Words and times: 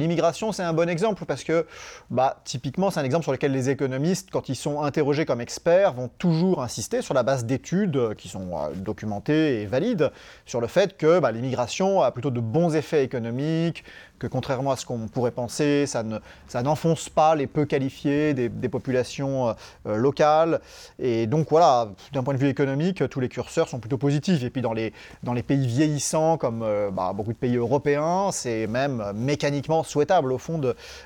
l'immigration, 0.00 0.52
c'est 0.52 0.62
un 0.62 0.72
bon 0.72 0.88
exemple 0.88 1.24
parce 1.24 1.44
que, 1.44 1.66
bah, 2.10 2.40
typiquement, 2.44 2.90
c'est 2.90 3.00
un 3.00 3.04
exemple 3.04 3.22
sur 3.22 3.32
lequel 3.32 3.52
les 3.52 3.70
économistes, 3.70 4.30
quand 4.30 4.48
ils 4.48 4.56
sont 4.56 4.82
interrogés 4.82 5.24
comme 5.24 5.40
experts, 5.40 5.92
vont 5.92 6.08
toujours 6.18 6.62
insister 6.62 7.02
sur 7.02 7.14
la 7.14 7.22
base 7.22 7.44
d'études 7.44 8.14
qui 8.16 8.28
sont 8.28 8.50
euh, 8.52 8.74
documentées 8.74 9.62
et 9.62 9.66
valides 9.66 10.10
sur 10.46 10.60
le 10.60 10.66
fait 10.66 10.96
que 10.96 11.20
bah, 11.20 11.30
l'immigration 11.30 12.02
a 12.02 12.10
plutôt 12.10 12.30
de 12.30 12.40
bons 12.40 12.74
effets 12.74 13.04
économiques, 13.04 13.84
que 14.20 14.26
contrairement 14.26 14.70
à 14.70 14.76
ce 14.76 14.86
qu'on 14.86 15.08
pourrait 15.08 15.30
penser, 15.32 15.86
ça, 15.86 16.04
ne, 16.04 16.18
ça 16.46 16.62
n'enfonce 16.62 17.08
pas 17.08 17.34
les 17.34 17.46
peu 17.46 17.64
qualifiés 17.64 18.34
des, 18.34 18.68
populations 18.68 19.48
euh, 19.48 19.52
euh, 19.86 19.96
locales. 19.96 20.60
Et 21.00 21.26
donc 21.26 21.48
voilà, 21.50 21.88
d'un 22.12 22.22
point 22.22 22.34
de 22.34 22.38
vue 22.38 22.48
économique, 22.48 23.08
tous 23.08 23.18
les 23.18 23.28
curseurs 23.28 23.68
sont 23.68 23.80
plutôt 23.80 23.98
positifs. 23.98 24.44
Et 24.44 24.50
puis 24.50 24.62
dans 24.62 24.74
les, 24.74 24.92
dans 25.22 25.32
les 25.32 25.42
pays 25.42 25.66
vieillissants, 25.66 26.36
comme 26.36 26.62
euh, 26.62 26.90
bah, 26.90 27.12
beaucoup 27.14 27.32
de 27.32 27.38
pays 27.38 27.56
européens, 27.56 28.28
c'est 28.30 28.66
même 28.66 29.02
mécaniquement 29.14 29.82
souhaitable 29.82 30.32
au 30.32 30.38
fond 30.38 30.60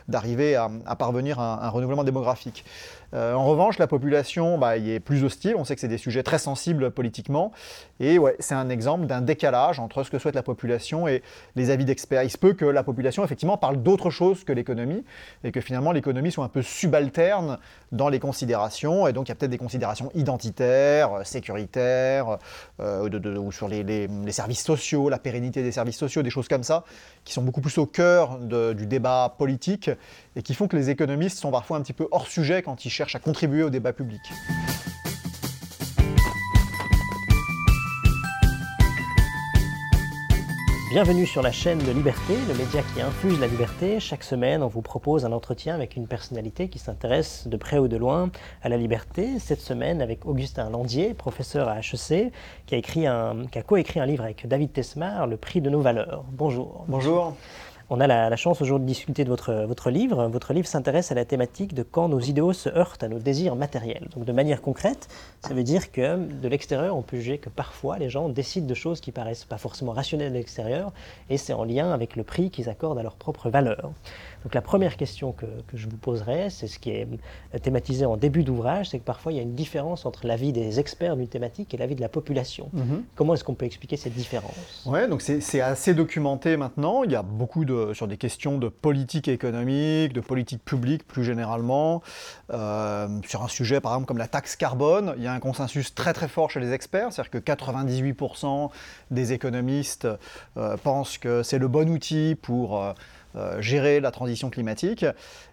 d'arriver 0.09 0.57
à, 0.57 0.69
parvenir 0.97 1.39
à 1.39 1.65
un 1.65 1.69
renouvellement 1.69 2.05
démographique. 2.05 2.65
Euh, 3.15 3.35
en 3.35 3.45
revanche, 3.45 3.79
la 3.79 3.87
population 3.87 4.59
bah, 4.59 4.77
est 4.77 5.01
plus 5.01 5.25
hostile. 5.25 5.55
On 5.57 5.65
sait 5.65 5.75
que 5.75 5.81
c'est 5.81 5.89
des 5.89 5.99
sujets 5.99 6.23
très 6.23 6.39
sensibles 6.39 6.91
politiquement. 6.91 7.53
Et 8.01 8.19
ouais, 8.19 8.37
c'est 8.41 8.55
un 8.55 8.69
exemple 8.69 9.07
d'un 9.07 9.21
décalage 9.21 9.79
entre 9.79 10.03
ce 10.03 10.11
que 10.11 10.19
souhaite 10.19 10.35
la 10.35 10.43
population 10.43 11.07
et 11.07 11.23
les 11.55 11.71
avis 11.71 11.85
d'experts. 11.85 12.25
Il 12.25 12.31
se 12.31 12.39
peut 12.39 12.55
que 12.55 12.65
la 12.65 12.83
population, 12.83 13.25
effectivement, 13.25 13.57
parle 13.57 13.83
d'autre 13.83 14.11
chose 14.11 14.45
que 14.45 14.53
l'économie 14.53 15.05
et 15.45 15.53
que 15.53 15.61
finalement 15.61 15.93
l'économie 15.93 16.33
soit 16.33 16.45
un 16.45 16.49
peu 16.49 16.63
subalterne 16.63 17.59
dans 17.93 18.09
les 18.09 18.19
considérations. 18.19 19.07
Et 19.07 19.13
donc, 19.13 19.29
il 19.29 19.31
y 19.31 19.33
a 19.33 19.35
peut-être 19.37 19.51
des 19.51 19.59
considérations 19.59 20.11
identitaires, 20.15 21.25
sécuritaires, 21.25 22.39
euh, 22.81 23.09
ou 23.39 23.53
sur 23.53 23.69
les, 23.69 24.09
services 24.31 24.65
sociaux, 24.65 25.09
la 25.09 25.19
pérennité 25.19 25.63
des 25.63 25.73
services 25.73 25.99
sociaux, 25.99 26.23
des 26.23 26.31
choses 26.31 26.49
comme 26.49 26.65
ça, 26.65 26.85
qui 27.25 27.33
sont 27.33 27.43
beaucoup 27.43 27.61
plus 27.61 27.79
au 27.79 27.87
cœur 27.87 28.39
du 28.39 28.87
débat 28.87 29.35
politique 29.39 29.91
et 30.37 30.43
qui 30.43 30.55
font 30.55 30.69
que 30.69 30.77
les 30.77 30.91
économistes 30.91 31.39
sont 31.39 31.51
parfois 31.51 31.77
un 31.77 31.83
petit 31.83 31.93
peu 31.93 32.09
hors 32.11 32.27
sujet 32.27 32.63
quand 32.63 32.85
ils 32.85 32.91
cherchent 32.91 33.15
à 33.17 33.21
contribuer 33.21 33.63
au 33.63 33.71
débat 33.71 33.93
public. 33.93 34.21
Bienvenue 40.95 41.27
sur 41.27 41.43
la 41.43 41.51
chaîne 41.51 41.79
de 41.79 41.91
Liberté, 41.91 42.37
le 42.47 42.55
média 42.55 42.81
qui 42.95 43.01
infuse 43.01 43.41
la 43.41 43.49
liberté. 43.49 43.99
Chaque 43.99 44.23
semaine, 44.23 44.63
on 44.63 44.69
vous 44.69 44.81
propose 44.81 45.25
un 45.25 45.33
entretien 45.33 45.75
avec 45.75 45.97
une 45.97 46.07
personnalité 46.07 46.69
qui 46.69 46.79
s'intéresse 46.79 47.49
de 47.49 47.57
près 47.57 47.79
ou 47.79 47.89
de 47.89 47.97
loin 47.97 48.31
à 48.63 48.69
la 48.69 48.77
liberté. 48.77 49.41
Cette 49.41 49.61
semaine, 49.61 50.01
avec 50.01 50.25
Augustin 50.25 50.71
Landier, 50.71 51.13
professeur 51.13 51.69
à 51.69 51.81
HEC, 51.81 52.33
qui 52.67 52.77
a, 52.77 52.79
écrit 52.79 53.09
un, 53.09 53.47
qui 53.51 53.59
a 53.59 53.65
coécrit 53.65 53.99
un 53.99 54.07
livre 54.07 54.23
avec 54.23 54.47
David 54.47 54.73
Tesmar, 54.73 55.27
Le 55.27 55.37
prix 55.37 55.61
de 55.61 55.69
nos 55.69 55.81
valeurs. 55.81 56.25
Bonjour. 56.31 56.85
Bonjour. 56.87 57.35
On 57.91 58.01
a 58.01 58.07
la, 58.07 58.35
chance 58.37 58.63
aujourd'hui 58.63 58.87
de 58.87 58.93
discuter 58.93 59.25
de 59.25 59.29
votre, 59.29 59.53
votre 59.67 59.91
livre. 59.91 60.27
Votre 60.29 60.55
livre 60.55 60.67
s'intéresse 60.67 61.13
à 61.13 61.15
la 61.15 61.27
thématique 61.27 61.75
de 61.75 61.83
quand 61.83 62.09
nos 62.09 62.19
idéaux 62.19 62.55
se 62.55 62.71
heurtent 62.71 63.03
à 63.03 63.09
nos 63.09 63.19
désirs 63.19 63.57
matériels. 63.57 64.09
Donc 64.15 64.25
de 64.25 64.33
manière 64.33 64.63
concrète, 64.63 65.09
ça 65.47 65.53
veut 65.53 65.65
dire 65.65 65.93
que 65.93 66.17
de 66.17 66.49
l'extérieur, 66.49 66.97
on 66.97 67.03
peut 67.03 67.19
juger 67.19 67.37
que 67.37 67.51
parfois 67.51 67.99
les 67.99 68.09
gens 68.09 68.31
décident 68.31 68.67
de 68.67 68.75
choses 68.75 69.03
qui 69.03 69.13
paraissent 69.13 69.45
pas 69.45 69.59
forcément 69.59 69.93
rationnelles 69.93 70.33
de 70.33 70.39
l'extérieur, 70.39 70.93
et 71.29 71.37
c'est 71.37 71.53
en 71.53 71.65
lien 71.65 71.93
avec 71.93 72.17
le 72.17 72.23
prix 72.23 72.51
qu'ils 72.51 72.71
accordent 72.71 72.99
à 72.99 73.03
leur 73.03 73.17
propre 73.17 73.51
valeur. 73.51 73.91
Donc 74.45 74.55
la 74.55 74.61
première 74.61 74.97
question 74.97 75.33
que, 75.33 75.47
je 75.73 75.89
vous 75.89 75.97
poserai, 75.97 76.51
c'est 76.51 76.67
ce 76.67 76.79
qui 76.79 76.91
est 76.91 77.09
thématisé 77.63 78.05
en 78.05 78.17
début 78.17 78.45
d'ouvrage, 78.45 78.91
c'est 78.91 78.99
que 78.99 79.05
parfois 79.05 79.33
il 79.33 79.37
y 79.37 79.39
a 79.39 79.43
une 79.43 79.55
différence 79.55 80.05
entre 80.05 80.27
l'avis 80.27 80.53
des 80.53 80.79
experts 80.79 81.17
d'une 81.17 81.29
thématique 81.29 81.73
et 81.73 81.79
l'avis 81.79 81.95
de 81.95 82.03
la 82.03 82.11
population. 82.11 82.69
Mhm. 82.75 83.05
Comment 83.15 83.35
est-ce 83.35 83.45
qu'on 83.45 83.55
peut 83.55 83.65
expliquer 83.65 83.97
cette 83.97 84.13
différence? 84.13 84.85
Oui, 84.85 85.09
donc 85.09 85.23
c'est 85.23 85.61
assez 85.61 85.95
documenté 85.95 86.59
maintenant. 86.59 87.05
Il 87.05 87.13
y 87.13 87.17
a 87.17 87.23
beaucoup 87.23 87.65
de, 87.65 87.93
sur 87.95 88.07
des 88.07 88.19
questions 88.19 88.59
de 88.59 88.69
politique 88.69 89.29
économique, 89.29 90.13
de 90.13 90.21
politique 90.21 90.63
publique 90.63 91.07
plus 91.07 91.25
généralement. 91.25 92.03
Euh, 92.53 93.09
sur 93.27 93.43
un 93.43 93.49
sujet 93.49 93.81
par 93.81 93.93
exemple 93.93 94.07
comme 94.09 94.19
la 94.19 94.29
taxe 94.29 94.57
carbone, 94.57 95.15
il 95.17 95.23
y 95.23 95.27
a 95.27 95.33
un 95.33 95.41
consensus 95.41 95.95
très 95.95 96.13
très 96.13 96.29
fort 96.29 96.51
chez 96.51 96.61
les 96.61 96.73
experts, 96.73 97.13
c'est-à-dire 97.13 97.31
que 97.31 97.39
98% 97.39 98.71
des 99.11 99.33
économistes 99.33 100.07
euh, 100.59 100.77
pensent 100.77 101.17
que 101.17 101.43
c'est 101.43 101.59
le 101.59 101.69
bon 101.69 101.89
outil 101.89 102.37
pour... 102.41 102.83
Euh, 102.83 102.93
euh, 102.93 102.93
gérer 103.61 104.01
la 104.01 104.11
transition 104.11 104.51
climatique. 104.51 105.05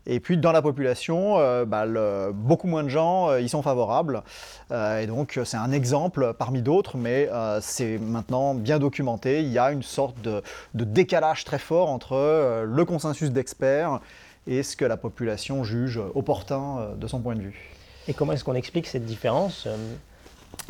Et 0.06 0.20
puis 0.20 0.38
dans 0.38 0.52
la 0.52 0.62
population, 0.62 1.38
euh, 1.38 1.66
bah, 1.66 1.86
beaucoup 2.34 2.68
moins 2.68 2.84
de 2.84 2.90
gens 2.90 3.30
euh, 3.30 3.42
y 3.42 3.50
sont 3.50 3.62
favorables. 3.62 4.24
et 4.72 5.08
donc 5.08 5.40
c'est 5.44 5.58
un 5.58 5.72
exemple 5.72 6.34
parmi 6.38 6.62
d'autres, 6.62 6.98
mais 6.98 7.30
c'est 7.62 7.98
maintenant 7.98 8.54
bien 8.54 8.80
documenté. 8.80 9.42
Il 9.42 9.52
y 9.52 9.60
a 9.60 9.72
une 9.72 9.84
sorte 9.84 10.20
de, 10.22 10.42
de 10.74 10.84
décalage 10.84 11.44
très 11.44 11.60
fort 11.60 11.90
entre 11.90 12.64
le 12.66 12.86
consensus 12.86 13.32
d'experts 13.32 14.00
et 14.48 14.64
ce 14.64 14.76
que 14.76 14.86
la 14.86 14.98
population 14.98 15.64
juge 15.64 16.00
opportun 16.16 16.96
de 16.98 17.08
son 17.08 17.20
point 17.20 17.36
de 17.36 17.42
vue. 17.42 17.72
Et 18.08 18.14
comment 18.14 18.34
est-ce 18.34 18.44
qu'on 18.44 18.56
explique 18.56 18.88
cette 18.88 19.06
différence 19.06 19.68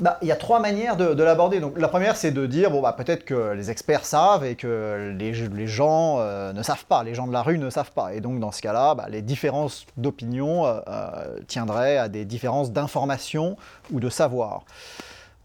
bah, 0.02 0.18
il 0.22 0.28
y 0.28 0.32
a 0.32 0.36
trois 0.36 0.60
manières 0.60 0.98
de, 0.98 1.24
l'aborder. 1.24 1.60
Donc, 1.60 1.78
la 1.78 1.88
première, 1.88 2.16
c'est 2.16 2.32
de 2.32 2.46
dire 2.48 2.72
bon, 2.72 2.82
bah, 2.82 2.94
peut-être 2.94 3.24
que 3.24 3.52
les 3.54 3.70
experts 3.70 4.06
savent 4.06 4.44
et 4.44 4.56
que 4.56 5.16
les, 5.18 5.68
gens 5.68 6.18
euh, 6.20 6.54
ne 6.54 6.64
savent 6.64 6.86
pas, 6.86 7.04
les 7.04 7.14
gens 7.14 7.28
de 7.28 7.34
la 7.34 7.44
rue 7.44 7.60
ne 7.60 7.70
savent 7.70 7.92
pas. 7.92 8.14
Et 8.14 8.20
donc, 8.20 8.40
dans 8.40 8.52
ce 8.52 8.62
cas-là, 8.62 8.96
bah, 8.96 9.06
les 9.10 9.22
différences 9.22 9.86
d'opinion 9.98 10.66
euh, 10.66 10.80
euh, 10.88 11.40
tiendraient 11.48 11.98
à 11.98 12.10
des 12.10 12.26
différences 12.26 12.72
d'information 12.72 13.58
ou 13.92 14.00
de 14.00 14.10
savoir. 14.10 14.64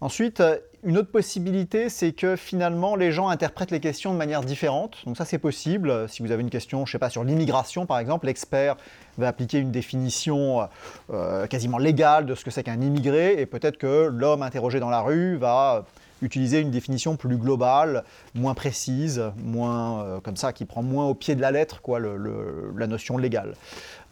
Ensuite, 0.01 0.43
une 0.83 0.97
autre 0.97 1.11
possibilité, 1.11 1.89
c'est 1.89 2.11
que 2.11 2.35
finalement, 2.35 2.95
les 2.95 3.11
gens 3.11 3.29
interprètent 3.29 3.71
les 3.71 3.79
questions 3.79 4.11
de 4.13 4.17
manière 4.17 4.41
différente. 4.41 4.97
Donc 5.05 5.17
ça, 5.17 5.25
c'est 5.25 5.39
possible. 5.39 6.07
Si 6.09 6.21
vous 6.21 6.31
avez 6.31 6.41
une 6.41 6.51
question, 6.51 6.85
je 6.85 6.89
ne 6.89 6.93
sais 6.93 6.99
pas, 6.99 7.09
sur 7.09 7.23
l'immigration, 7.23 7.85
par 7.85 7.99
exemple, 7.99 8.27
l'expert 8.27 8.75
va 9.17 9.27
appliquer 9.27 9.59
une 9.59 9.71
définition 9.71 10.67
euh, 11.11 11.47
quasiment 11.47 11.77
légale 11.77 12.25
de 12.25 12.35
ce 12.35 12.43
que 12.45 12.51
c'est 12.51 12.63
qu'un 12.63 12.81
immigré, 12.81 13.39
et 13.39 13.45
peut-être 13.45 13.77
que 13.77 14.07
l'homme 14.11 14.43
interrogé 14.43 14.79
dans 14.79 14.89
la 14.89 15.01
rue 15.01 15.37
va 15.37 15.85
utiliser 16.21 16.59
une 16.61 16.71
définition 16.71 17.15
plus 17.15 17.37
globale, 17.37 18.03
moins 18.33 18.53
précise, 18.53 19.23
moins 19.37 20.03
euh, 20.03 20.19
comme 20.19 20.35
ça, 20.35 20.53
qui 20.53 20.65
prend 20.65 20.81
moins 20.81 21.05
au 21.05 21.13
pied 21.13 21.35
de 21.35 21.41
la 21.41 21.51
lettre 21.51 21.81
quoi, 21.81 21.99
la 21.99 22.87
notion 22.87 23.17
légale. 23.17 23.53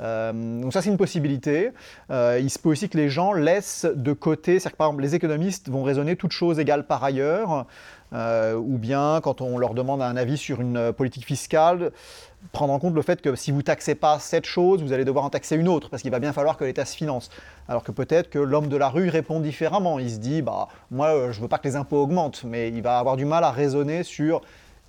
Euh, 0.01 0.61
donc 0.61 0.73
ça 0.73 0.81
c'est 0.81 0.89
une 0.89 0.97
possibilité. 0.97 1.72
Euh, 2.11 2.39
il 2.41 2.49
se 2.49 2.59
peut 2.59 2.69
aussi 2.69 2.89
que 2.89 2.97
les 2.97 3.09
gens 3.09 3.33
laissent 3.33 3.87
de 3.93 4.13
côté, 4.13 4.59
c'est-à-dire 4.59 4.72
que 4.73 4.77
par 4.77 4.87
exemple 4.87 5.03
les 5.03 5.16
économistes 5.16 5.69
vont 5.69 5.83
raisonner 5.83 6.16
toutes 6.16 6.31
choses 6.31 6.59
égales 6.59 6.85
par 6.85 7.03
ailleurs, 7.03 7.66
ou 8.15 8.77
bien 8.77 9.19
quand 9.21 9.41
on 9.41 9.57
leur 9.57 9.73
demande 9.73 10.01
un 10.01 10.15
avis 10.15 10.37
sur 10.37 10.61
une 10.61 10.93
politique 10.93 11.25
fiscale, 11.25 11.91
prendre 12.51 12.73
en 12.73 12.79
compte 12.79 12.93
le 12.93 13.01
fait 13.01 13.21
que 13.21 13.35
si 13.35 13.51
vous 13.51 13.61
taxez 13.61 13.95
pas 13.95 14.19
cette 14.19 14.45
chose, 14.45 14.81
vous 14.81 14.93
allez 14.93 15.05
devoir 15.05 15.25
en 15.25 15.29
taxer 15.29 15.55
une 15.55 15.67
autre, 15.67 15.89
parce 15.89 16.01
qu'il 16.01 16.11
va 16.11 16.19
bien 16.19 16.33
falloir 16.33 16.57
que 16.57 16.63
l'État 16.63 16.85
se 16.85 16.95
finance. 16.95 17.29
Alors 17.67 17.83
que 17.83 17.91
peut-être 17.91 18.29
que 18.29 18.39
l'homme 18.39 18.67
de 18.67 18.77
la 18.77 18.89
rue 18.89 19.09
répond 19.09 19.39
différemment. 19.39 19.99
Il 19.99 20.09
se 20.09 20.17
dit, 20.17 20.41
bah, 20.41 20.67
moi, 20.91 21.07
euh, 21.07 21.31
je 21.31 21.41
veux 21.41 21.47
pas 21.47 21.57
que 21.57 21.67
les 21.67 21.75
impôts 21.75 21.97
augmentent, 21.97 22.43
mais 22.43 22.69
il 22.69 22.81
va 22.81 22.99
avoir 22.99 23.17
du 23.17 23.25
mal 23.25 23.43
à 23.43 23.51
raisonner 23.51 24.03
sur, 24.03 24.41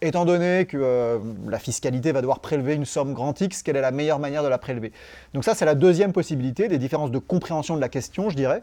étant 0.02 0.24
donné 0.24 0.66
que 0.66 0.76
euh, 0.76 1.18
la 1.48 1.58
fiscalité 1.58 2.12
va 2.12 2.20
devoir 2.20 2.40
prélever 2.40 2.74
une 2.74 2.84
somme 2.84 3.14
grand 3.14 3.40
X, 3.40 3.62
quelle 3.62 3.76
est 3.76 3.80
la 3.80 3.90
meilleure 3.90 4.18
manière 4.18 4.42
de 4.42 4.48
la 4.48 4.58
prélever. 4.58 4.92
Donc 5.34 5.44
ça, 5.44 5.54
c'est 5.54 5.64
la 5.64 5.74
deuxième 5.74 6.12
possibilité, 6.12 6.68
des 6.68 6.78
différences 6.78 7.10
de 7.10 7.18
compréhension 7.18 7.76
de 7.76 7.80
la 7.80 7.88
question, 7.88 8.30
je 8.30 8.36
dirais. 8.36 8.62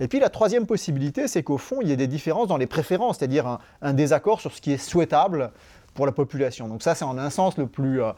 Et 0.00 0.08
puis 0.08 0.20
la 0.20 0.28
troisième 0.28 0.66
possibilité, 0.66 1.26
c'est 1.28 1.42
qu'au 1.42 1.58
fond, 1.58 1.78
il 1.80 1.88
y 1.88 1.92
ait 1.92 1.96
des 1.96 2.06
différences 2.06 2.48
dans 2.48 2.56
les 2.56 2.66
préférences, 2.66 3.18
c'est-à-dire 3.18 3.58
un, 3.80 3.94
désaccord 3.94 4.40
sur 4.40 4.52
ce 4.52 4.60
qui 4.60 4.72
est 4.72 4.78
souhaitable 4.78 5.52
pour 5.94 6.04
la 6.04 6.12
population. 6.12 6.68
Donc 6.68 6.82
ça, 6.82 6.94
c'est 6.94 7.04
en 7.04 7.16
un 7.16 7.30
sens 7.30 7.56
le 7.56 7.66
plus, 7.66 8.02
euh, 8.02 8.12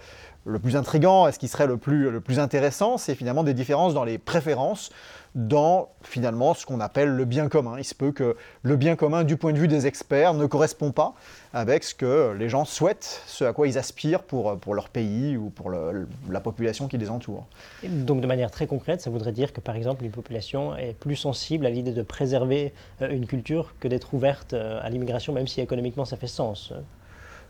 le 0.44 0.58
plus 0.58 0.74
intrigant 0.74 1.28
et 1.28 1.32
ce 1.32 1.38
qui 1.38 1.46
serait 1.46 1.68
le 1.68 1.76
plus, 1.76 2.10
le 2.10 2.20
plus 2.20 2.40
intéressant, 2.40 2.98
c'est 2.98 3.14
finalement 3.14 3.44
des 3.44 3.54
différences 3.54 3.94
dans 3.94 4.04
les 4.04 4.18
préférences, 4.18 4.90
dans 5.34 5.88
finalement 6.02 6.54
ce 6.54 6.66
qu'on 6.66 6.80
appelle 6.80 7.10
le 7.10 7.24
bien 7.24 7.48
commun. 7.48 7.76
Il 7.78 7.84
se 7.84 7.94
peut 7.94 8.12
que 8.12 8.36
le 8.62 8.76
bien 8.76 8.96
commun, 8.96 9.24
du 9.24 9.36
point 9.36 9.52
de 9.52 9.58
vue 9.58 9.68
des 9.68 9.86
experts, 9.86 10.34
ne 10.34 10.46
correspond 10.46 10.92
pas 10.92 11.14
avec 11.52 11.84
ce 11.84 11.94
que 11.94 12.34
les 12.38 12.48
gens 12.48 12.64
souhaitent, 12.64 13.22
ce 13.26 13.44
à 13.44 13.52
quoi 13.52 13.68
ils 13.68 13.78
aspirent 13.78 14.22
pour, 14.22 14.58
pour 14.58 14.74
leur 14.74 14.88
pays 14.88 15.36
ou 15.36 15.50
pour 15.50 15.70
la 15.70 16.40
population 16.40 16.88
qui 16.88 16.98
les 16.98 17.10
entoure. 17.10 17.46
donc 17.84 18.20
de 18.20 18.26
manière 18.26 18.50
très 18.50 18.66
concrète, 18.66 19.00
ça 19.00 19.10
voudrait 19.10 19.32
dire 19.32 19.52
que 19.52 19.60
par 19.60 19.76
exemple 19.76 20.04
une 20.04 20.10
population 20.10 20.76
est 20.76 20.94
plus 20.94 21.16
sensible 21.16 21.66
à 21.66 21.70
l'idée 21.70 21.92
de 21.92 22.02
préserver 22.02 22.72
euh, 23.02 23.10
une 23.10 23.26
culture 23.26 23.74
que 23.80 23.88
d'être 23.88 24.14
ouverte 24.14 24.52
euh, 24.52 24.80
à 24.82 24.90
l'immigration, 24.90 25.32
même 25.32 25.46
si 25.46 25.60
économiquement 25.60 26.04
ça 26.04 26.16
fait 26.16 26.26
sens. 26.26 26.72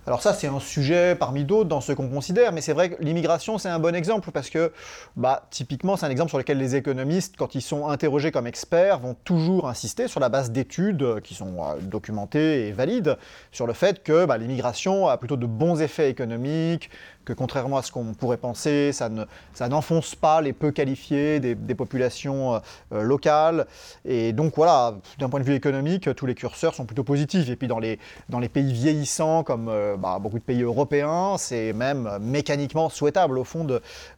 Alors 0.09 0.23
ça, 0.23 0.33
c'est 0.33 0.47
un 0.47 0.59
sujet 0.59 1.15
parmi 1.15 1.45
d'autres 1.45 1.69
dans 1.69 1.83
ce 1.83 1.93
qu'on 1.93 2.09
considère, 2.09 2.51
mais 2.53 2.63
c'est 2.63 2.73
vrai 2.73 2.89
que 2.89 3.03
l'immigration, 3.03 3.59
c'est 3.59 3.69
un 3.69 3.79
bon 3.79 3.95
exemple 3.95 4.31
parce 4.31 4.49
que, 4.49 4.73
bah, 5.17 5.47
typiquement, 5.51 5.99
c'est 5.99 6.07
un 6.07 6.09
exemple 6.09 6.31
sur 6.31 6.39
lequel 6.39 6.57
les 6.57 6.77
économistes, 6.77 7.35
quand 7.37 7.55
ils 7.55 7.61
sont 7.61 7.89
interrogés 7.89 8.31
comme 8.31 8.47
experts, 8.47 9.01
vont 9.01 9.15
toujours 9.25 9.69
insister 9.69 10.09
sur 10.09 10.19
la 10.19 10.31
base 10.31 10.51
d'études 10.51 11.21
qui 11.21 11.35
sont 11.35 11.57
euh, 11.59 11.79
documentées 11.83 12.69
et 12.69 12.73
valides 12.73 13.19
sur 13.53 13.67
le 13.67 13.75
fait 13.75 14.03
que 14.03 14.25
bah, 14.25 14.39
l'immigration 14.39 15.09
a 15.09 15.19
plutôt 15.19 15.37
de 15.37 15.45
bons 15.45 15.83
effets 15.83 16.09
économiques, 16.09 16.89
que 17.29 17.35
contrairement 17.35 17.77
à 17.77 17.83
ce 17.83 17.93
qu'on 17.93 18.15
pourrait 18.15 18.39
penser, 18.39 18.93
ça, 18.93 19.11
ne, 19.11 19.25
ça 19.53 19.69
n'enfonce 19.69 20.15
pas 20.15 20.41
les 20.41 20.55
peu 20.55 20.71
qualifiés 20.71 21.41
des, 21.41 21.75
populations 21.75 22.61
locales. 22.91 23.67
Et 24.05 24.33
donc 24.33 24.55
voilà, 24.57 24.95
d'un 25.19 25.29
point 25.29 25.39
de 25.39 25.45
vue 25.45 25.55
économique, 25.55 26.13
tous 26.17 26.27
les 26.27 26.35
curseurs 26.35 26.75
sont 26.75 26.87
plutôt 26.87 27.05
positifs. 27.05 27.49
Et 27.51 27.57
puis 27.57 27.69
dans 27.69 27.79
les, 27.79 27.99
dans 28.29 28.41
les 28.41 28.49
pays 28.49 28.73
vieillissants, 28.73 29.45
comme 29.45 29.71
bah, 29.99 30.19
beaucoup 30.21 30.39
de 30.39 30.45
pays 30.45 30.63
européens, 30.63 31.37
c'est 31.39 31.73
même 31.73 32.19
mécaniquement 32.21 32.89
souhaitable 32.89 33.39
au 33.39 33.45
fond 33.45 33.67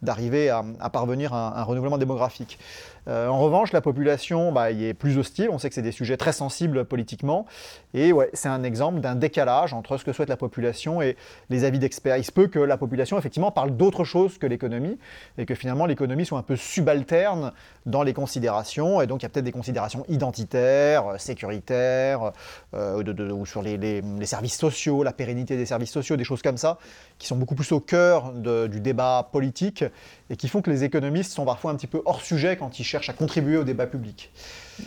d'arriver 0.03 0.51
à, 0.51 0.91
parvenir 0.91 1.35
à 1.35 1.61
un, 1.61 1.63
renouvellement 1.65 1.99
démographique. 1.99 2.59
Euh, 3.09 3.29
en 3.29 3.39
revanche, 3.39 3.73
la 3.73 3.81
population 3.81 4.53
bah, 4.53 4.71
est 4.71 4.95
plus 4.95 5.19
hostile. 5.19 5.49
On 5.51 5.59
sait 5.59 5.69
que 5.69 5.75
c'est 5.75 5.83
des 5.83 5.93
sujets 5.93 6.17
très 6.17 6.33
sensibles 6.33 6.85
politiquement. 6.85 7.47
Et 7.95 8.13
ouais, 8.13 8.31
c'est 8.33 8.49
un 8.49 8.63
exemple 8.63 9.01
d'un 9.01 9.15
décalage 9.15 9.75
entre 9.75 9.97
ce 9.97 10.05
que 10.05 10.13
souhaite 10.13 10.29
la 10.29 10.37
population 10.37 11.03
et 11.03 11.17
les 11.49 11.65
avis 11.65 11.79
d'experts. 11.79 12.17
Il 12.17 12.25
se 12.25 12.33
peut 12.33 12.47
que 12.47 12.59
la 12.59 12.77
population, 12.77 13.19
effectivement, 13.19 13.51
parle 13.51 13.77
d'autre 13.77 14.05
chose 14.05 14.39
que 14.39 14.47
l'économie 14.47 14.99
et 15.39 15.47
que 15.47 15.55
finalement 15.55 15.87
l'économie 15.87 16.27
soit 16.27 16.39
un 16.39 16.43
peu 16.43 16.57
subalterne 16.57 17.53
dans 17.87 18.03
les 18.03 18.13
considérations. 18.13 19.01
Et 19.01 19.07
donc, 19.07 19.23
il 19.23 19.25
y 19.25 19.27
a 19.27 19.29
peut-être 19.29 19.45
des 19.45 19.53
considérations 19.53 20.05
identitaires, 20.09 21.19
sécuritaires, 21.19 22.33
euh, 22.75 23.03
ou 23.33 23.47
sur 23.47 23.63
les, 23.63 24.03
services 24.25 24.57
sociaux, 24.57 25.03
la 25.03 25.13
pérennité 25.13 25.57
des 25.57 25.67
services 25.67 25.91
sociaux, 25.91 26.17
des 26.17 26.25
choses 26.25 26.43
comme 26.43 26.57
ça, 26.57 26.79
qui 27.19 27.27
sont 27.27 27.37
beaucoup 27.37 27.55
plus 27.55 27.73
au 27.73 27.81
cœur 27.81 28.33
du 28.33 28.81
débat 28.81 29.29
politique 29.33 29.85
et 30.29 30.37
qui 30.37 30.49
font 30.49 30.63
que 30.63 30.71
les 30.71 30.85
économistes 30.85 31.33
sont 31.33 31.45
parfois 31.45 31.73
un 31.73 31.75
petit 31.75 31.87
peu 31.87 32.03
hors 32.05 32.21
sujet 32.21 32.57
quand 32.57 32.79
ils 32.79 32.85
cherchent 32.91 33.09
à 33.09 33.13
contribuer 33.13 33.57
au 33.57 33.65
débat 33.65 33.87
public. 33.87 34.31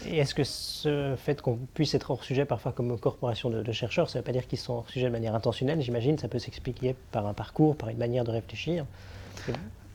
Et 0.08 0.18
est-ce 0.18 0.36
que 0.36 0.44
ce 0.44 1.16
fait 1.18 1.42
qu'on 1.42 1.58
puisse 1.74 1.94
être 1.94 2.12
hors 2.12 2.24
sujet 2.24 2.46
parfois 2.46 2.72
comme 2.72 3.00
corporation 3.00 3.50
de, 3.50 3.72
chercheurs, 3.72 4.10
ça 4.10 4.20
ne 4.20 4.22
veut 4.22 4.26
pas 4.26 4.32
dire 4.32 4.48
qu'ils 4.48 4.60
sont 4.60 4.74
hors 4.74 4.90
sujet 4.90 5.08
de 5.08 5.12
manière 5.12 5.36
intentionnelle 5.36 5.82
J'imagine 5.82 6.18
ça 6.18 6.28
peut 6.28 6.40
s'expliquer 6.40 6.96
par 7.12 7.26
un 7.28 7.34
parcours, 7.34 7.76
par 7.76 7.90
une 7.90 7.98
manière 7.98 8.24
de 8.24 8.32
réfléchir. 8.32 8.86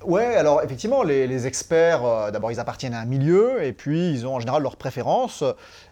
Ouais, 0.05 0.37
alors 0.37 0.63
effectivement, 0.63 1.03
les, 1.03 1.47
experts, 1.47 2.05
euh, 2.05 2.31
d'abord 2.31 2.53
ils 2.53 2.61
appartiennent 2.61 2.95
à 2.95 3.01
un 3.01 3.05
milieu, 3.05 3.65
et 3.65 3.73
puis 3.73 4.11
ils 4.13 4.27
ont 4.27 4.37
en 4.37 4.41
général 4.41 4.63
leurs 4.63 4.77
préférences, 4.77 5.43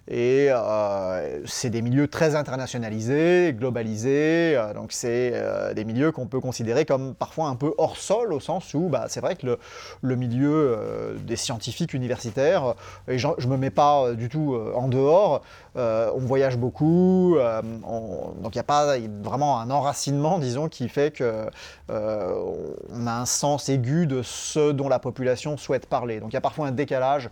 et 0.09 0.49
euh, 0.51 1.41
c'est 1.47 1.71
des 1.71 1.83
milieux 1.83 2.07
très 2.07 2.37
internationalisés, 2.37 3.53
globalisés, 3.59 4.55
euh, 4.57 4.73
donc 4.73 4.93
c'est 4.93 5.33
euh, 5.35 5.75
des 5.75 5.85
milieux 5.85 6.13
qu'on 6.13 6.29
peut 6.29 6.39
considérer 6.39 6.85
comme 6.85 7.15
parfois 7.15 7.49
un 7.49 7.57
peu 7.57 7.75
hors 7.77 7.97
sol, 7.97 8.33
au 8.33 8.39
sens 8.39 8.73
où 8.75 8.89
bah, 8.89 9.07
c'est 9.09 9.21
vrai 9.21 9.35
que 9.35 9.59
le, 10.03 10.17
milieu 10.17 10.79
des 11.27 11.37
scientifiques 11.37 11.93
universitaires, 11.93 12.75
et 13.07 13.19
je 13.19 13.27
ne 13.27 13.47
me 13.47 13.57
mets 13.57 13.71
pas 13.71 14.15
du 14.15 14.31
tout 14.31 14.57
en 14.75 14.89
dehors, 14.89 15.43
on 15.75 16.21
voyage 16.21 16.57
beaucoup, 16.57 17.37
donc 17.37 18.55
il 18.55 18.57
n'y 18.57 18.61
a 18.61 18.65
pas 18.65 18.97
vraiment 19.23 19.61
un 19.61 19.71
enracinement, 19.71 20.39
disons, 20.39 20.69
qui 20.69 20.89
fait 20.89 21.15
qu'on 21.15 21.87
a 21.91 23.21
un 23.21 23.27
sens 23.27 23.69
aigu 23.69 24.07
de 24.07 24.23
ce 24.23 24.73
dont 24.73 24.89
la 24.89 24.99
population 24.99 25.59
souhaite 25.59 25.85
parler. 25.85 26.19
Donc 26.21 26.31
il 26.31 26.35
y 26.35 26.39
a 26.39 26.41
parfois 26.41 26.69
un 26.69 26.73
décalage, 26.73 27.29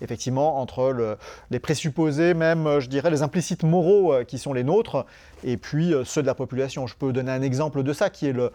effectivement, 0.00 0.60
entre 0.60 0.90
le, 0.90 1.16
les 1.50 1.58
présupposés 1.58 2.17
même, 2.18 2.66
euh, 2.66 2.80
je 2.80 2.88
dirais, 2.88 3.10
les 3.10 3.22
implicites 3.22 3.62
moraux 3.62 4.12
euh, 4.12 4.24
qui 4.24 4.38
sont 4.38 4.52
les 4.52 4.64
nôtres, 4.64 5.06
et 5.44 5.56
puis 5.56 5.94
euh, 5.94 6.04
ceux 6.04 6.22
de 6.22 6.26
la 6.26 6.34
population. 6.34 6.86
Je 6.86 6.94
peux 6.94 7.12
donner 7.12 7.30
un 7.30 7.42
exemple 7.42 7.82
de 7.82 7.92
ça, 7.92 8.10
qui 8.10 8.26
est 8.26 8.32
le, 8.32 8.52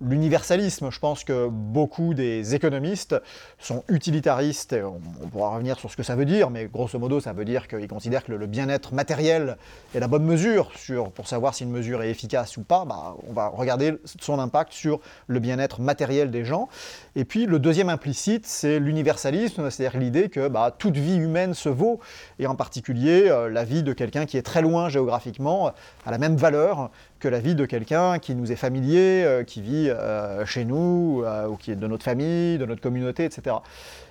l'universalisme. 0.00 0.90
Je 0.90 0.98
pense 0.98 1.24
que 1.24 1.48
beaucoup 1.48 2.14
des 2.14 2.54
économistes 2.54 3.16
sont 3.58 3.84
utilitaristes, 3.88 4.72
et 4.72 4.82
on, 4.82 5.00
pourra 5.30 5.50
revenir 5.50 5.78
sur 5.78 5.90
ce 5.90 5.96
que 5.96 6.02
ça 6.02 6.16
veut 6.16 6.24
dire, 6.24 6.50
mais 6.50 6.66
grosso 6.66 6.98
modo, 6.98 7.20
ça 7.20 7.32
veut 7.32 7.44
dire 7.44 7.68
qu'ils 7.68 7.88
considèrent 7.88 8.24
que 8.24 8.32
le, 8.32 8.46
bien-être 8.46 8.92
matériel 8.94 9.56
est 9.94 10.00
la 10.00 10.08
bonne 10.08 10.24
mesure 10.24 10.70
sur, 10.76 11.10
pour 11.10 11.26
savoir 11.26 11.54
si 11.54 11.64
une 11.64 11.70
mesure 11.70 12.02
est 12.02 12.10
efficace 12.10 12.56
ou 12.56 12.62
pas. 12.62 12.84
Bah, 12.84 13.16
on 13.28 13.32
va 13.32 13.48
regarder 13.48 13.94
son 14.20 14.38
impact 14.38 14.72
sur 14.72 15.00
le 15.26 15.40
bien-être 15.40 15.80
matériel 15.80 16.30
des 16.30 16.44
gens. 16.44 16.68
Et 17.16 17.24
puis 17.24 17.46
le 17.46 17.58
deuxième 17.58 17.88
implicite, 17.88 18.46
c'est 18.46 18.78
l'universalisme, 18.78 19.70
c'est-à-dire 19.70 19.98
l'idée 19.98 20.28
que 20.28 20.48
bah, 20.48 20.74
toute 20.76 20.96
vie 20.96 21.16
humaine 21.16 21.54
se 21.54 21.68
vaut, 21.68 22.00
et 22.38 22.46
en 22.46 22.54
particulier 22.54 23.28
euh, 23.28 23.48
la 23.48 23.64
vie 23.64 23.82
de 23.82 23.92
quelqu'un 23.92 24.26
qui 24.26 24.36
est 24.36 24.42
très 24.42 24.62
loin 24.62 24.88
géographiquement 24.88 25.72
a 26.04 26.10
la 26.10 26.18
même 26.18 26.36
valeur 26.36 26.90
que 27.20 27.28
la 27.28 27.40
vie 27.40 27.54
de 27.54 27.64
quelqu'un 27.64 28.18
qui 28.18 28.34
nous 28.34 28.52
est 28.52 28.56
familier, 28.56 29.24
euh, 29.24 29.44
qui 29.44 29.62
vit 29.62 29.88
euh, 29.88 30.44
chez 30.44 30.64
nous, 30.64 31.22
euh, 31.24 31.46
ou 31.46 31.56
qui 31.56 31.70
est 31.70 31.76
de 31.76 31.86
notre 31.86 32.04
famille, 32.04 32.58
de 32.58 32.66
notre 32.66 32.80
communauté, 32.80 33.24
etc. 33.24 33.56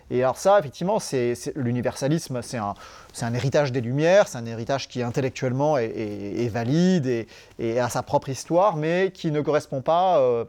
Et 0.09 0.23
alors 0.23 0.37
ça, 0.37 0.59
effectivement, 0.59 0.99
c'est, 0.99 1.33
l'universalisme, 1.55 2.41
c'est 2.41 2.57
un, 2.57 3.33
héritage 3.33 3.71
des 3.71 3.81
Lumières, 3.81 4.27
c'est 4.27 4.37
un 4.37 4.45
héritage 4.45 4.87
qui 4.87 5.01
intellectuellement 5.01 5.77
est, 5.77 6.49
valide 6.51 7.25
et, 7.59 7.79
a 7.79 7.89
sa 7.89 8.03
propre 8.03 8.29
histoire, 8.29 8.75
mais 8.75 9.11
qui 9.13 9.31
ne 9.31 9.41
correspond 9.41 9.81
pas 9.81 10.45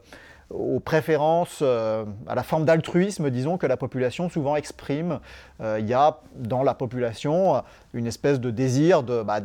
aux 0.49 0.79
préférences, 0.79 1.59
euh, 1.61 2.05
à 2.27 2.35
la 2.35 2.43
forme 2.43 2.65
d'altruisme, 2.65 3.29
disons, 3.29 3.57
que 3.57 3.65
la 3.65 3.77
population 3.77 4.29
souvent 4.29 4.55
exprime. 4.55 5.19
Euh, 5.61 5.77
il 5.79 5.87
y 5.87 5.93
a 5.93 6.19
dans 6.35 6.63
la 6.63 6.73
population 6.73 7.63
une 7.93 8.07
espèce 8.07 8.39
de 8.39 8.51
désir 8.51 9.03
de, 9.03 9.23
bah, 9.23 9.39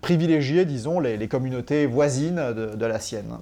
privilégier, 0.00 0.64
disons, 0.64 1.00
les, 1.00 1.28
communautés 1.28 1.86
voisines 1.86 2.52
de 2.52 2.86
la 2.86 3.00
sienne. 3.00 3.38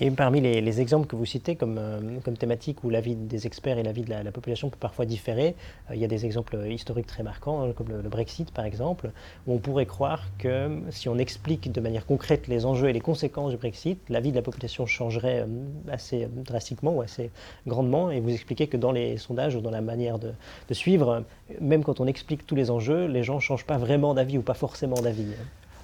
Et 0.00 0.10
parmi 0.10 0.40
les, 0.40 0.80
exemples 0.80 1.06
que 1.06 1.16
vous 1.16 1.24
citez 1.24 1.56
comme, 1.56 1.76
euh, 1.78 2.00
comme 2.24 2.36
thématique 2.36 2.84
où 2.84 2.90
l'avis 2.90 3.16
des 3.16 3.46
experts 3.46 3.78
et 3.78 3.82
l'avis 3.82 4.02
de 4.02 4.10
la, 4.10 4.30
population 4.30 4.70
peut 4.70 4.78
parfois 4.78 5.06
différer, 5.06 5.56
euh, 5.90 5.94
il 5.94 6.00
y 6.00 6.04
a 6.04 6.08
des 6.08 6.24
exemples 6.24 6.56
historiques 6.68 7.06
très 7.06 7.22
marquants, 7.22 7.62
hein, 7.62 7.72
comme 7.74 7.88
le, 7.88 8.08
Brexit 8.08 8.50
par 8.52 8.64
exemple, 8.64 9.10
où 9.46 9.54
on 9.54 9.58
pourrait 9.58 9.86
croire 9.86 10.24
que 10.38 10.80
si 10.90 11.08
on 11.08 11.18
explique 11.18 11.72
de 11.72 11.80
manière 11.80 12.06
concrète 12.06 12.46
les 12.46 12.64
enjeux 12.64 12.88
et 12.88 12.92
les 12.92 13.00
conséquences 13.00 13.50
du 13.50 13.56
Brexit, 13.56 13.98
l'avis 14.08 14.30
de 14.30 14.36
la 14.36 14.42
population 14.42 14.86
changerait 14.86 15.40
euh, 15.40 15.92
assez 15.92 16.28
drastiquement 16.32 16.94
ou 16.94 17.02
assez 17.02 17.30
grandement. 17.66 18.10
Et 18.10 18.20
vous 18.20 18.30
expliquez 18.30 18.68
que 18.68 18.76
dans 18.76 18.92
les 18.92 19.16
sondages 19.16 19.56
ou 19.56 19.60
dans 19.60 19.70
la 19.70 19.80
manière 19.80 20.18
de, 20.18 20.32
de 20.68 20.74
suivre, 20.74 21.24
même 21.60 21.82
quand 21.82 22.00
on 22.00 22.06
explique 22.06 22.46
tous 22.46 22.54
les 22.54 22.70
enjeux, 22.70 23.06
les 23.06 23.22
gens 23.22 23.36
ne 23.36 23.40
changent 23.40 23.66
pas 23.66 23.78
vraiment 23.78 24.14
d'avis 24.14 24.38
ou 24.38 24.42
pas 24.42 24.54
forcément 24.54 25.00
d'avis. 25.00 25.34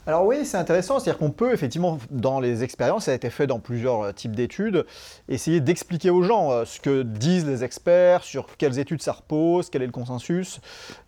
Alors 0.06 0.26
oui, 0.26 0.44
c'est 0.44 0.58
intéressant, 0.58 1.00
c'est-à-dire 1.00 1.18
qu'on 1.18 1.30
peut 1.30 1.54
effectivement, 1.54 1.98
dans 2.10 2.38
les 2.38 2.62
expériences, 2.62 3.06
ça 3.06 3.12
a 3.12 3.14
été 3.14 3.30
fait 3.30 3.46
dans 3.46 3.58
plusieurs 3.58 4.02
euh, 4.02 4.12
types 4.12 4.36
d'études, 4.36 4.84
essayer 5.30 5.60
d'expliquer 5.60 6.10
aux 6.10 6.22
gens 6.22 6.50
euh, 6.50 6.66
ce 6.66 6.78
que 6.78 7.02
disent 7.02 7.46
les 7.46 7.64
experts, 7.64 8.22
sur 8.22 8.46
quelles 8.58 8.78
études 8.78 9.00
ça 9.00 9.12
repose, 9.12 9.70
quel 9.70 9.80
est 9.80 9.86
le 9.86 9.92
consensus, 9.92 10.60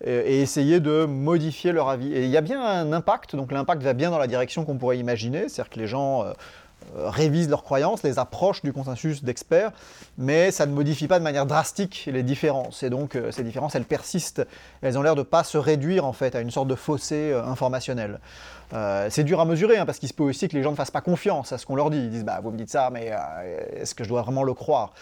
et, 0.02 0.40
essayer 0.40 0.81
de 0.81 1.04
modifier 1.04 1.72
leur 1.72 1.90
avis. 1.90 2.10
Et 2.14 2.25
il 2.25 2.31
y 2.31 2.38
a 2.38 2.40
bien 2.40 2.62
un 2.64 2.93
impact, 2.94 3.37
donc 3.37 3.52
l'impact 3.52 3.82
va 3.82 3.93
bien 3.93 4.10
dans 4.10 4.19
la 4.19 4.28
direction 4.28 4.64
qu'on 4.64 4.78
pourrait 4.78 4.99
imaginer, 4.99 5.50
c'est-à-dire 5.50 5.70
que 5.70 5.78
les 5.78 5.87
gens... 5.87 6.25
Euh, 6.96 7.11
révisent 7.11 7.49
leurs 7.49 7.64
croyances, 7.64 8.02
les 8.05 8.19
approches 8.19 8.62
du 8.62 8.73
consensus 8.73 9.25
d'experts, 9.25 9.73
mais 10.19 10.50
ça 10.50 10.67
ne 10.67 10.73
modifie 10.73 11.08
pas 11.08 11.19
de 11.19 11.25
manière 11.25 11.46
drastique 11.46 12.08
les 12.11 12.23
différences. 12.23 12.82
Et 12.82 12.90
donc 12.90 13.19
ces 13.32 13.43
différences, 13.43 13.75
elles 13.75 13.84
persistent. 13.84 14.46
Elles 14.82 14.96
ont 14.96 15.02
l'air 15.02 15.14
de 15.14 15.20
ne 15.20 15.25
pas 15.25 15.43
se 15.43 15.58
réduire 15.58 16.05
en 16.05 16.12
fait 16.12 16.34
à 16.37 16.40
une 16.40 16.50
sorte 16.50 16.69
de 16.69 16.75
fossé 16.76 17.32
informationnel. 17.32 18.20
Euh, 18.73 19.06
c'est 19.11 19.25
dur 19.25 19.40
à 19.40 19.44
mesurer, 19.44 19.78
hein, 19.78 19.87
parce 19.87 19.99
qu'il 19.99 20.08
se 20.08 20.14
peut 20.14 20.25
aussi 20.25 20.49
que 20.49 20.56
les 20.56 20.62
gens 20.62 20.73
ne 20.73 20.76
fassent 20.76 20.90
pas 20.90 21.00
confiance 21.00 21.52
à 21.52 21.58
ce 21.58 21.67
qu'on 21.67 21.76
leur 21.76 21.90
dit. 21.90 21.99
Ils 21.99 22.11
disent, 22.11 22.25
bah, 22.25 22.40
vous 22.43 22.50
me 22.50 22.58
dites 22.58 22.70
ça, 22.70 22.90
mais 22.90 23.11
euh, 23.12 23.81
est-ce 23.81 23.94
que 23.94 24.02
je 24.02 24.08
dois 24.08 24.23
vraiment 24.23 24.43
le 24.43 24.55
croire? 24.55 24.93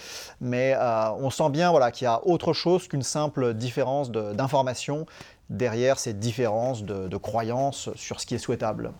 Mais 0.41 0.75
euh, 0.77 1.11
on 1.19 1.31
sent 1.31 1.49
bien 1.51 1.71
voilà, 1.71 1.91
qu'il 1.91 2.05
y 2.05 2.09
a 2.09 2.21
autre 2.27 2.53
chose 2.53 2.89
qu'une 2.89 3.03
simple 3.03 3.55
différence 3.55 4.11
d'information 4.11 5.07
derrière 5.51 5.99
ces 5.99 6.13
différences 6.13 6.85
de, 6.85 7.09
de 7.09 7.17
croyances 7.17 7.91
sur 7.97 8.21
ce 8.21 8.27
qui 8.27 8.35
est 8.35 8.39
souhaitable. 8.39 8.93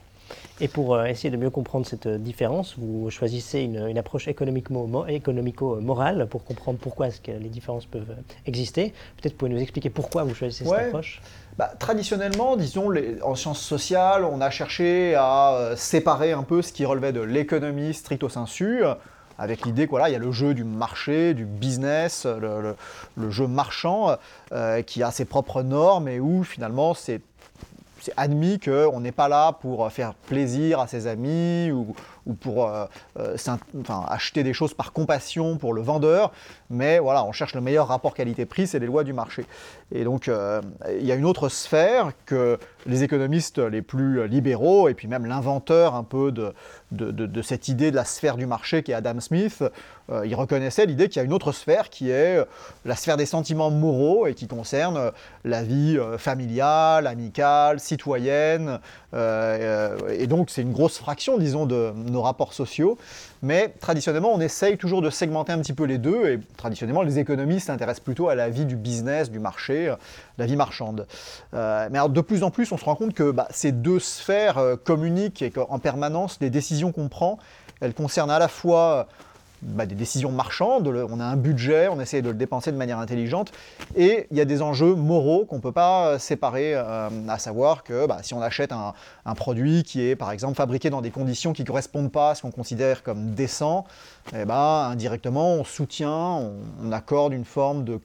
Et 0.61 0.69
pour 0.69 1.01
essayer 1.05 1.31
de 1.31 1.37
mieux 1.37 1.51
comprendre 1.51 1.85
cette 1.87 2.07
différence, 2.09 2.77
vous 2.79 3.11
choisissez 3.11 3.61
une, 3.61 3.99
approche 3.99 4.29
économico-morale 4.29 6.27
pour 6.29 6.45
comprendre 6.45 6.79
pourquoi 6.79 7.09
est-ce 7.09 7.21
que 7.21 7.33
les 7.33 7.49
différences 7.49 7.87
peuvent 7.87 8.15
exister. 8.47 8.93
Peut-être 9.21 9.37
pouvez-vous 9.37 9.57
nous 9.57 9.63
expliquer 9.63 9.91
pourquoi 9.91 10.23
vous 10.25 10.35
choisissez 10.35 10.65
cette 10.65 10.73
approche 10.73 11.21
bah, 11.57 11.73
traditionnellement, 11.79 12.57
disons, 12.57 12.93
en 13.23 13.37
sciences 13.37 13.61
sociales, 13.61 14.25
on 14.25 14.41
a 14.41 14.51
cherché 14.51 15.15
à 15.15 15.55
euh, 15.55 15.77
séparer 15.77 16.33
un 16.33 16.43
peu 16.43 16.63
ce 16.63 16.73
qui 16.73 16.85
relevait 16.85 17.13
de 17.13 17.21
l'économie 17.21 17.95
stricto 17.95 18.29
sensu, 18.29 18.83
avec 19.39 19.65
l'idée 19.65 19.87
qu'il 19.87 19.99
il 20.07 20.13
y 20.13 20.17
a 20.17 20.19
le 20.19 20.33
jeu 20.33 20.55
du 20.55 20.65
marché, 20.65 21.33
du 21.35 21.45
business, 21.45 22.27
le, 22.27 23.31
jeu 23.31 23.47
marchand, 23.47 24.17
euh, 24.53 24.83
qui 24.83 25.03
a 25.03 25.11
ses 25.11 25.25
propres 25.25 25.63
normes 25.63 26.09
et 26.09 26.19
où 26.21 26.43
finalement 26.45 26.95
c'est 26.95 27.21
admis 28.17 28.59
qu'on 28.59 29.01
n'est 29.01 29.13
pas 29.13 29.29
là 29.29 29.53
pour 29.53 29.91
faire 29.91 30.15
plaisir 30.15 30.81
à 30.81 30.87
ses 30.87 31.07
amis 31.07 31.71
ou, 31.71 31.95
ou 32.27 32.35
pour 32.35 32.67
euh, 32.67 32.87
euh, 33.19 33.37
acheter 34.09 34.43
des 34.43 34.53
choses 34.53 34.75
par 34.75 34.93
compassion 34.93 35.57
pour 35.57 35.75
le 35.75 35.83
vendeur, 35.83 36.33
mais 36.71 36.99
voilà, 36.99 37.25
on 37.25 37.33
cherche 37.33 37.55
le 37.55 37.61
meilleur 37.61 37.89
rapport 37.89 38.15
qualité-prix, 38.15 38.67
c'est 38.67 38.79
les 38.79 38.87
lois 38.87 39.05
du 39.05 39.13
marché. 39.13 39.47
Et 39.93 40.05
donc, 40.05 40.29
euh, 40.29 40.61
il 40.99 41.07
y 41.07 41.13
a 41.13 41.15
une 41.15 41.27
autre 41.27 41.49
sphère 41.49 42.13
que 42.27 42.59
les 42.87 43.03
économistes 43.03 43.59
les 43.59 43.83
plus 43.83 44.27
libéraux, 44.27 44.89
et 44.89 44.95
puis 44.95 45.09
même 45.09 45.27
l'inventeur 45.27 45.95
un 45.95 46.05
peu 46.05 46.33
de, 46.33 46.55
de, 46.91 47.43
cette 47.43 47.69
idée 47.69 47.91
de 47.91 47.97
la 47.97 48.05
sphère 48.05 48.37
du 48.37 48.47
marché 48.47 48.83
qui 48.83 48.93
est 48.93 48.95
Adam 48.95 49.21
Smith, 49.21 49.63
il 50.25 50.35
reconnaissait 50.35 50.85
l'idée 50.85 51.09
qu'il 51.09 51.21
y 51.21 51.23
a 51.23 51.25
une 51.25 51.33
autre 51.33 51.53
sphère 51.53 51.89
qui 51.89 52.11
est 52.11 52.45
la 52.85 52.95
sphère 52.95 53.17
des 53.17 53.25
sentiments 53.25 53.71
moraux 53.71 54.27
et 54.27 54.35
qui 54.35 54.47
concerne 54.47 55.13
la 55.45 55.63
vie 55.63 55.99
familiale, 56.19 57.07
amicale, 57.07 57.81
citoyenne. 57.81 58.81
et 59.15 60.27
donc, 60.27 60.51
c'est 60.51 60.63
une 60.63 60.73
grosse 60.73 60.99
fraction, 60.99 61.39
disons, 61.39 61.65
de 61.65 61.93
nos 62.15 62.23
rapports 62.23 62.55
sociaux. 62.55 62.97
Mais 63.43 63.75
traditionnellement, 63.81 64.33
on 64.33 64.41
essaye 64.41 64.79
toujours 64.79 65.03
de 65.03 65.11
segmenter 65.11 65.53
un 65.53 65.59
petit 65.59 65.75
peu 65.75 65.85
les 65.85 65.99
deux. 65.99 66.29
Et 66.29 66.41
traditionnellement, 66.57 67.03
les 67.03 67.19
économistes 67.19 67.67
s'intéressent 67.67 68.05
plutôt 68.05 68.29
à 68.29 68.35
la 68.35 68.49
vie 68.49 68.65
du 68.65 68.77
business, 68.77 69.31
du 69.31 69.39
marché, 69.39 69.95
la 70.39 70.47
vie 70.47 70.57
marchande. 70.57 71.07
mais 71.53 71.59
alors, 71.59 72.09
de 72.09 72.21
plus 72.21 72.43
en 72.43 72.51
plus, 72.51 72.73
on 72.73 72.79
se 72.79 72.85
rend 72.85 72.97
compte 72.97 73.15
que 73.15 73.31
bah, 73.31 73.49
ces 73.51 73.73
deux 73.73 74.01
sphères 74.01 74.59
communiquent 74.85 75.43
et 75.43 75.51
qu'en 75.51 75.79
permanence, 75.79 76.39
les 76.41 76.51
décisions 76.51 76.93
qu'on 76.93 77.09
prend, 77.09 77.39
elles 77.81 77.95
concernent 77.95 78.31
à 78.31 78.39
la 78.39 78.49
fois 78.49 79.09
bah, 79.65 79.87
des 79.87 79.95
décisions 79.95 80.31
marchandes, 80.31 80.87
on 80.87 81.21
a 81.21 81.25
un 81.25 81.37
budget, 81.37 81.89
on 81.89 81.99
essaie 81.99 82.21
de 82.23 82.29
le 82.29 82.35
dépenser 82.35 82.71
de 82.71 82.77
manière 82.77 82.99
intelligente, 82.99 83.53
et 83.97 84.27
il 84.31 84.37
y 84.37 84.41
a 84.41 84.45
des 84.45 84.61
enjeux 84.61 84.95
moraux 84.95 85.47
qu'on 85.47 85.57
ne 85.57 85.61
peut 85.61 85.73
pas 85.73 86.09
euh, 86.09 86.19
séparer, 86.19 86.75
euh, 86.75 87.09
à 87.29 87.39
savoir 87.39 87.83
que 87.83 88.07
bah, 88.07 88.19
si 88.23 88.35
on 88.35 88.43
achète 88.43 88.73
un, 88.73 88.93
produit 89.35 89.83
qui 89.83 90.03
est 90.07 90.17
par 90.17 90.31
exemple 90.31 90.55
fabriqué 90.55 90.91
dans 90.91 91.01
des 91.01 91.11
conditions 91.11 91.53
qui 91.53 91.63
ne 91.63 91.67
correspondent 91.67 92.13
pas 92.13 92.31
à 92.31 92.35
ce 92.35 92.43
qu'on 92.43 92.51
considère 92.51 93.03
comme 93.03 93.35
décent, 93.35 93.85
eh 94.35 94.45
ben, 94.45 94.89
indirectement 94.91 95.55
on 95.55 95.65
soutient, 95.65 96.51
on, 96.83 96.93
accorde 96.93 97.33
une 97.33 97.45
forme 97.45 97.85
de, 97.85 97.99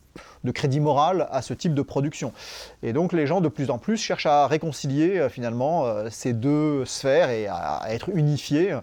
crédit 0.52 0.80
moral 0.80 1.28
à 1.32 1.42
ce 1.42 1.54
type 1.54 1.74
de 1.76 1.82
production. 1.82 2.34
Et 2.82 2.94
donc 2.94 3.14
les 3.14 3.28
gens 3.28 3.42
de 3.42 3.50
plus 3.50 3.70
en 3.70 3.78
plus 3.78 3.98
cherchent 3.98 4.26
à 4.26 4.48
réconcilier 4.48 5.20
euh, 5.20 5.30
finalement 5.30 5.86
ces 6.10 6.34
deux 6.34 6.86
sphères 6.86 7.30
et 7.30 7.48
à, 7.48 7.82
être 7.90 8.10
unifiés. 8.10 8.76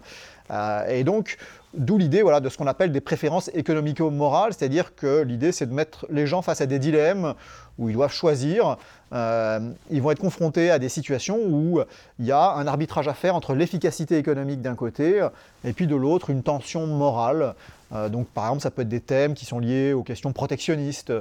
et 0.87 1.03
donc 1.03 1.37
D'où 1.73 1.97
l'idée 1.97 2.21
voilà, 2.21 2.39
de 2.39 2.47
ce 2.47 2.57
qu'on 2.57 2.65
appelle 2.65 2.93
des 2.93 3.01
préférences 3.01 3.51
économico-morales, 3.53 4.53
c'est-à-dire 4.53 4.95
que 4.95 5.21
l'idée 5.21 5.51
c'est 5.51 5.65
de 5.65 5.73
mettre 5.73 6.05
les 6.09 6.25
gens 6.25 6.41
face 6.41 6.61
à 6.61 6.65
des 6.65 6.79
dilemmes 6.79 7.33
où 7.77 7.89
ils 7.89 7.93
doivent 7.93 8.13
choisir. 8.13 8.77
Euh, 9.13 9.59
ils 9.91 10.01
vont 10.01 10.11
être 10.11 10.19
confrontés 10.19 10.71
à 10.71 10.79
des 10.79 10.87
situations 10.87 11.37
où 11.37 11.81
il 12.19 12.25
y 12.25 12.31
a 12.31 12.53
un 12.53 12.67
arbitrage 12.67 13.09
à 13.09 13.13
faire 13.13 13.35
entre 13.35 13.53
l'efficacité 13.53 14.17
économique 14.17 14.61
d'un 14.61 14.75
côté 14.75 15.27
et 15.65 15.73
puis 15.73 15.87
de 15.87 15.95
l'autre 15.95 16.29
une 16.29 16.41
tension 16.41 16.87
morale. 16.87 17.53
Euh, 17.93 18.07
donc 18.07 18.27
par 18.27 18.45
exemple 18.45 18.63
ça 18.63 18.71
peut 18.71 18.81
être 18.83 18.89
des 18.89 19.01
thèmes 19.01 19.33
qui 19.33 19.45
sont 19.45 19.59
liés 19.59 19.91
aux 19.91 20.03
questions 20.03 20.31
protectionnistes. 20.31 21.11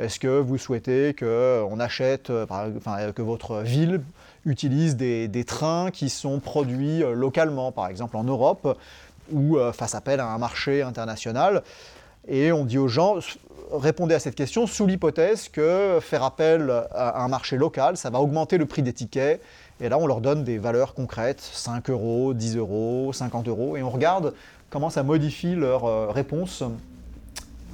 Est-ce 0.00 0.18
que 0.18 0.40
vous 0.40 0.58
souhaitez 0.58 1.14
que 1.14 1.62
on 1.70 1.78
achète, 1.78 2.30
euh, 2.30 2.44
enfin, 2.48 3.12
que 3.12 3.22
votre 3.22 3.60
ville 3.60 4.00
utilise 4.44 4.96
des, 4.96 5.28
des 5.28 5.44
trains 5.44 5.92
qui 5.92 6.08
sont 6.08 6.40
produits 6.40 7.04
localement, 7.14 7.70
par 7.70 7.86
exemple 7.86 8.16
en 8.16 8.24
Europe? 8.24 8.76
Ou 9.30 9.56
euh, 9.56 9.72
fasse 9.72 9.94
appel 9.94 10.20
à 10.20 10.26
un 10.26 10.38
marché 10.38 10.82
international. 10.82 11.62
Et 12.28 12.52
on 12.52 12.64
dit 12.64 12.78
aux 12.78 12.88
gens, 12.88 13.16
répondez 13.72 14.14
à 14.14 14.20
cette 14.20 14.34
question 14.34 14.66
sous 14.66 14.86
l'hypothèse 14.86 15.48
que 15.48 15.98
faire 16.00 16.22
appel 16.22 16.70
à 16.92 17.22
un 17.22 17.28
marché 17.28 17.56
local, 17.56 17.96
ça 17.96 18.10
va 18.10 18.20
augmenter 18.20 18.58
le 18.58 18.66
prix 18.66 18.82
des 18.82 18.92
tickets. 18.92 19.40
Et 19.80 19.88
là, 19.88 19.98
on 19.98 20.06
leur 20.06 20.20
donne 20.20 20.44
des 20.44 20.58
valeurs 20.58 20.94
concrètes, 20.94 21.40
5 21.40 21.90
euros, 21.90 22.34
10 22.34 22.56
euros, 22.56 23.12
50 23.12 23.48
euros, 23.48 23.76
et 23.76 23.82
on 23.82 23.90
regarde 23.90 24.34
comment 24.70 24.90
ça 24.90 25.02
modifie 25.02 25.56
leur 25.56 25.84
euh, 25.84 26.08
réponse, 26.08 26.62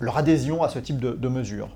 leur 0.00 0.17
adhésion 0.17 0.62
à 0.62 0.69
ce 0.71 0.78
type 0.78 0.99
de, 0.99 1.11
de 1.11 1.28
mesures. 1.28 1.69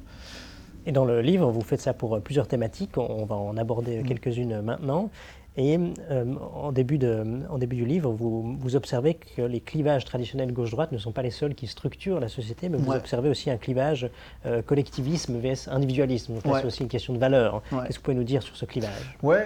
Et 0.87 0.93
dans 0.93 1.05
le 1.05 1.21
livre, 1.21 1.51
vous 1.51 1.61
faites 1.61 1.81
ça 1.81 1.93
pour 1.93 2.21
plusieurs 2.21 2.49
thématiques, 2.49 2.97
on 2.99 3.25
va 3.25 3.37
en 3.37 3.57
aborder 3.57 3.99
mm. 3.99 4.07
quelques-unes 4.07 4.63
maintenant. 4.63 5.11
Et 5.59 5.79
euh, 6.11 6.25
en, 6.55 6.73
début 6.73 6.97
de, 6.97 7.43
en, 7.51 7.59
début 7.59 7.77
du 7.77 7.85
livre, 7.85 8.11
vous, 8.11 8.57
vous, 8.59 8.77
observez 8.77 9.15
que 9.15 9.43
les 9.43 9.61
clivages 9.61 10.07
traditionnels 10.07 10.51
gauche-droite 10.51 10.93
ne 10.93 10.99
sont 10.99 11.13
pas 11.13 11.21
les 11.21 11.31
seuls 11.31 11.55
qui 11.55 11.67
structurent 11.67 12.21
la 12.21 12.29
société, 12.29 12.71
mais 12.71 12.79
vous 12.79 12.91
observez 12.91 13.29
aussi 13.29 13.51
un 13.51 13.59
clivage 13.59 14.09
euh, 14.47 14.63
collectivisme 14.63 15.39
vs 15.39 15.69
individualisme. 15.69 16.35
Donc 16.43 16.57
c'est 16.57 16.67
aussi 16.67 16.83
une 16.83 16.89
question 16.89 17.13
de 17.13 17.19
valeur. 17.19 17.63
Qu'est-ce 17.69 17.89
que 17.89 17.95
vous 17.97 18.01
pouvez 18.01 18.17
nous 18.17 18.25
dire 18.25 18.43
sur 18.43 18.57
ce 18.57 18.65
clivage? 18.65 19.19
Oui, 19.23 19.37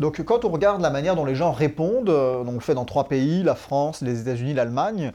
donc 0.00 0.20
quand 0.24 0.44
on 0.44 0.48
regarde 0.48 0.80
la 0.80 0.90
manière 0.90 1.14
dont 1.14 1.24
les 1.24 1.36
gens 1.36 1.52
répondent, 1.52 2.10
euh, 2.10 2.42
on 2.44 2.52
le 2.52 2.60
fait 2.60 2.74
dans 2.74 2.84
trois 2.84 3.06
pays, 3.06 3.44
la 3.44 3.54
France, 3.54 4.02
les 4.02 4.22
États-Unis, 4.22 4.54
l'Allemagne, 4.54 5.12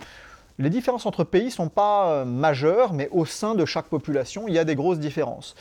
les 0.57 0.69
différences 0.69 1.05
entre 1.05 1.25
pays 1.25 1.45
ne 1.45 1.49
sont 1.49 1.69
pas 1.69 2.23
majeures, 2.23 2.93
mais 2.93 3.09
au 3.11 3.25
sein 3.25 3.55
de 3.55 3.65
chaque 3.65 3.87
population, 3.87 4.45
il 4.47 4.53
y 4.53 4.59
a 4.59 4.65
des 4.65 4.75
grosses 4.75 4.99
différences 4.99 5.55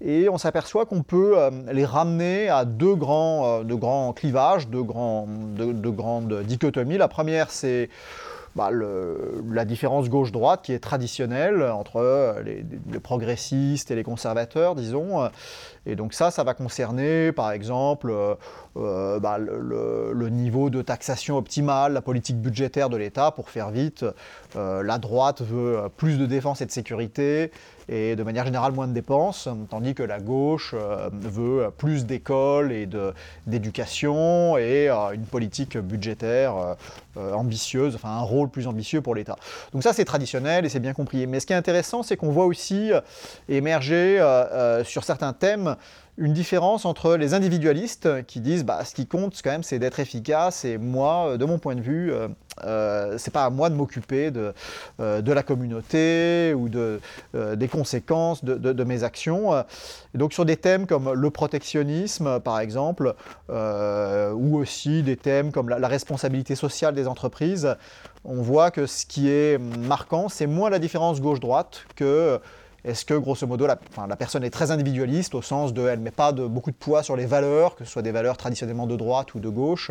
et 0.00 0.28
on 0.28 0.38
s'aperçoit 0.38 0.86
qu'on 0.86 1.02
peut 1.02 1.34
euh, 1.36 1.50
les 1.72 1.84
ramener 1.84 2.48
à 2.48 2.64
deux 2.64 2.94
grands, 2.94 3.60
euh, 3.60 3.64
de 3.64 3.74
grands 3.74 4.12
clivages, 4.12 4.68
deux, 4.68 4.82
grandes 4.82 6.42
dichotomies. 6.44 6.96
La 6.96 7.08
première, 7.08 7.50
c'est 7.50 7.90
bah, 8.56 8.70
la 8.72 9.64
différence 9.64 10.08
gauche-droite 10.08 10.62
qui 10.62 10.72
est 10.72 10.80
traditionnelle 10.80 11.62
entre 11.62 12.34
les, 12.44 12.64
progressistes 12.98 13.92
et 13.92 13.94
les 13.94 14.02
conservateurs, 14.02 14.74
disons. 14.74 15.28
Et 15.86 15.94
donc 15.94 16.14
ça, 16.14 16.32
ça 16.32 16.42
va 16.42 16.54
concerner 16.54 17.30
par 17.30 17.52
exemple 17.52 18.12
euh, 18.76 19.20
bah, 19.20 19.38
le, 19.38 20.28
niveau 20.30 20.68
de 20.68 20.82
taxation 20.82 21.36
optimale, 21.36 21.92
la 21.92 22.02
politique 22.02 22.40
budgétaire 22.40 22.88
de 22.88 22.96
l'État. 22.96 23.30
Pour 23.30 23.50
faire 23.50 23.70
vite, 23.70 24.04
la 24.56 24.98
droite 24.98 25.42
veut 25.42 25.88
plus 25.96 26.18
de 26.18 26.26
défense 26.26 26.60
et 26.60 26.66
de 26.66 26.72
sécurité, 26.72 27.52
et 27.90 28.14
de 28.14 28.22
manière 28.22 28.44
générale 28.44 28.72
moins 28.72 28.86
de 28.86 28.92
dépenses, 28.92 29.48
tandis 29.68 29.94
que 29.94 30.04
la 30.04 30.20
gauche 30.20 30.74
euh, 30.78 31.10
veut 31.12 31.70
plus 31.76 32.06
d'écoles 32.06 32.70
et 32.70 32.88
d'éducation 33.48 34.56
et 34.56 34.88
euh, 34.88 35.10
une 35.12 35.26
politique 35.26 35.76
budgétaire 35.76 36.76
euh, 37.16 37.32
ambitieuse, 37.32 37.96
enfin 37.96 38.10
un 38.10 38.20
rôle 38.22 38.48
plus 38.48 38.68
ambitieux 38.68 39.00
pour 39.00 39.16
l'État. 39.16 39.34
Donc 39.72 39.82
ça 39.82 39.92
c'est 39.92 40.04
traditionnel 40.04 40.64
et 40.64 40.68
c'est 40.68 40.78
bien 40.78 40.92
compris. 40.92 41.26
Mais 41.26 41.40
ce 41.40 41.46
qui 41.46 41.52
est 41.52 41.56
intéressant, 41.56 42.04
c'est 42.04 42.16
qu'on 42.16 42.30
voit 42.30 42.46
aussi 42.46 42.92
émerger 43.48 44.24
sur 44.84 45.02
certains 45.02 45.32
thèmes 45.32 45.76
une 46.20 46.34
différence 46.34 46.84
entre 46.84 47.16
les 47.16 47.32
individualistes 47.32 48.24
qui 48.26 48.40
disent 48.40 48.64
bah, 48.64 48.84
ce 48.84 48.94
qui 48.94 49.06
compte 49.06 49.40
quand 49.42 49.50
même 49.50 49.62
c'est 49.62 49.78
d'être 49.78 50.00
efficace 50.00 50.66
et 50.66 50.76
moi 50.76 51.38
de 51.38 51.44
mon 51.46 51.58
point 51.58 51.74
de 51.74 51.80
vue 51.80 52.12
euh, 52.12 52.28
euh 52.62 53.16
c'est 53.16 53.32
pas 53.32 53.46
à 53.46 53.50
moi 53.50 53.70
de 53.70 53.74
m'occuper 53.74 54.30
de, 54.30 54.52
euh, 55.00 55.22
la 55.22 55.42
communauté 55.42 56.52
ou 56.54 56.68
de, 56.68 57.00
euh, 57.34 57.56
des 57.56 57.68
conséquences 57.68 58.44
de, 58.44 58.84
mes 58.84 59.02
actions. 59.02 59.64
Donc 60.14 60.32
sur 60.32 60.44
des 60.44 60.56
thèmes 60.56 60.86
comme 60.86 61.12
le 61.12 61.30
protectionnisme 61.30 62.40
par 62.40 62.60
exemple 62.60 63.14
ou 63.48 64.56
aussi 64.56 65.02
des 65.02 65.16
thèmes 65.16 65.52
comme 65.52 65.70
la, 65.70 65.78
la 65.78 65.88
responsabilité 65.88 66.54
sociale 66.54 66.94
des 66.94 67.06
entreprises, 67.06 67.76
on 68.24 68.42
voit 68.42 68.70
que 68.70 68.86
ce 68.86 69.06
qui 69.06 69.30
est 69.30 69.58
marquant 69.58 70.28
c'est 70.28 70.46
moins 70.46 70.68
la 70.68 70.78
différence 70.78 71.20
gauche-droite 71.20 71.84
que 71.96 72.40
est-ce 72.84 73.04
que, 73.04 73.14
grosso 73.14 73.46
modo, 73.46 73.66
la, 73.66 73.76
personne 74.16 74.44
est 74.44 74.50
très 74.50 74.70
individualiste 74.70 75.34
au 75.34 75.42
sens 75.42 75.74
de 75.74 75.86
elle 75.86 75.98
ne 75.98 76.04
met 76.04 76.10
pas 76.10 76.32
de, 76.32 76.46
beaucoup 76.46 76.70
de 76.70 76.76
poids 76.76 77.02
sur 77.02 77.16
les 77.16 77.26
valeurs, 77.26 77.76
que 77.76 77.84
ce 77.84 77.90
soit 77.90 78.02
des 78.02 78.12
valeurs 78.12 78.36
traditionnellement 78.36 78.86
de 78.86 78.96
droite 78.96 79.34
ou 79.34 79.40
de 79.40 79.48
gauche 79.48 79.90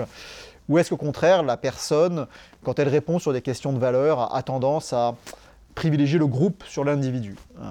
Ou 0.69 0.79
est-ce 0.79 0.89
qu'au 0.89 0.97
contraire, 0.97 1.43
la 1.43 1.57
personne, 1.57 2.27
quand 2.63 2.79
elle 2.79 2.89
répond 2.89 3.19
sur 3.19 3.31
des 3.31 3.41
questions 3.41 3.73
de 3.73 3.79
valeurs, 3.79 4.33
a, 4.35 4.41
tendance 4.41 4.93
à 4.93 5.15
privilégier 5.75 6.17
le 6.17 6.27
groupe 6.27 6.63
sur 6.67 6.83
l'individu 6.83 7.35
euh, 7.59 7.63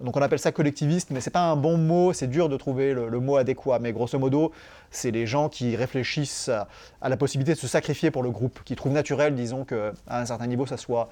Donc 0.00 0.16
on 0.16 0.22
appelle 0.22 0.38
ça 0.38 0.52
collectiviste, 0.52 1.10
mais 1.10 1.20
ce 1.20 1.30
n'est 1.30 1.32
pas 1.32 1.40
un 1.50 1.56
bon 1.56 1.78
mot, 1.78 2.12
c'est 2.12 2.28
dur 2.28 2.48
de 2.48 2.56
trouver 2.56 2.92
le, 2.92 3.18
mot 3.18 3.36
adéquat. 3.36 3.78
Mais 3.78 3.92
grosso 3.92 4.18
modo, 4.18 4.52
c'est 4.90 5.10
les 5.10 5.26
gens 5.26 5.48
qui 5.48 5.74
réfléchissent 5.74 6.50
à, 6.50 6.68
à, 7.00 7.08
la 7.08 7.16
possibilité 7.16 7.54
de 7.54 7.58
se 7.58 7.66
sacrifier 7.66 8.10
pour 8.10 8.22
le 8.22 8.30
groupe, 8.30 8.60
qui 8.64 8.76
trouvent 8.76 8.92
naturel, 8.92 9.34
disons, 9.34 9.64
qu'à 9.64 9.92
un 10.08 10.26
certain 10.26 10.46
niveau, 10.46 10.66
ça 10.66 10.76
soit 10.76 11.08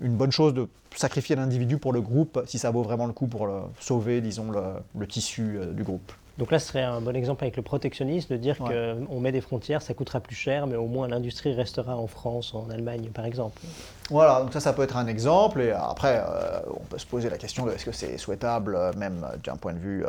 une 0.00 0.16
bonne 0.16 0.32
chose 0.32 0.54
de 0.54 0.68
sacrifier 0.94 1.36
l'individu 1.36 1.78
pour 1.78 1.92
le 1.92 2.00
groupe 2.00 2.42
si 2.46 2.58
ça 2.58 2.70
vaut 2.70 2.82
vraiment 2.82 3.06
le 3.06 3.12
coup 3.12 3.26
pour 3.26 3.46
le, 3.46 3.60
sauver, 3.80 4.20
disons, 4.20 4.50
le, 4.50 5.06
tissu 5.06 5.56
euh, 5.56 5.72
du 5.72 5.82
groupe. 5.82 6.12
Donc 6.38 6.52
là, 6.52 6.60
ce 6.60 6.68
serait 6.68 6.82
un 6.82 7.00
bon 7.00 7.16
exemple 7.16 7.42
avec 7.42 7.56
le 7.56 7.62
protectionnisme, 7.62 8.32
de 8.34 8.38
dire 8.38 8.58
qu'on 8.58 9.20
met 9.20 9.32
des 9.32 9.40
frontières, 9.40 9.82
ça 9.82 9.92
coûtera 9.92 10.20
plus 10.20 10.36
cher, 10.36 10.68
mais 10.68 10.76
au 10.76 10.86
moins 10.86 11.08
l'industrie 11.08 11.52
restera 11.52 11.96
en 11.96 12.06
France, 12.06 12.54
en 12.54 12.70
Allemagne, 12.70 13.10
par 13.12 13.24
exemple. 13.24 13.60
Voilà, 14.10 14.40
donc 14.40 14.54
ça, 14.54 14.60
ça 14.60 14.72
peut 14.72 14.82
être 14.82 14.96
un 14.96 15.06
exemple. 15.06 15.60
Et 15.60 15.72
après, 15.72 16.22
euh, 16.26 16.60
on 16.70 16.84
peut 16.84 16.98
se 16.98 17.06
poser 17.06 17.28
la 17.28 17.36
question 17.36 17.66
de 17.66 17.72
est-ce 17.72 17.84
que 17.84 17.92
c'est 17.92 18.16
souhaitable, 18.16 18.74
euh, 18.74 18.92
même 18.96 19.26
d'un 19.44 19.56
point 19.56 19.74
de 19.74 19.78
vue 19.78 20.04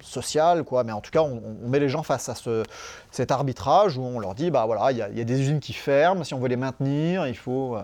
social, 0.00 0.64
quoi. 0.64 0.84
Mais 0.84 0.92
en 0.92 1.00
tout 1.00 1.10
cas, 1.10 1.20
on, 1.20 1.42
met 1.68 1.78
les 1.78 1.88
gens 1.88 2.02
face 2.02 2.28
à 2.28 2.34
ce, 2.34 2.62
cet 3.10 3.30
arbitrage 3.30 3.98
où 3.98 4.02
on 4.02 4.18
leur 4.18 4.34
dit, 4.34 4.50
bah 4.50 4.64
voilà, 4.66 4.90
il 4.92 4.98
y, 4.98 5.20
a 5.20 5.24
des 5.24 5.40
usines 5.40 5.60
qui 5.60 5.74
ferment, 5.74 6.24
si 6.24 6.32
on 6.32 6.38
veut 6.38 6.48
les 6.48 6.56
maintenir, 6.56 7.26
il 7.26 7.36
faut 7.36 7.76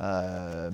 euh, 0.00 0.70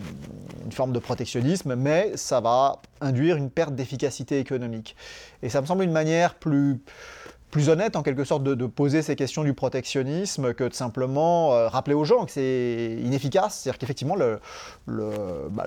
une 0.64 0.72
forme 0.72 0.92
de 0.92 0.98
protectionnisme, 1.00 1.74
mais 1.74 2.16
ça 2.16 2.40
va 2.40 2.80
induire 3.00 3.36
une 3.36 3.50
perte 3.50 3.74
d'efficacité 3.74 4.38
économique. 4.38 4.94
Et 5.42 5.48
ça 5.48 5.60
me 5.60 5.66
semble 5.66 5.82
une 5.82 5.92
manière 5.92 6.34
plus 6.34 6.80
plus 7.56 7.70
honnête 7.70 7.96
en 7.96 8.02
quelque 8.02 8.24
sorte 8.24 8.42
de, 8.42 8.66
poser 8.66 9.00
ces 9.00 9.16
questions 9.16 9.42
du 9.42 9.54
protectionnisme 9.54 10.52
que 10.52 10.64
de 10.64 10.74
simplement 10.74 11.54
euh, 11.54 11.68
rappeler 11.68 11.94
aux 11.94 12.04
gens 12.04 12.26
que 12.26 12.32
c'est 12.32 12.98
inefficace. 13.02 13.60
C'est-à-dire 13.60 13.78
qu'effectivement, 13.78 14.14
le, 14.14 14.40
bah, 15.48 15.64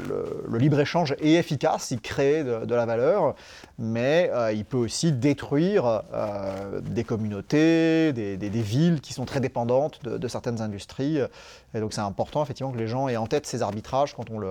libre-échange 0.55 1.15
est 1.19 1.34
efficace, 1.34 1.89
il 1.89 2.00
crée 2.00 2.43
de, 2.43 2.75
la 2.75 2.86
valeur, 2.86 3.34
mais 3.79 4.29
euh, 4.31 4.53
il 4.53 4.65
peut 4.65 4.77
aussi 4.77 5.12
détruire 5.12 6.03
euh, 6.13 6.79
des 6.81 7.03
communautés, 7.03 8.13
des, 8.13 8.62
villes 8.62 9.01
qui 9.01 9.13
sont 9.13 9.25
très 9.25 9.39
dépendantes 9.39 10.05
de, 10.05 10.27
certaines 10.27 10.62
industries. 10.62 11.17
Et 11.74 11.79
donc 11.79 11.93
c'est 11.93 12.01
important 12.01 12.43
effectivement 12.43 12.72
que 12.72 12.77
les 12.77 12.88
gens 12.88 13.08
aient 13.08 13.17
en 13.17 13.25
tête 13.25 13.48
ces 13.48 13.63
arbitrages 13.63 14.13
quand 14.13 14.29
on, 14.29 14.41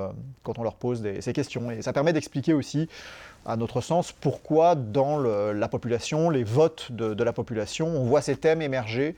quand 0.43 0.59
on 0.59 0.65
leur 0.65 0.75
pose 0.75 1.05
ces 1.21 1.33
questions. 1.33 1.71
Et 1.71 1.83
ça 1.83 1.93
permet 1.93 2.13
d'expliquer 2.13 2.53
aussi 2.53 2.89
à 3.47 3.57
notre 3.57 3.81
sens, 3.81 4.13
pourquoi 4.13 4.75
dans 4.75 5.19
la 5.19 5.69
population, 5.69 6.31
les 6.31 6.45
votes 6.45 6.93
de, 6.93 7.23
la 7.23 7.25
la 7.25 7.33
population, 7.33 7.87
on 7.87 8.05
voit 8.05 8.23
ces 8.23 8.37
thèmes 8.37 8.63
émerger 8.63 9.17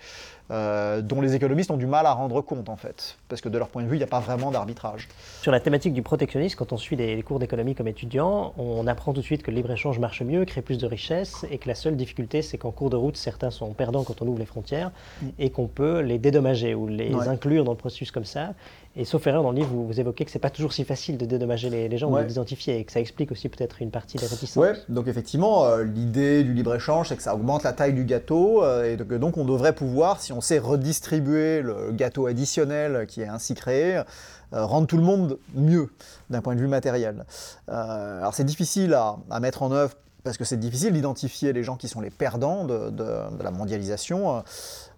euh, 0.51 1.01
dont 1.01 1.21
les 1.21 1.35
économistes 1.35 1.71
ont 1.71 1.77
du 1.77 1.87
mal 1.87 2.07
à 2.07 2.13
rendre 2.13 2.41
compte 2.41 2.69
en 2.69 2.77
fait, 2.77 3.17
parce 3.29 3.41
que 3.41 3.49
de 3.49 3.57
leur 3.57 3.69
point 3.69 3.83
de 3.83 3.89
vue, 3.89 3.97
il 3.97 3.99
n'y 4.01 4.05
a 4.05 4.09
pas 4.09 4.21
vraiment 4.21 4.51
d'arbitrage. 4.51 5.09
Sur 5.43 5.53
la 5.53 5.61
thématique 5.61 5.93
du 5.93 6.03
protectionnisme, 6.03 6.57
quand 6.59 6.73
on 6.73 6.77
suit 6.77 6.97
des, 6.97 7.23
cours 7.23 7.39
d'économie 7.39 7.75
comme 7.75 7.89
étudiant, 7.89 8.53
on 8.59 8.87
apprend 8.87 9.13
tout 9.13 9.21
de 9.21 9.25
suite 9.25 9.43
que 9.43 9.51
le 9.51 9.57
libre-échange 9.57 9.99
marche 9.99 10.23
mieux, 10.23 10.45
crée 10.45 10.63
plus 10.63 10.79
de 10.79 10.87
richesses, 10.87 11.47
et 11.51 11.59
que 11.59 11.69
la 11.69 11.75
seule 11.75 11.97
difficulté, 11.97 12.43
c'est 12.43 12.59
qu'en 12.59 12.73
cours 12.73 12.91
de 12.91 12.97
route, 12.97 13.17
certains 13.17 13.51
sont 13.51 13.73
perdants 13.73 14.03
quand 14.03 14.23
on 14.23 14.27
ouvre 14.27 14.39
les 14.39 14.47
frontières, 14.47 14.91
mm. 15.23 15.27
et 15.39 15.51
qu'on 15.51 15.69
peut 15.69 16.01
les 16.01 16.19
dédommager 16.19 16.75
ou 16.75 16.87
les 16.89 17.15
inclure 17.29 17.65
dans 17.65 17.73
le 17.73 17.79
processus 17.79 18.11
comme 18.11 18.25
ça. 18.25 18.51
Et 18.97 19.05
sauf 19.05 19.25
erreur, 19.29 19.45
dans 19.45 19.53
le 19.53 19.57
livre, 19.57 19.71
vous, 19.73 20.01
évoquez 20.01 20.25
que 20.25 20.33
c'est 20.33 20.41
pas 20.41 20.51
toujours 20.51 20.73
si 20.73 20.85
facile 20.85 21.17
de 21.17 21.25
dédommager 21.25 21.71
les, 21.71 21.97
gens 21.97 22.11
ou 22.11 22.17
de 22.17 22.23
les 22.23 22.33
identifier, 22.33 22.79
et 22.79 22.85
que 22.85 22.91
ça 22.91 22.99
explique 22.99 23.31
aussi 23.31 23.49
peut-être 23.49 23.81
une 23.81 23.93
partie 23.93 24.17
des 24.19 24.27
réticences. 24.27 24.57
Oui, 24.57 24.77
donc 24.89 25.07
effectivement, 25.07 25.65
euh, 25.65 25.85
l'idée 25.85 26.43
du 26.43 26.53
libre-échange, 26.53 27.09
c'est 27.09 27.17
que 27.17 27.23
ça 27.23 27.37
augmente 27.37 27.63
la 27.63 27.73
taille 27.73 27.95
du 27.95 28.05
gâteau, 28.05 28.65
euh, 28.65 28.93
et 28.93 28.97
que 28.97 29.15
donc 29.15 29.37
on 29.37 29.45
devrait 29.45 29.75
pouvoir, 29.75 30.21
si 30.21 30.33
on 30.33 30.40
sait 30.41 30.59
redistribuer 30.59 31.63
le 31.63 31.93
gâteau 31.93 32.27
additionnel 32.27 33.07
qui 33.07 33.23
est 33.23 33.29
ainsi 33.29 33.55
créé, 33.55 34.03
euh, 34.53 34.65
rendre 34.65 34.87
tout 34.87 34.97
le 34.97 35.03
monde 35.03 35.39
mieux 35.55 35.91
d'un 36.29 36.41
point 36.41 36.55
de 36.55 36.61
vue 36.61 36.69
matériel. 36.69 37.25
alors 37.69 38.35
c'est 38.35 38.45
difficile 38.45 38.95
à, 38.95 39.41
mettre 39.41 39.63
en 39.63 39.73
œuvre 39.73 39.95
parce 40.23 40.37
que 40.37 40.45
c'est 40.45 40.59
difficile 40.59 40.93
d'identifier 40.93 41.53
les 41.53 41.63
gens 41.65 41.77
qui 41.77 41.89
sont 41.89 42.01
les 42.01 42.11
perdants 42.11 42.65
de, 42.65 43.43
la 43.43 43.51
mondialisation. 43.51 44.43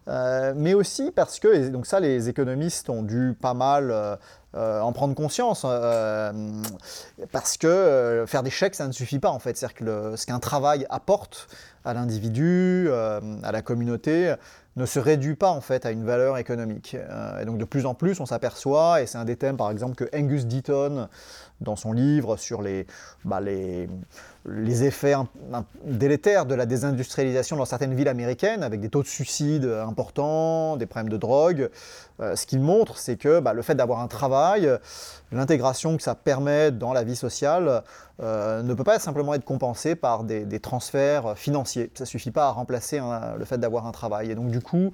Euh, 0.09 0.53
mais 0.57 0.75
aussi 0.75 1.13
parce 1.13 1.39
que, 1.39 1.55
et 1.55 1.71
donc 1.71 1.87
ça 1.87 2.01
les 2.01 2.29
économistes 2.29 2.91
ont 2.91 3.03
dû 3.03 3.37
pas 3.41 3.55
mal 3.55 3.93
euh, 3.93 4.17
euh, 4.57 4.81
en 4.81 4.93
prendre 4.93 5.15
conscience, 5.15 5.65
parce 7.31 7.57
que 7.57 8.25
faire 8.27 8.43
des 8.43 8.51
chèques 8.51 8.75
ça 8.75 8.89
ne 8.89 8.93
suffit 8.93 9.21
pas 9.21 9.31
en 9.31 9.39
fait, 9.39 9.57
c'est-à-dire 9.57 9.77
que 9.77 10.17
ce 10.17 10.27
qu'un 10.27 10.41
travail 10.41 10.87
apporte 10.91 11.47
à 11.85 11.95
l'individu, 11.95 12.89
à 12.91 13.53
la 13.53 13.63
communauté, 13.63 14.35
ne 14.77 14.87
se 14.87 14.99
réduit 14.99 15.37
pas 15.37 15.51
en 15.51 15.61
fait 15.61 15.85
à 15.85 15.91
une 15.91 16.05
valeur 16.05 16.39
économique. 16.39 16.97
et 17.41 17.45
donc 17.45 17.59
de 17.59 17.65
plus 17.65 17.87
en 17.87 17.95
plus 17.95 18.21
on 18.21 18.27
s'aperçoit, 18.27 19.03
et 19.03 19.07
c'est 19.07 19.19
un 19.19 19.25
des 19.25 19.37
thèmes 19.37 19.57
par 19.57 19.71
exemple 19.71 19.95
que 19.95 20.09
Angus 20.17 20.47
Deaton 20.47 21.09
dans 21.61 21.77
son 21.77 21.93
livre 21.93 22.37
sur 22.37 22.63
les, 22.63 22.87
bah, 23.25 23.41
les, 23.41 23.89
les 24.45 24.85
effets 24.85 25.15
délétères 25.85 26.47
de 26.47 26.55
la 26.55 26.67
désindustrialisation 26.67 27.57
dans 27.57 27.65
certaines 27.65 27.95
villes 27.95 28.09
américaines, 28.09 28.63
avec 28.63 28.81
des 28.81 28.89
taux 28.89 29.03
de 29.03 29.09
suicide 29.09 29.65
importants, 29.65 30.77
des 30.77 30.87
problèmes 30.87 31.11
de 31.11 31.17
drogue. 31.17 31.71
Euh, 32.21 32.37
ce 32.37 32.47
qu'il 32.47 32.61
montre, 32.61 32.99
c'est 32.99 33.17
que 33.17 33.41
bah, 33.41 33.53
le 33.53 33.63
fait 33.63 33.75
d'avoir 33.75 34.01
un 34.01 34.09
travail, 34.09 34.71
l'intégration 35.31 35.97
que 35.97 36.03
ça 36.03 36.15
permet 36.15 36.71
dans 36.71 36.93
la 36.93 37.05
vie 37.05 37.17
sociale, 37.17 37.83
euh, 38.21 38.63
ne 38.63 38.75
peut 38.75 38.85
pas 38.85 38.99
simplement 38.99 39.35
être 39.35 39.45
compensé 39.45 39.95
par 39.95 40.25
des, 40.25 40.61
transferts 40.61 41.37
financiers. 41.37 41.91
Ça 41.95 42.05
ne 42.05 42.09
suffit 42.09 42.31
pas 42.31 42.47
à 42.47 42.51
remplacer 42.51 43.01
le 43.39 43.45
fait 43.45 43.59
d'avoir 43.59 43.87
un 43.87 43.93
travail. 43.93 44.31
Et 44.31 44.35
donc 44.35 44.51
du 44.51 44.61
coup, 44.61 44.93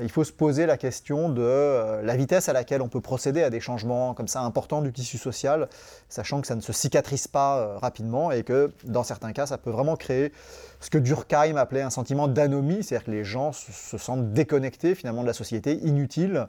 il 0.00 0.10
faut 0.10 0.24
se 0.24 0.32
poser 0.32 0.66
la 0.66 0.76
question 0.76 1.28
de 1.30 1.42
euh, 1.42 2.02
la 2.02 2.16
vitesse 2.16 2.48
à 2.48 2.52
laquelle 2.52 2.82
on 2.82 2.88
peut 2.88 3.00
procéder 3.00 3.42
à 3.42 3.50
des 3.50 3.60
changements 3.60 4.12
comme 4.12 4.28
ça 4.28 4.42
importants 4.42 4.82
du 4.82 4.92
tissu 4.92 5.16
social, 5.16 5.68
sachant 6.08 6.40
que 6.40 6.46
ça 6.46 6.54
ne 6.54 6.60
se 6.60 6.72
cicatrise 6.72 7.28
pas 7.28 7.58
euh, 7.58 7.78
rapidement 7.78 8.30
et 8.30 8.42
que 8.42 8.70
dans 8.84 9.04
certains 9.04 9.32
cas, 9.32 9.46
ça 9.46 9.56
peut 9.56 9.70
vraiment 9.70 9.96
créer 9.96 10.32
ce 10.80 10.90
que 10.90 10.98
Durkheim 10.98 11.56
appelait 11.56 11.82
un 11.82 11.90
sentiment 11.90 12.28
d'anomie, 12.28 12.82
c'est-à-dire 12.82 13.06
que 13.06 13.10
les 13.10 13.24
gens 13.24 13.52
se, 13.52 13.96
sentent 13.96 14.32
déconnectés 14.32 14.94
finalement 14.94 15.22
de 15.22 15.26
la 15.26 15.32
société, 15.32 15.78
inutiles, 15.82 16.46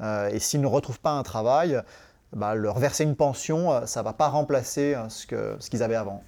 euh, 0.00 0.28
et 0.28 0.40
s'ils 0.40 0.60
ne 0.60 0.66
retrouvent 0.66 1.00
pas 1.00 1.12
un 1.12 1.22
travail, 1.22 1.80
bah, 2.32 2.56
leur 2.56 2.78
verser 2.78 3.04
une 3.04 3.16
pension, 3.16 3.86
ça 3.86 4.00
ne 4.00 4.04
va 4.04 4.12
pas 4.12 4.28
remplacer 4.28 4.96
ce 5.08 5.70
qu'ils 5.70 5.82
avaient 5.82 5.94
avant 5.94 6.22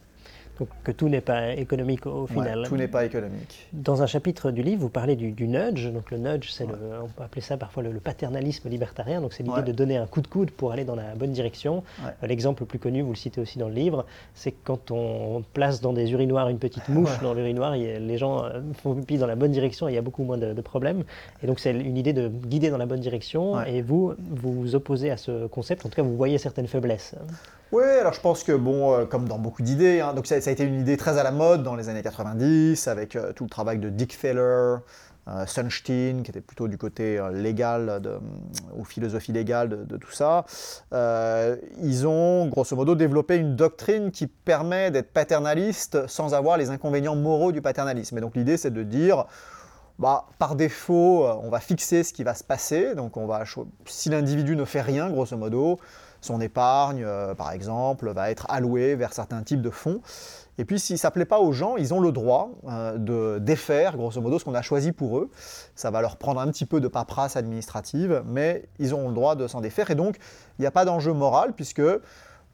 que 0.84 0.92
tout 0.92 1.08
n'est 1.08 1.20
pas 1.20 1.52
économique 1.52 2.06
au 2.06 2.26
final. 2.26 2.64
tout 2.66 2.76
n'est 2.76 2.88
pas 2.88 3.04
économique. 3.04 3.68
Dans 3.72 4.02
un 4.02 4.06
chapitre 4.06 4.50
du 4.50 4.62
livre, 4.62 4.82
vous 4.82 4.88
parlez 4.88 5.16
du, 5.16 5.46
nudge. 5.46 5.88
Donc 5.92 6.10
le 6.10 6.18
nudge, 6.18 6.50
c'est 6.50 6.64
on 6.64 7.08
peut 7.08 7.22
appeler 7.22 7.40
ça 7.40 7.56
parfois 7.56 7.82
le, 7.82 7.90
paternalisme 8.00 8.68
libertarien. 8.68 9.20
Donc 9.20 9.32
c'est 9.32 9.42
l'idée 9.42 9.62
de 9.62 9.72
donner 9.72 9.96
un 9.96 10.06
coup 10.06 10.20
de 10.20 10.26
coude 10.26 10.50
pour 10.50 10.72
aller 10.72 10.84
dans 10.84 10.96
la 10.96 11.14
bonne 11.14 11.32
direction. 11.32 11.82
L'exemple 12.22 12.62
le 12.62 12.66
plus 12.66 12.78
connu, 12.78 13.02
vous 13.02 13.10
le 13.10 13.16
citez 13.16 13.40
aussi 13.40 13.58
dans 13.58 13.68
le 13.68 13.74
livre, 13.74 14.06
c'est 14.34 14.52
quand 14.52 14.90
on 14.90 15.42
place 15.52 15.80
dans 15.80 15.92
des 15.92 16.12
urinoirs 16.12 16.48
une 16.48 16.58
petite 16.58 16.88
mouche 16.88 17.20
dans 17.20 17.34
l'urinoir, 17.34 17.72
les 17.76 18.18
gens 18.18 18.44
euh, 18.44 18.60
font 18.82 18.94
pipi 18.94 19.18
dans 19.18 19.26
la 19.26 19.36
bonne 19.36 19.52
direction 19.52 19.88
et 19.88 19.92
il 19.92 19.94
y 19.94 19.98
a 19.98 20.02
beaucoup 20.02 20.22
moins 20.22 20.38
de, 20.38 20.60
problèmes. 20.60 21.04
Et 21.42 21.46
donc 21.46 21.58
c'est 21.58 21.72
une 21.72 21.96
idée 21.96 22.12
de 22.12 22.28
guider 22.28 22.70
dans 22.70 22.78
la 22.78 22.86
bonne 22.86 23.00
direction. 23.00 23.62
Et 23.62 23.82
vous, 23.82 24.14
vous 24.18 24.52
vous 24.52 24.74
opposez 24.74 25.10
à 25.10 25.16
ce 25.16 25.46
concept. 25.46 25.84
En 25.86 25.88
tout 25.88 25.96
cas, 25.96 26.02
vous 26.02 26.16
voyez 26.16 26.38
certaines 26.38 26.66
faiblesses. 26.66 27.14
Oui, 27.72 27.84
alors 27.84 28.12
je 28.12 28.20
pense 28.20 28.42
que, 28.42 28.50
bon, 28.50 28.92
euh, 28.92 29.04
comme 29.04 29.28
dans 29.28 29.38
beaucoup 29.38 29.62
d'idées, 29.62 30.00
hein, 30.00 30.12
donc 30.12 30.26
ça, 30.26 30.34
a 30.34 30.38
été 30.38 30.64
une 30.64 30.80
idée 30.80 30.96
très 30.96 31.18
à 31.18 31.22
la 31.22 31.30
mode 31.30 31.62
dans 31.62 31.76
les 31.76 31.88
années 31.88 32.02
90, 32.02 32.88
avec 32.88 33.14
euh, 33.14 33.32
tout 33.32 33.44
le 33.44 33.50
travail 33.50 33.78
de 33.78 33.88
Dick 33.88 34.12
Feller, 34.12 34.78
euh, 35.28 35.46
Sunstein, 35.46 36.22
qui 36.24 36.32
était 36.32 36.40
plutôt 36.40 36.66
du 36.66 36.78
côté 36.78 37.20
légal 37.32 38.02
ou 38.74 38.84
philosophie 38.84 39.32
légale 39.32 39.86
de, 39.86 39.96
tout 39.96 40.10
ça. 40.10 40.44
ils 40.92 42.08
ont, 42.08 42.46
grosso 42.46 42.74
modo, 42.74 42.96
développé 42.96 43.36
une 43.36 43.54
doctrine 43.54 44.10
qui 44.10 44.26
permet 44.26 44.90
d'être 44.90 45.12
paternaliste 45.12 46.08
sans 46.08 46.34
avoir 46.34 46.56
les 46.56 46.70
inconvénients 46.70 47.14
moraux 47.14 47.52
du 47.52 47.62
paternalisme. 47.62 48.18
Et 48.18 48.20
donc 48.20 48.34
l'idée, 48.34 48.56
c'est 48.56 48.72
de 48.72 48.82
dire... 48.82 49.26
Bah, 50.00 50.24
par 50.38 50.56
défaut, 50.56 51.26
on 51.42 51.50
va 51.50 51.60
fixer 51.60 52.04
ce 52.04 52.14
qui 52.14 52.24
va 52.24 52.32
se 52.32 52.42
passer. 52.42 52.94
Donc, 52.94 53.18
on 53.18 53.26
va, 53.26 53.44
si 53.84 54.08
l'individu 54.08 54.56
ne 54.56 54.64
fait 54.64 54.80
rien, 54.80 55.10
grosso 55.10 55.36
modo, 55.36 55.78
son 56.20 56.40
épargne, 56.40 57.02
euh, 57.04 57.34
par 57.34 57.52
exemple, 57.52 58.12
va 58.12 58.30
être 58.30 58.46
allouée 58.48 58.94
vers 58.94 59.12
certains 59.12 59.42
types 59.42 59.62
de 59.62 59.70
fonds. 59.70 60.00
Et 60.58 60.64
puis, 60.64 60.78
si 60.78 60.98
ça 60.98 61.08
ne 61.08 61.12
plaît 61.12 61.24
pas 61.24 61.38
aux 61.38 61.52
gens, 61.52 61.76
ils 61.76 61.94
ont 61.94 62.00
le 62.00 62.12
droit 62.12 62.50
euh, 62.68 62.98
de 62.98 63.38
défaire, 63.38 63.96
grosso 63.96 64.20
modo, 64.20 64.38
ce 64.38 64.44
qu'on 64.44 64.54
a 64.54 64.62
choisi 64.62 64.92
pour 64.92 65.18
eux. 65.18 65.30
Ça 65.74 65.90
va 65.90 66.02
leur 66.02 66.16
prendre 66.18 66.40
un 66.40 66.48
petit 66.48 66.66
peu 66.66 66.80
de 66.80 66.88
paperasse 66.88 67.36
administrative, 67.36 68.22
mais 68.26 68.68
ils 68.78 68.94
ont 68.94 69.08
le 69.08 69.14
droit 69.14 69.36
de 69.36 69.46
s'en 69.46 69.60
défaire. 69.60 69.90
Et 69.90 69.94
donc, 69.94 70.16
il 70.58 70.62
n'y 70.62 70.66
a 70.66 70.70
pas 70.70 70.84
d'enjeu 70.84 71.14
moral, 71.14 71.54
puisque 71.54 71.82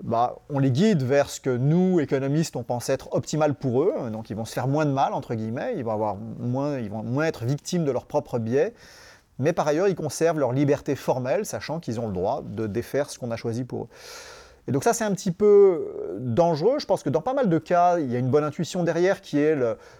bah, 0.04 0.36
on 0.50 0.58
les 0.58 0.70
guide 0.70 1.02
vers 1.02 1.30
ce 1.30 1.40
que 1.40 1.50
nous, 1.50 1.98
économistes, 1.98 2.54
on 2.54 2.62
pense 2.62 2.90
être 2.90 3.12
optimal 3.12 3.54
pour 3.54 3.82
eux. 3.82 3.94
Donc, 4.12 4.30
ils 4.30 4.36
vont 4.36 4.44
se 4.44 4.52
faire 4.52 4.68
moins 4.68 4.84
de 4.84 4.92
mal, 4.92 5.12
entre 5.12 5.34
guillemets. 5.34 5.74
Ils 5.76 5.84
vont, 5.84 5.92
avoir 5.92 6.16
moins, 6.16 6.78
ils 6.78 6.90
vont 6.90 7.02
moins 7.02 7.24
être 7.24 7.44
victimes 7.44 7.84
de 7.84 7.90
leurs 7.90 8.06
propres 8.06 8.38
biais. 8.38 8.72
Mais 9.38 9.52
par 9.52 9.68
ailleurs, 9.68 9.88
ils 9.88 9.94
conservent 9.94 10.38
leur 10.38 10.52
liberté 10.52 10.96
formelle, 10.96 11.44
sachant 11.44 11.80
qu'ils 11.80 12.00
ont 12.00 12.06
le 12.06 12.12
droit 12.12 12.42
de 12.44 12.66
défaire 12.66 13.10
ce 13.10 13.18
qu'on 13.18 13.30
a 13.30 13.36
choisi 13.36 13.64
pour 13.64 13.84
eux. 13.84 13.88
Et 14.68 14.72
donc 14.72 14.82
ça, 14.82 14.92
c'est 14.92 15.04
un 15.04 15.12
petit 15.12 15.30
peu 15.30 15.46
euh, 15.46 16.16
dangereux. 16.18 16.78
Je 16.78 16.86
pense 16.86 17.02
que 17.02 17.10
dans 17.10 17.20
pas 17.20 17.34
mal 17.34 17.48
de 17.48 17.58
cas, 17.58 17.98
il 17.98 18.10
y 18.10 18.16
a 18.16 18.18
une 18.18 18.30
bonne 18.30 18.44
intuition 18.44 18.82
derrière 18.82 19.20
qui 19.20 19.38
est 19.38 19.56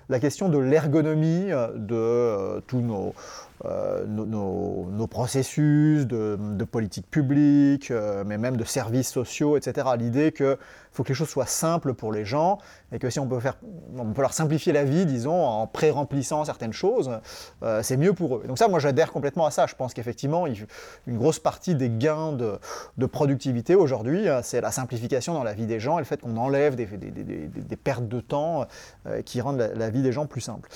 la 0.08 0.20
question 0.20 0.48
de 0.48 0.58
l'ergonomie 0.58 1.52
euh, 1.52 1.68
de 1.74 1.94
euh, 1.94 2.60
tous 2.66 2.80
nos, 2.80 3.14
euh, 3.64 4.04
nos, 4.06 5.06
processus 5.06 6.06
de, 6.06 6.64
politique 6.64 7.08
publique, 7.10 7.90
euh, 7.90 8.24
mais 8.26 8.38
même 8.38 8.56
de 8.56 8.64
services 8.64 9.08
sociaux, 9.08 9.56
etc. 9.56 9.86
L'idée 9.96 10.32
qu'il 10.32 10.58
faut 10.92 11.04
que 11.04 11.08
les 11.08 11.14
choses 11.14 11.28
soient 11.28 11.46
simples 11.46 11.94
pour 11.94 12.12
les 12.12 12.24
gens 12.24 12.58
et 12.92 12.98
que 12.98 13.08
si 13.08 13.20
on 13.20 13.26
peut, 13.26 13.40
faire, 13.40 13.56
on 13.96 14.12
peut 14.12 14.20
leur 14.20 14.32
simplifier 14.32 14.72
la 14.72 14.84
vie, 14.84 15.06
disons, 15.06 15.44
en 15.46 15.66
pré-remplissant 15.66 16.44
certaines 16.44 16.72
choses, 16.72 17.10
euh, 17.62 17.82
c'est 17.82 17.96
mieux 17.96 18.12
pour 18.12 18.36
eux. 18.36 18.44
donc 18.46 18.58
ça, 18.58 18.68
moi, 18.68 18.78
j'adhère 18.80 19.12
complètement 19.12 19.46
à 19.46 19.50
ça. 19.50 19.66
Je 19.66 19.74
pense 19.74 19.94
qu'effectivement, 19.94 20.46
une 20.46 21.16
grosse 21.16 21.38
partie 21.38 21.74
des 21.74 21.88
gains 21.88 22.32
de, 22.32 23.06
productivité 23.06 23.74
aujourd'hui, 23.74 24.26
c'est 24.42 24.60
la 24.60 24.72
simplification 24.72 25.32
dans 25.32 25.44
la 25.44 25.54
vie 25.54 25.66
des 25.66 25.80
gens 25.80 25.98
et 25.98 26.00
le 26.00 26.06
fait 26.06 26.20
qu'on 26.20 26.36
enlève 26.36 26.74
des, 26.74 26.86
pertes 27.76 28.08
de 28.08 28.20
temps 28.20 28.66
qui 29.24 29.40
rendent 29.40 29.70
la, 29.74 29.90
vie 29.90 30.02
des 30.02 30.12
gens 30.12 30.26
plus 30.26 30.40
simple. 30.40 30.68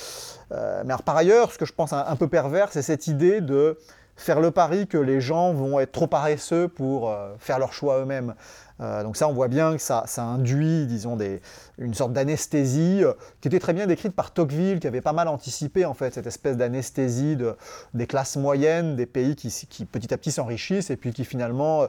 mais 0.50 0.94
par 1.04 1.16
ailleurs, 1.16 1.52
ce 1.52 1.58
que 1.58 1.66
je 1.66 1.72
pense 1.72 1.92
un 1.92 2.16
peu 2.16 2.28
pervers, 2.28 2.69
c'est 2.72 2.83
cette 2.83 3.06
idée 3.06 3.40
de 3.40 3.78
faire 4.16 4.40
le 4.40 4.50
pari 4.50 4.87
que 4.87 4.98
les 4.98 5.20
gens 5.20 5.52
vont 5.52 5.80
être 5.80 5.92
trop 5.92 6.06
paresseux 6.06 6.68
pour 6.68 7.11
euh, 7.11 7.35
faire 7.38 7.59
leur 7.59 7.72
choix 7.72 8.00
eux-mêmes. 8.00 8.35
Euh, 8.80 9.02
donc 9.02 9.16
ça, 9.16 9.28
on 9.28 9.33
voit 9.33 9.48
bien 9.48 9.76
que 9.76 9.83
ça, 9.83 10.04
ça 10.06 10.22
induit, 10.22 10.87
disons, 10.87 11.16
des, 11.16 11.40
une 11.80 11.94
sorte 11.94 12.12
d'anesthésie 12.12 13.02
euh, 13.02 13.14
qui 13.40 13.48
était 13.48 13.58
très 13.58 13.72
bien 13.72 13.86
décrite 13.86 14.14
par 14.14 14.32
Tocqueville, 14.32 14.80
qui 14.80 14.86
avait 14.86 15.00
pas 15.00 15.12
mal 15.12 15.28
anticipé 15.28 15.84
en 15.86 15.94
fait 15.94 16.14
cette 16.14 16.26
espèce 16.26 16.56
d'anesthésie 16.56 17.36
de, 17.36 17.56
des 17.94 18.06
classes 18.06 18.36
moyennes, 18.36 18.96
des 18.96 19.06
pays 19.06 19.34
qui, 19.34 19.50
petit 19.86 20.12
à 20.12 20.18
petit 20.18 20.30
s'enrichissent 20.30 20.90
et 20.90 20.96
puis 20.96 21.12
qui 21.12 21.24
finalement 21.24 21.82
euh, 21.82 21.86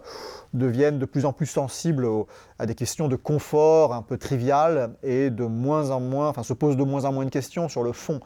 deviennent 0.53 0.97
de 0.97 1.05
plus 1.05 1.25
en 1.25 1.33
plus 1.33 1.45
sensibles 1.45 2.07
à 2.57 2.65
des 2.65 2.75
questions 2.75 3.07
de 3.07 3.15
confort 3.15 3.93
un 3.93 4.01
peu 4.01 4.17
triviales 4.17 4.95
et 5.03 5.29
de 5.29 5.43
moins 5.43 5.91
en 5.91 5.99
moins, 5.99 6.29
enfin 6.29 6.43
se 6.43 6.53
posent 6.53 6.77
de 6.77 6.83
moins 6.83 7.05
en 7.05 7.11
moins 7.11 7.25
de 7.25 7.29
questions 7.29 7.67
sur 7.67 7.83
le 7.83 7.91
fond. 7.91 8.21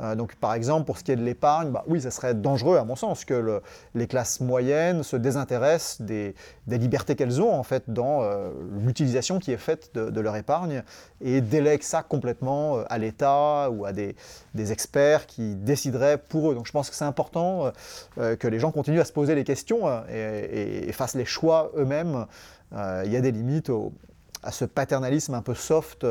Euh, 0.00 0.14
donc 0.14 0.36
par 0.36 0.54
exemple 0.54 0.86
pour 0.86 0.98
ce 0.98 1.04
qui 1.04 1.12
est 1.12 1.16
de 1.16 1.24
l'épargne, 1.24 1.70
bah, 1.70 1.84
oui, 1.86 2.00
ça 2.00 2.10
serait 2.10 2.34
dangereux 2.34 2.78
à 2.78 2.84
mon 2.84 2.96
sens 2.96 3.26
que 3.26 3.34
le, 3.34 3.62
les 3.94 4.06
classes 4.06 4.40
moyennes 4.40 5.02
se 5.02 5.16
désintéressent 5.16 6.00
des, 6.00 6.34
libertés 6.66 7.14
qu'elles 7.14 7.42
ont 7.42 7.52
en 7.52 7.62
fait 7.62 7.84
dans 7.88 8.22
l'utilisation 8.78 9.38
qui 9.38 9.50
est 9.50 9.58
faite 9.58 9.92
de 9.94 10.20
leur 10.20 10.36
épargne 10.36 10.82
et 11.20 11.40
délègue 11.40 11.82
ça 11.82 12.02
complètement 12.02 12.78
euh, 12.78 12.84
à 12.88 12.98
l'État 12.98 13.70
ou 13.70 13.84
à 13.84 13.92
des, 13.92 14.14
experts 14.54 15.26
qui 15.26 15.54
décideraient 15.54 16.18
pour 16.18 16.50
eux. 16.50 16.54
Donc 16.54 16.66
je 16.66 16.72
pense 16.72 16.90
que 16.90 16.96
c'est 16.96 17.04
important 17.04 17.66
euh, 17.66 17.70
euh, 18.18 18.36
que 18.36 18.48
les 18.48 18.58
gens 18.58 18.70
continuent 18.70 19.00
à 19.00 19.04
se 19.04 19.12
poser 19.12 19.34
les 19.34 19.44
questions 19.44 19.86
et, 20.08 20.90
fassent 20.92 21.14
les 21.14 21.24
choix 21.24 21.70
eux-mêmes. 21.76 22.26
il 22.72 23.10
y 23.10 23.16
a 23.16 23.20
des 23.20 23.32
limites 23.32 23.70
à 24.42 24.52
ce 24.52 24.64
paternalisme 24.64 25.34
un 25.34 25.42
peu 25.42 25.54
soft 25.54 26.06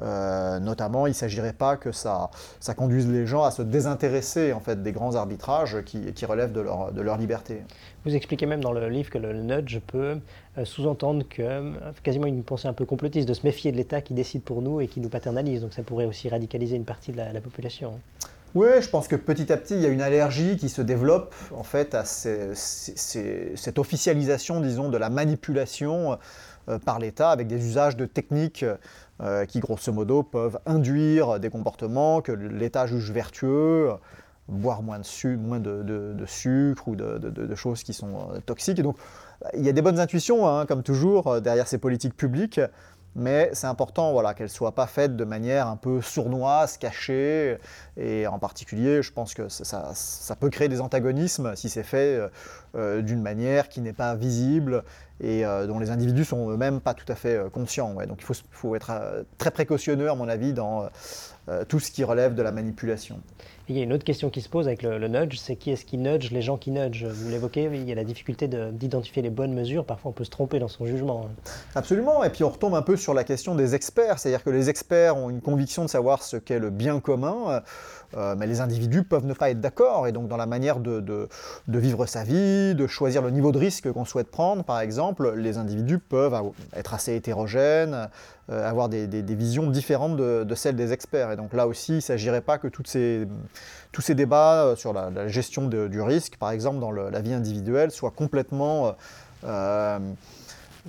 euh, 0.00 0.58
notamment, 0.58 1.06
il 1.06 1.10
ne 1.10 1.14
s'agirait 1.14 1.52
pas 1.52 1.76
que 1.76 1.92
ça, 1.92 2.30
ça, 2.60 2.74
conduise 2.74 3.06
les 3.08 3.26
gens 3.26 3.44
à 3.44 3.50
se 3.50 3.60
désintéresser 3.60 4.52
en 4.52 4.60
fait, 4.60 4.82
des 4.82 4.92
grands 4.92 5.14
arbitrages 5.16 5.82
qui, 5.84 6.12
qui 6.12 6.24
relèvent 6.24 6.52
de 6.52 6.60
leur, 6.60 6.92
de 6.92 7.00
leur, 7.02 7.18
liberté. 7.18 7.62
Vous 8.04 8.14
expliquez 8.14 8.46
même 8.46 8.62
dans 8.62 8.72
le 8.72 8.88
livre 8.88 9.10
que 9.10 9.18
le 9.18 9.34
nudge 9.34 9.80
peut 9.86 10.18
euh, 10.56 10.64
sous-entendre 10.64 11.24
que 11.28 11.42
euh, 11.42 11.72
quasiment 12.02 12.26
une 12.26 12.42
pensée 12.42 12.68
un 12.68 12.72
peu 12.72 12.86
complotiste, 12.86 13.28
de 13.28 13.34
se 13.34 13.46
méfier 13.46 13.70
de 13.70 13.76
l'État 13.76 14.00
qui 14.00 14.14
décide 14.14 14.42
pour 14.42 14.62
nous 14.62 14.80
et 14.80 14.88
qui 14.88 15.00
nous 15.00 15.10
paternalise. 15.10 15.60
Donc 15.60 15.74
ça 15.74 15.82
pourrait 15.82 16.06
aussi 16.06 16.28
radicaliser 16.28 16.76
une 16.76 16.86
partie 16.86 17.12
de 17.12 17.18
la, 17.18 17.40
population. 17.40 18.00
Oui, 18.54 18.68
je 18.80 18.88
pense 18.88 19.08
que 19.08 19.16
petit 19.16 19.52
à 19.52 19.56
petit, 19.58 19.74
il 19.74 19.80
y 19.80 19.86
a 19.86 19.88
une 19.88 20.02
allergie 20.02 20.56
qui 20.56 20.70
se 20.70 20.80
développe 20.82 21.34
en 21.54 21.62
fait 21.62 21.94
à 21.94 22.04
cette 22.04 23.78
officialisation, 23.78 24.60
disons, 24.60 24.88
de 24.88 24.96
la 24.96 25.10
manipulation 25.10 26.18
par 26.84 26.98
l'État 26.98 27.30
avec 27.30 27.48
des 27.48 27.66
usages 27.66 27.96
de 27.96 28.04
techniques 28.04 28.64
euh, 29.22 29.44
qui 29.44 29.60
grosso 29.60 29.92
modo 29.92 30.22
peuvent 30.24 30.58
induire 30.66 31.38
des 31.38 31.48
comportements 31.48 32.20
que 32.20 32.32
l'État 32.32 32.86
juge 32.86 33.12
vertueux, 33.12 33.92
boire 34.48 34.82
moins 34.82 34.98
de, 34.98 36.24
sucre 36.26 36.88
ou 36.88 36.96
de, 36.96 37.54
choses 37.54 37.84
qui 37.84 37.92
sont 37.92 38.30
euh, 38.34 38.40
toxiques. 38.44 38.80
Et 38.80 38.82
donc 38.82 38.96
il 39.54 39.64
y 39.64 39.68
a 39.68 39.72
des 39.72 39.82
bonnes 39.82 40.00
intuitions, 40.00 40.48
hein, 40.48 40.66
comme 40.66 40.82
toujours, 40.82 41.28
euh, 41.28 41.40
derrière 41.40 41.68
ces 41.68 41.78
politiques 41.78 42.16
publiques 42.16 42.60
mais 43.14 43.50
c'est 43.52 43.66
important 43.66 44.12
voilà, 44.12 44.32
qu'elle 44.32 44.46
ne 44.46 44.50
soit 44.50 44.72
pas 44.72 44.86
faite 44.86 45.16
de 45.16 45.24
manière 45.24 45.66
un 45.66 45.76
peu 45.76 46.00
sournoise, 46.00 46.78
cachée, 46.78 47.58
et 47.98 48.26
en 48.26 48.38
particulier, 48.38 49.02
je 49.02 49.12
pense 49.12 49.34
que 49.34 49.50
ça, 49.50 50.36
peut 50.40 50.48
créer 50.48 50.70
des 50.70 50.80
antagonismes 50.80 51.54
si 51.54 51.68
c'est 51.68 51.82
fait 51.82 52.18
euh, 52.74 52.82
euh, 52.82 53.02
d'une 53.02 53.22
manière 53.22 53.68
qui 53.68 53.80
n'est 53.80 53.92
pas 53.92 54.14
visible 54.14 54.82
et 55.20 55.46
euh, 55.46 55.66
dont 55.66 55.78
les 55.78 55.90
individus 55.90 56.24
sont 56.24 56.50
eux-mêmes 56.50 56.80
pas 56.80 56.94
tout 56.94 57.10
à 57.10 57.14
fait 57.14 57.40
conscients. 57.52 57.92
Ouais. 57.94 58.06
Donc 58.06 58.18
il 58.20 58.24
faut, 58.24 58.34
faut, 58.50 58.74
être 58.74 58.92
très 59.38 59.50
précautionneux, 59.50 60.10
à 60.10 60.14
mon 60.14 60.28
avis, 60.28 60.52
dans 60.52 60.88
tout 61.68 61.80
ce 61.80 61.90
qui 61.90 62.04
relève 62.04 62.34
de 62.34 62.42
la 62.42 62.52
manipulation 62.52 63.20
il 63.68 63.78
y 63.78 63.80
a 63.80 63.84
une 63.84 63.92
autre 63.92 64.04
question 64.04 64.28
qui 64.28 64.40
se 64.40 64.48
pose 64.48 64.66
avec 64.66 64.82
le, 64.82 65.08
nudge, 65.08 65.38
c'est 65.38 65.56
qui 65.56 65.70
est-ce 65.70 65.84
qui 65.84 65.96
nudge 65.96 66.30
les 66.30 66.42
gens 66.42 66.56
qui 66.56 66.70
nudge 66.70 67.04
Vous 67.04 67.30
l'évoquez, 67.30 67.70
il 67.72 67.88
y 67.88 67.92
a 67.92 67.94
la 67.94 68.04
difficulté 68.04 68.48
d'identifier 68.48 69.22
les 69.22 69.30
bonnes 69.30 69.54
mesures, 69.54 69.84
parfois 69.84 70.10
on 70.10 70.12
peut 70.12 70.24
se 70.24 70.30
tromper 70.30 70.58
dans 70.58 70.68
son 70.68 70.84
jugement. 70.84 71.26
Hein. 71.26 71.50
Absolument, 71.74 72.24
et 72.24 72.30
puis 72.30 72.44
on 72.44 72.50
retombe 72.50 72.74
un 72.74 72.82
peu 72.82 72.96
sur 72.96 73.14
la 73.14 73.24
question 73.24 73.54
des 73.54 73.74
experts, 73.74 74.18
c'est-à-dire 74.18 74.42
que 74.42 74.50
les 74.50 74.68
experts 74.68 75.16
ont 75.16 75.30
une 75.30 75.40
conviction 75.40 75.84
de 75.84 75.90
savoir 75.90 76.22
ce 76.22 76.36
qu'est 76.36 76.58
le 76.58 76.70
bien 76.70 77.00
commun, 77.00 77.62
euh, 78.16 78.34
mais 78.36 78.46
les 78.46 78.60
individus 78.60 79.02
peuvent 79.02 79.24
ne 79.24 79.34
pas 79.34 79.50
être 79.50 79.60
d'accord, 79.60 80.06
et 80.06 80.12
donc 80.12 80.28
dans 80.28 80.36
la 80.36 80.46
manière 80.46 80.80
de, 80.80 81.28
vivre 81.68 82.06
sa 82.06 82.24
vie, 82.24 82.74
de 82.74 82.86
choisir 82.86 83.22
le 83.22 83.30
niveau 83.30 83.52
de 83.52 83.58
risque 83.58 83.90
qu'on 83.90 84.04
souhaite 84.04 84.30
prendre, 84.30 84.64
par 84.64 84.80
exemple, 84.80 85.34
les 85.36 85.58
individus 85.58 85.98
peuvent 85.98 86.34
être 86.74 86.94
assez 86.94 87.14
hétérogènes, 87.14 88.08
euh, 88.50 88.68
avoir 88.68 88.88
des, 88.88 89.06
visions 89.22 89.70
différentes 89.70 90.16
de, 90.16 90.54
celles 90.54 90.76
des 90.76 90.92
experts. 90.92 91.32
Et 91.32 91.36
donc 91.36 91.52
là 91.52 91.66
aussi, 91.66 91.92
il 91.92 91.96
ne 91.96 92.00
s'agirait 92.00 92.40
pas 92.40 92.58
que 92.58 92.68
tous 92.68 92.84
ces 92.84 94.14
débats 94.14 94.64
euh, 94.64 94.76
sur 94.76 94.92
la, 94.92 95.28
gestion 95.28 95.68
du 95.68 96.00
risque, 96.00 96.36
par 96.36 96.50
exemple 96.50 96.80
dans 96.80 96.90
la 96.90 97.20
vie 97.20 97.32
individuelle, 97.32 97.90
soient 97.90 98.10
complètement 98.10 98.94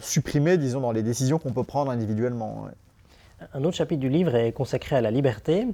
supprimés, 0.02 0.58
disons, 0.58 0.82
dans 0.82 0.92
les 0.92 1.04
décisions 1.04 1.40
qu'on 1.40 1.54
peut 1.54 1.64
prendre 1.64 1.92
individuellement. 1.92 2.68
Un 3.54 3.64
autre 3.64 3.76
chapitre 3.76 4.00
du 4.00 4.10
livre 4.10 4.36
est 4.36 4.52
consacré 4.52 4.96
à 4.96 5.02
la 5.02 5.12
liberté. 5.12 5.68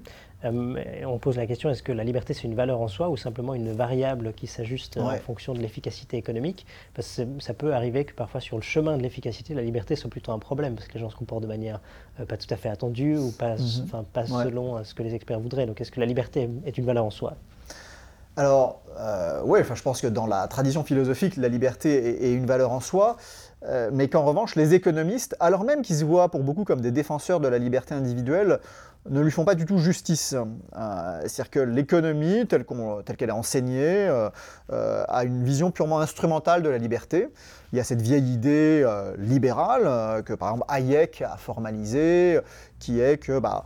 Euh, 0.45 1.03
on 1.05 1.17
pose 1.17 1.35
la 1.35 1.45
question 1.45 1.69
est-ce 1.69 1.83
que 1.83 1.91
la 1.91 2.03
liberté 2.03 2.33
c'est 2.33 2.43
une 2.43 2.55
valeur 2.55 2.79
en 2.79 2.87
soi 2.87 3.09
ou 3.09 3.17
simplement 3.17 3.53
une 3.53 3.73
variable 3.73 4.31
qui 4.33 4.47
s'ajuste 4.47 4.97
en 4.97 5.11
fonction 5.17 5.53
de 5.53 5.59
l'efficacité 5.59 6.17
économique? 6.17 6.65
Parce 6.93 7.17
que 7.17 7.41
ça 7.41 7.53
peut 7.53 7.73
arriver 7.73 8.05
que 8.05 8.13
parfois 8.13 8.39
sur 8.39 8.55
le 8.55 8.61
chemin 8.61 8.97
de 8.97 9.03
l'efficacité, 9.03 9.53
la 9.53 9.61
liberté 9.61 9.95
soit 9.95 10.09
plutôt 10.09 10.31
un 10.31 10.39
problème 10.39 10.75
parce 10.75 10.87
que 10.87 10.93
les 10.93 10.99
gens 10.99 11.09
se 11.09 11.15
comportent 11.15 11.43
de 11.43 11.47
manière 11.47 11.81
euh, 12.19 12.25
pas 12.25 12.37
tout 12.37 12.51
à 12.51 12.55
fait 12.55 12.69
attendue 12.69 13.17
ou 13.17 13.31
pas, 13.31 13.55
mhm. 13.55 14.05
pas 14.13 14.25
selon 14.25 14.77
euh, 14.77 14.83
ce 14.83 14.93
que 14.93 15.03
les 15.03 15.13
experts 15.13 15.39
voudraient. 15.39 15.65
Donc 15.65 15.81
est-ce 15.81 15.91
que 15.91 15.99
la 15.99 16.05
liberté 16.05 16.49
est 16.65 16.77
une 16.77 16.85
valeur 16.85 17.05
en 17.05 17.11
soi? 17.11 17.35
Alors, 18.37 18.81
oui, 19.43 19.59
je 19.73 19.81
pense 19.81 19.99
que 19.99 20.07
dans 20.07 20.25
la 20.25 20.47
tradition 20.47 20.85
philosophique, 20.85 21.35
la 21.35 21.49
liberté 21.49 22.23
est, 22.25 22.31
une 22.31 22.45
valeur 22.45 22.71
en 22.71 22.79
soi, 22.79 23.17
mais 23.91 24.07
qu'en 24.07 24.23
revanche, 24.23 24.55
les 24.55 24.73
économistes, 24.73 25.35
alors 25.39 25.63
même 25.65 25.81
qu'ils 25.81 25.97
se 25.97 26.05
voient 26.05 26.29
pour 26.29 26.43
beaucoup 26.43 26.63
comme 26.63 26.81
des 26.81 26.91
défenseurs 26.91 27.39
de 27.39 27.47
la 27.47 27.57
liberté 27.57 27.93
individuelle, 27.93 28.59
ne 29.07 29.21
lui 29.21 29.31
font 29.31 29.45
pas 29.45 29.55
du 29.55 29.65
tout 29.65 29.77
justice. 29.77 30.33
Euh, 30.33 31.21
c'est-à-dire 31.21 31.49
que 31.49 31.59
l'économie, 31.59 32.45
telle 32.47 32.65
qu'elle 32.65 33.29
est 33.29 33.31
enseignée, 33.31 34.07
euh, 34.07 34.29
euh, 34.71 35.03
a 35.07 35.23
une 35.23 35.43
vision 35.43 35.71
purement 35.71 35.99
instrumentale 35.99 36.61
de 36.61 36.69
la 36.69 36.77
liberté. 36.77 37.29
Il 37.71 37.77
y 37.77 37.79
a 37.79 37.83
cette 37.83 38.01
vieille 38.01 38.33
idée 38.33 38.83
libérale 39.19 40.23
que 40.23 40.33
par 40.33 40.49
exemple 40.49 40.65
Hayek 40.69 41.21
a 41.21 41.37
formalisée, 41.37 42.39
qui 42.79 42.99
est 42.99 43.17
que 43.17 43.37
bah, 43.37 43.63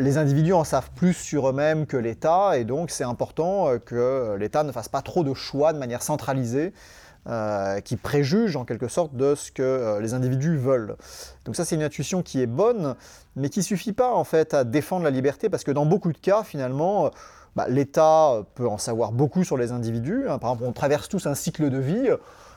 les 0.00 0.18
individus 0.18 0.54
en 0.54 0.64
savent 0.64 0.90
plus 0.96 1.12
sur 1.12 1.48
eux-mêmes 1.48 1.86
que 1.86 1.96
l'État, 1.96 2.58
et 2.58 2.64
donc 2.64 2.90
c'est 2.90 3.04
important 3.04 3.78
que 3.78 4.34
l'État 4.36 4.64
ne 4.64 4.72
fasse 4.72 4.88
pas 4.88 5.02
trop 5.02 5.22
de 5.22 5.34
choix 5.34 5.72
de 5.72 5.78
manière 5.78 6.02
centralisée 6.02 6.72
euh, 7.28 7.80
qui 7.80 7.96
préjuge 7.96 8.56
en 8.56 8.64
quelque 8.64 8.88
sorte 8.88 9.14
de 9.14 9.34
ce 9.34 9.52
que 9.52 9.62
euh, 9.62 10.00
les 10.00 10.14
individus 10.14 10.56
veulent. 10.56 10.96
Donc 11.44 11.56
ça 11.56 11.66
c'est 11.66 11.74
une 11.74 11.82
intuition 11.82 12.22
qui 12.22 12.40
est 12.40 12.46
bonne, 12.46 12.94
mais 13.36 13.50
qui 13.50 13.58
ne 13.58 13.64
suffit 13.64 13.92
pas 13.92 14.14
en 14.14 14.24
fait 14.24 14.54
à 14.54 14.64
défendre 14.64 15.04
la 15.04 15.10
liberté, 15.10 15.50
parce 15.50 15.62
que 15.62 15.70
dans 15.70 15.84
beaucoup 15.84 16.10
de 16.10 16.16
cas 16.16 16.42
finalement, 16.42 17.04
euh, 17.04 17.08
bah, 17.54 17.66
l'État 17.68 18.44
peut 18.54 18.66
en 18.66 18.78
savoir 18.78 19.12
beaucoup 19.12 19.44
sur 19.44 19.58
les 19.58 19.72
individus. 19.72 20.26
Hein. 20.26 20.38
Par 20.38 20.52
exemple, 20.52 20.70
on 20.70 20.72
traverse 20.72 21.10
tous 21.10 21.26
un 21.26 21.34
cycle 21.34 21.68
de 21.68 21.76
vie. 21.76 22.08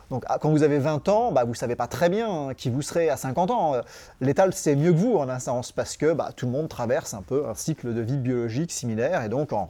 Donc 0.09 0.23
ah, 0.27 0.37
quand 0.39 0.49
vous 0.49 0.63
avez 0.63 0.79
20 0.79 1.09
ans, 1.09 1.33
bah, 1.33 1.43
vous 1.43 1.51
ne 1.51 1.57
savez 1.57 1.75
pas 1.75 1.87
très 1.87 2.07
bien 2.07 2.53
qui 2.55 2.69
vous 2.69 2.81
serez 2.81 3.09
à 3.09 3.17
50 3.17 3.51
ans. 3.51 3.73
L'État 4.21 4.45
le 4.45 4.53
sait 4.53 4.77
mieux 4.77 4.93
que 4.93 4.97
vous 4.97 5.15
en 5.17 5.27
un 5.27 5.39
sens, 5.39 5.73
parce 5.73 5.97
que 5.97 6.13
bah, 6.13 6.29
tout 6.33 6.45
le 6.45 6.53
monde 6.53 6.69
traverse 6.69 7.13
un 7.13 7.23
peu 7.23 7.45
un 7.45 7.55
cycle 7.55 7.93
de 7.93 7.99
vie 7.99 8.17
biologique 8.17 8.71
similaire, 8.71 9.21
et 9.21 9.27
donc 9.27 9.51
en 9.51 9.67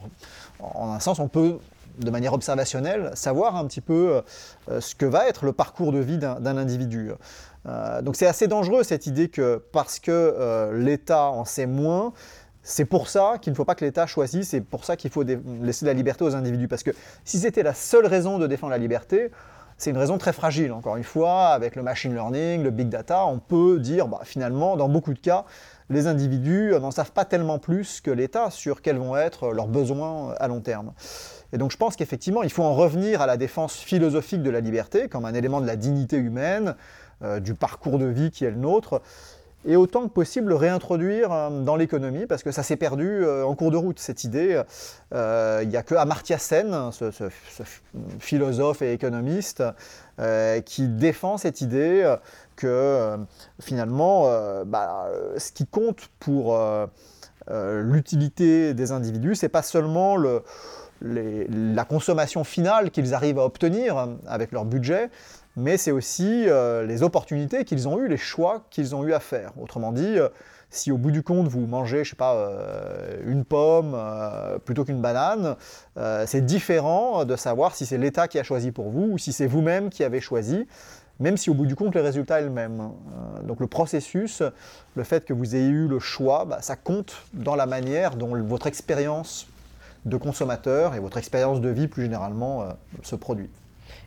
un 0.92 1.00
sens 1.00 1.18
on 1.18 1.26
peut 1.26 1.58
de 1.98 2.10
manière 2.10 2.32
observationnelle, 2.32 3.10
savoir 3.14 3.56
un 3.56 3.66
petit 3.66 3.80
peu 3.80 4.22
euh, 4.70 4.80
ce 4.80 4.94
que 4.94 5.06
va 5.06 5.28
être 5.28 5.44
le 5.44 5.52
parcours 5.52 5.92
de 5.92 5.98
vie 5.98 6.18
d'un 6.18 6.56
individu. 6.56 7.12
Euh, 7.66 8.02
donc 8.02 8.16
c'est 8.16 8.26
assez 8.26 8.48
dangereux 8.48 8.82
cette 8.82 9.06
idée 9.06 9.28
que 9.28 9.62
parce 9.72 10.00
que 10.00 10.10
euh, 10.10 10.76
l'État 10.78 11.26
en 11.26 11.44
sait 11.44 11.66
moins, 11.66 12.12
c'est 12.62 12.84
pour 12.84 13.08
ça 13.08 13.38
qu'il 13.40 13.52
ne 13.52 13.56
faut 13.56 13.64
pas 13.64 13.74
que 13.74 13.84
l'État 13.84 14.06
choisisse, 14.06 14.50
c'est 14.50 14.60
pour 14.60 14.84
ça 14.84 14.96
qu'il 14.96 15.10
faut 15.10 15.24
laisser 15.62 15.84
la 15.84 15.92
liberté 15.92 16.24
aux 16.24 16.34
individus. 16.34 16.68
Parce 16.68 16.82
que 16.82 16.92
si 17.24 17.38
c'était 17.38 17.62
la 17.62 17.74
seule 17.74 18.06
raison 18.06 18.38
de 18.38 18.46
défendre 18.46 18.70
la 18.70 18.78
liberté, 18.78 19.30
c'est 19.78 19.90
une 19.90 19.98
raison 19.98 20.16
très 20.16 20.32
fragile. 20.32 20.72
Encore 20.72 20.96
une 20.96 21.04
fois, 21.04 21.48
avec 21.48 21.74
le 21.74 21.82
machine 21.82 22.14
learning, 22.14 22.62
le 22.62 22.70
big 22.70 22.88
data, 22.88 23.26
on 23.26 23.40
peut 23.40 23.80
dire 23.80 24.06
bah, 24.06 24.20
finalement, 24.22 24.76
dans 24.76 24.88
beaucoup 24.88 25.12
de 25.12 25.18
cas, 25.18 25.44
les 25.92 26.06
individus 26.06 26.72
n'en 26.80 26.90
savent 26.90 27.12
pas 27.12 27.24
tellement 27.24 27.58
plus 27.58 28.00
que 28.00 28.10
l'État 28.10 28.50
sur 28.50 28.82
quels 28.82 28.98
vont 28.98 29.16
être 29.16 29.52
leurs 29.52 29.68
besoins 29.68 30.34
à 30.38 30.48
long 30.48 30.60
terme. 30.60 30.92
Et 31.52 31.58
donc 31.58 31.70
je 31.70 31.76
pense 31.76 31.96
qu'effectivement, 31.96 32.42
il 32.42 32.50
faut 32.50 32.62
en 32.62 32.74
revenir 32.74 33.20
à 33.20 33.26
la 33.26 33.36
défense 33.36 33.76
philosophique 33.76 34.42
de 34.42 34.50
la 34.50 34.60
liberté 34.60 35.08
comme 35.08 35.24
un 35.24 35.34
élément 35.34 35.60
de 35.60 35.66
la 35.66 35.76
dignité 35.76 36.16
humaine, 36.16 36.74
euh, 37.22 37.40
du 37.40 37.54
parcours 37.54 37.98
de 37.98 38.06
vie 38.06 38.30
qui 38.30 38.44
est 38.44 38.50
le 38.50 38.56
nôtre, 38.56 39.00
et 39.64 39.76
autant 39.76 40.08
que 40.08 40.12
possible 40.12 40.52
réintroduire 40.54 41.30
euh, 41.30 41.62
dans 41.62 41.76
l'économie, 41.76 42.26
parce 42.26 42.42
que 42.42 42.50
ça 42.50 42.64
s'est 42.64 42.76
perdu 42.76 43.06
euh, 43.06 43.44
en 43.44 43.54
cours 43.54 43.70
de 43.70 43.76
route, 43.76 44.00
cette 44.00 44.24
idée. 44.24 44.60
Il 45.12 45.68
n'y 45.68 45.76
a 45.76 45.82
que 45.82 45.94
Amartya 45.94 46.38
Sen, 46.38 46.90
ce, 46.90 47.12
philosophe 48.18 48.82
et 48.82 48.92
économiste, 48.92 49.62
qui 50.64 50.88
défend 50.88 51.36
cette 51.36 51.60
idée 51.60 52.16
que 52.62 53.16
finalement, 53.60 54.26
bah, 54.64 55.08
ce 55.36 55.52
qui 55.52 55.66
compte 55.66 56.08
pour 56.20 56.56
l'utilité 57.48 58.74
des 58.74 58.92
individus, 58.92 59.34
c'est 59.34 59.48
pas 59.48 59.62
seulement 59.62 60.16
le, 60.16 60.42
la 61.02 61.84
consommation 61.84 62.44
finale 62.44 62.90
qu'ils 62.90 63.14
arrivent 63.14 63.38
à 63.38 63.44
obtenir 63.44 64.08
avec 64.26 64.52
leur 64.52 64.64
budget, 64.64 65.10
mais 65.56 65.76
c'est 65.76 65.90
aussi 65.90 66.44
euh, 66.48 66.84
les 66.86 67.02
opportunités 67.02 67.64
qu'ils 67.64 67.88
ont 67.88 67.98
eues, 67.98 68.08
les 68.08 68.16
choix 68.16 68.62
qu'ils 68.70 68.94
ont 68.94 69.04
eu 69.04 69.12
à 69.12 69.20
faire. 69.20 69.52
Autrement 69.60 69.92
dit, 69.92 70.18
euh, 70.18 70.28
si 70.70 70.90
au 70.90 70.96
bout 70.96 71.10
du 71.10 71.22
compte 71.22 71.48
vous 71.48 71.66
mangez, 71.66 72.04
je 72.04 72.10
sais 72.10 72.16
pas, 72.16 72.34
euh, 72.34 73.20
une 73.26 73.44
pomme 73.44 73.96
plutôt 74.64 74.84
qu'une 74.84 75.02
banane, 75.02 75.56
c'est 76.24 76.46
différent 76.46 77.26
de 77.26 77.36
savoir 77.36 77.74
si 77.74 77.84
c'est 77.84 77.98
l'État 77.98 78.26
qui 78.26 78.38
a 78.38 78.42
choisi 78.42 78.72
pour 78.72 78.88
vous 78.88 79.10
ou 79.12 79.18
si 79.18 79.34
c'est 79.34 79.46
vous-même 79.46 79.90
qui 79.90 80.02
avez 80.02 80.20
choisi, 80.20 80.66
même 81.22 81.36
si 81.36 81.48
au 81.48 81.54
bout 81.54 81.66
du 81.66 81.76
compte 81.76 81.94
le 81.94 82.02
résultat 82.02 82.40
est 82.40 82.44
le 82.44 82.50
même. 82.50 82.90
donc 83.44 83.60
le 83.60 83.66
processus, 83.66 84.42
le 84.94 85.04
fait 85.04 85.24
que 85.24 85.32
vous 85.32 85.56
ayez 85.56 85.68
eu 85.68 85.88
le 85.88 85.98
choix, 85.98 86.44
bah, 86.44 86.58
ça 86.60 86.76
compte 86.76 87.14
dans 87.32 87.54
la 87.54 87.66
manière 87.66 88.16
dont 88.16 88.36
votre 88.42 88.66
expérience 88.66 89.46
de 90.04 90.16
consommateur 90.16 90.94
et 90.94 91.00
votre 91.00 91.18
expérience 91.18 91.60
de 91.60 91.68
vie 91.68 91.86
plus 91.86 92.02
généralement 92.02 92.62
euh, 92.62 92.66
se 93.02 93.14
produit. 93.14 93.48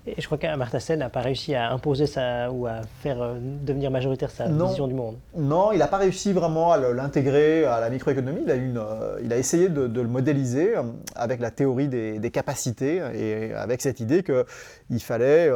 Et 0.07 0.21
je 0.21 0.25
crois 0.25 0.37
qu'Amartya 0.37 0.79
Sen 0.79 0.99
n'a 0.99 1.09
pas 1.09 1.21
réussi 1.21 1.55
à 1.55 1.71
imposer 1.71 2.05
sa, 2.05 2.51
ou 2.51 2.67
à 2.67 2.81
faire 3.01 3.21
euh, 3.21 3.35
devenir 3.39 3.89
majoritaire 3.89 4.29
sa 4.29 4.47
vision 4.47 4.87
du 4.87 4.93
monde. 4.93 5.17
Non, 5.35 5.71
il 5.71 5.79
n'a 5.79 5.87
pas 5.87 5.97
réussi 5.97 6.31
vraiment 6.31 6.71
à 6.71 6.77
l'intégrer 6.77 7.65
à 7.65 7.79
la 7.79 7.89
microéconomie. 7.89 8.41
Il 8.43 8.51
a, 8.51 8.55
une, 8.55 8.77
euh, 8.77 9.19
il 9.23 9.33
a 9.33 9.37
essayé 9.37 9.69
de, 9.69 9.81
le 9.81 10.07
modéliser 10.07 10.73
avec 11.15 11.39
la 11.39 11.51
théorie 11.51 11.87
des, 11.87 12.31
capacités 12.31 13.01
et 13.13 13.53
avec 13.53 13.81
cette 13.81 13.99
idée 13.99 14.23
qu'il 14.23 14.99
fallait 14.99 15.49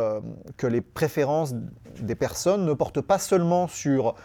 que 0.55 0.67
les 0.67 0.81
préférences 0.81 1.53
des 1.99 2.15
personnes 2.15 2.65
ne 2.65 2.73
portent 2.73 3.01
pas 3.01 3.19
seulement 3.19 3.67
sur 3.67 4.15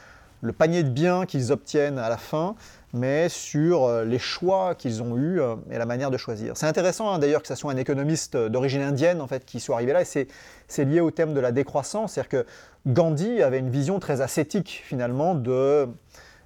le 0.44 0.52
panier 0.52 0.82
de 0.82 0.90
biens 0.90 1.26
qu'ils 1.26 1.52
obtiennent 1.52 1.98
à 1.98 2.08
la 2.08 2.18
fin, 2.18 2.54
mais 2.94 3.28
sur 3.28 3.84
euh, 3.84 4.04
les 4.04 4.20
choix 4.20 4.76
qu'ils 4.76 5.02
ont 5.02 5.16
eus 5.16 5.40
euh, 5.40 5.56
et 5.70 5.78
la 5.78 5.84
manière 5.84 6.12
de 6.12 6.16
choisir. 6.16 6.56
C'est 6.56 6.66
intéressant 6.66 7.12
hein, 7.12 7.18
d'ailleurs 7.18 7.42
que 7.42 7.48
ce 7.48 7.56
soit 7.56 7.72
un 7.72 7.76
économiste 7.76 8.36
d'origine 8.36 8.82
indienne 8.82 9.20
en 9.20 9.26
fait 9.26 9.44
qui 9.44 9.58
soit 9.58 9.74
arrivé 9.74 9.92
là, 9.92 10.02
et 10.02 10.28
c'est 10.68 10.84
lié 10.84 11.00
au 11.00 11.10
thème 11.10 11.34
de 11.34 11.40
la 11.40 11.50
décroissance, 11.50 12.12
c'est-à-dire 12.12 12.28
que 12.28 12.46
Gandhi 12.86 13.42
avait 13.42 13.58
une 13.58 13.70
vision 13.70 13.98
très 13.98 14.20
ascétique 14.20 14.82
finalement 14.86 15.34
de 15.34 15.88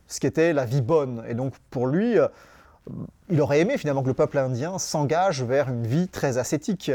ce 0.06 0.20
qu'était 0.20 0.54
la 0.54 0.64
vie 0.64 0.80
bonne, 0.80 1.22
et 1.28 1.34
donc 1.34 1.52
pour 1.70 1.86
lui, 1.86 2.18
euh, 2.18 2.28
il 3.28 3.40
aurait 3.42 3.60
aimé 3.60 3.76
finalement 3.76 4.02
que 4.02 4.08
le 4.08 4.14
peuple 4.14 4.38
indien 4.38 4.78
s'engage 4.78 5.42
vers 5.42 5.68
une 5.68 5.86
vie 5.86 6.08
très 6.08 6.38
ascétique. 6.38 6.90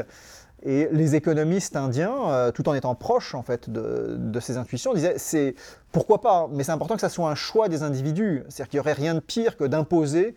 Et 0.65 0.88
les 0.91 1.15
économistes 1.15 1.76
indiens, 1.76 2.15
euh, 2.28 2.52
tout 2.52 2.69
en 2.69 2.73
étant 2.73 2.95
proches 2.95 3.36
en 3.36 3.43
fait 3.43 3.69
de, 3.69 4.39
ces 4.39 4.58
intuitions, 4.58 4.93
disaient 4.93 5.15
c'est 5.17 5.56
pourquoi 5.91 6.21
pas, 6.21 6.47
mais 6.52 6.63
c'est 6.63 6.71
important 6.71 6.95
que 6.95 7.02
ça 7.02 7.10
soit 7.10 7.30
un 7.30 7.36
choix 7.36 7.67
des 7.67 7.84
individus. 7.84 8.43
C'est-à-dire 8.47 8.69
qu'il 8.69 8.78
n'y 8.78 8.82
aurait 8.82 8.93
rien 8.93 9.13
de 9.13 9.19
pire 9.19 9.58
que 9.58 9.65
d'imposer 9.65 10.36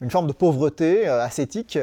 une 0.00 0.10
forme 0.10 0.26
de 0.26 0.32
pauvreté 0.32 1.06
euh, 1.06 1.22
ascétique, 1.22 1.78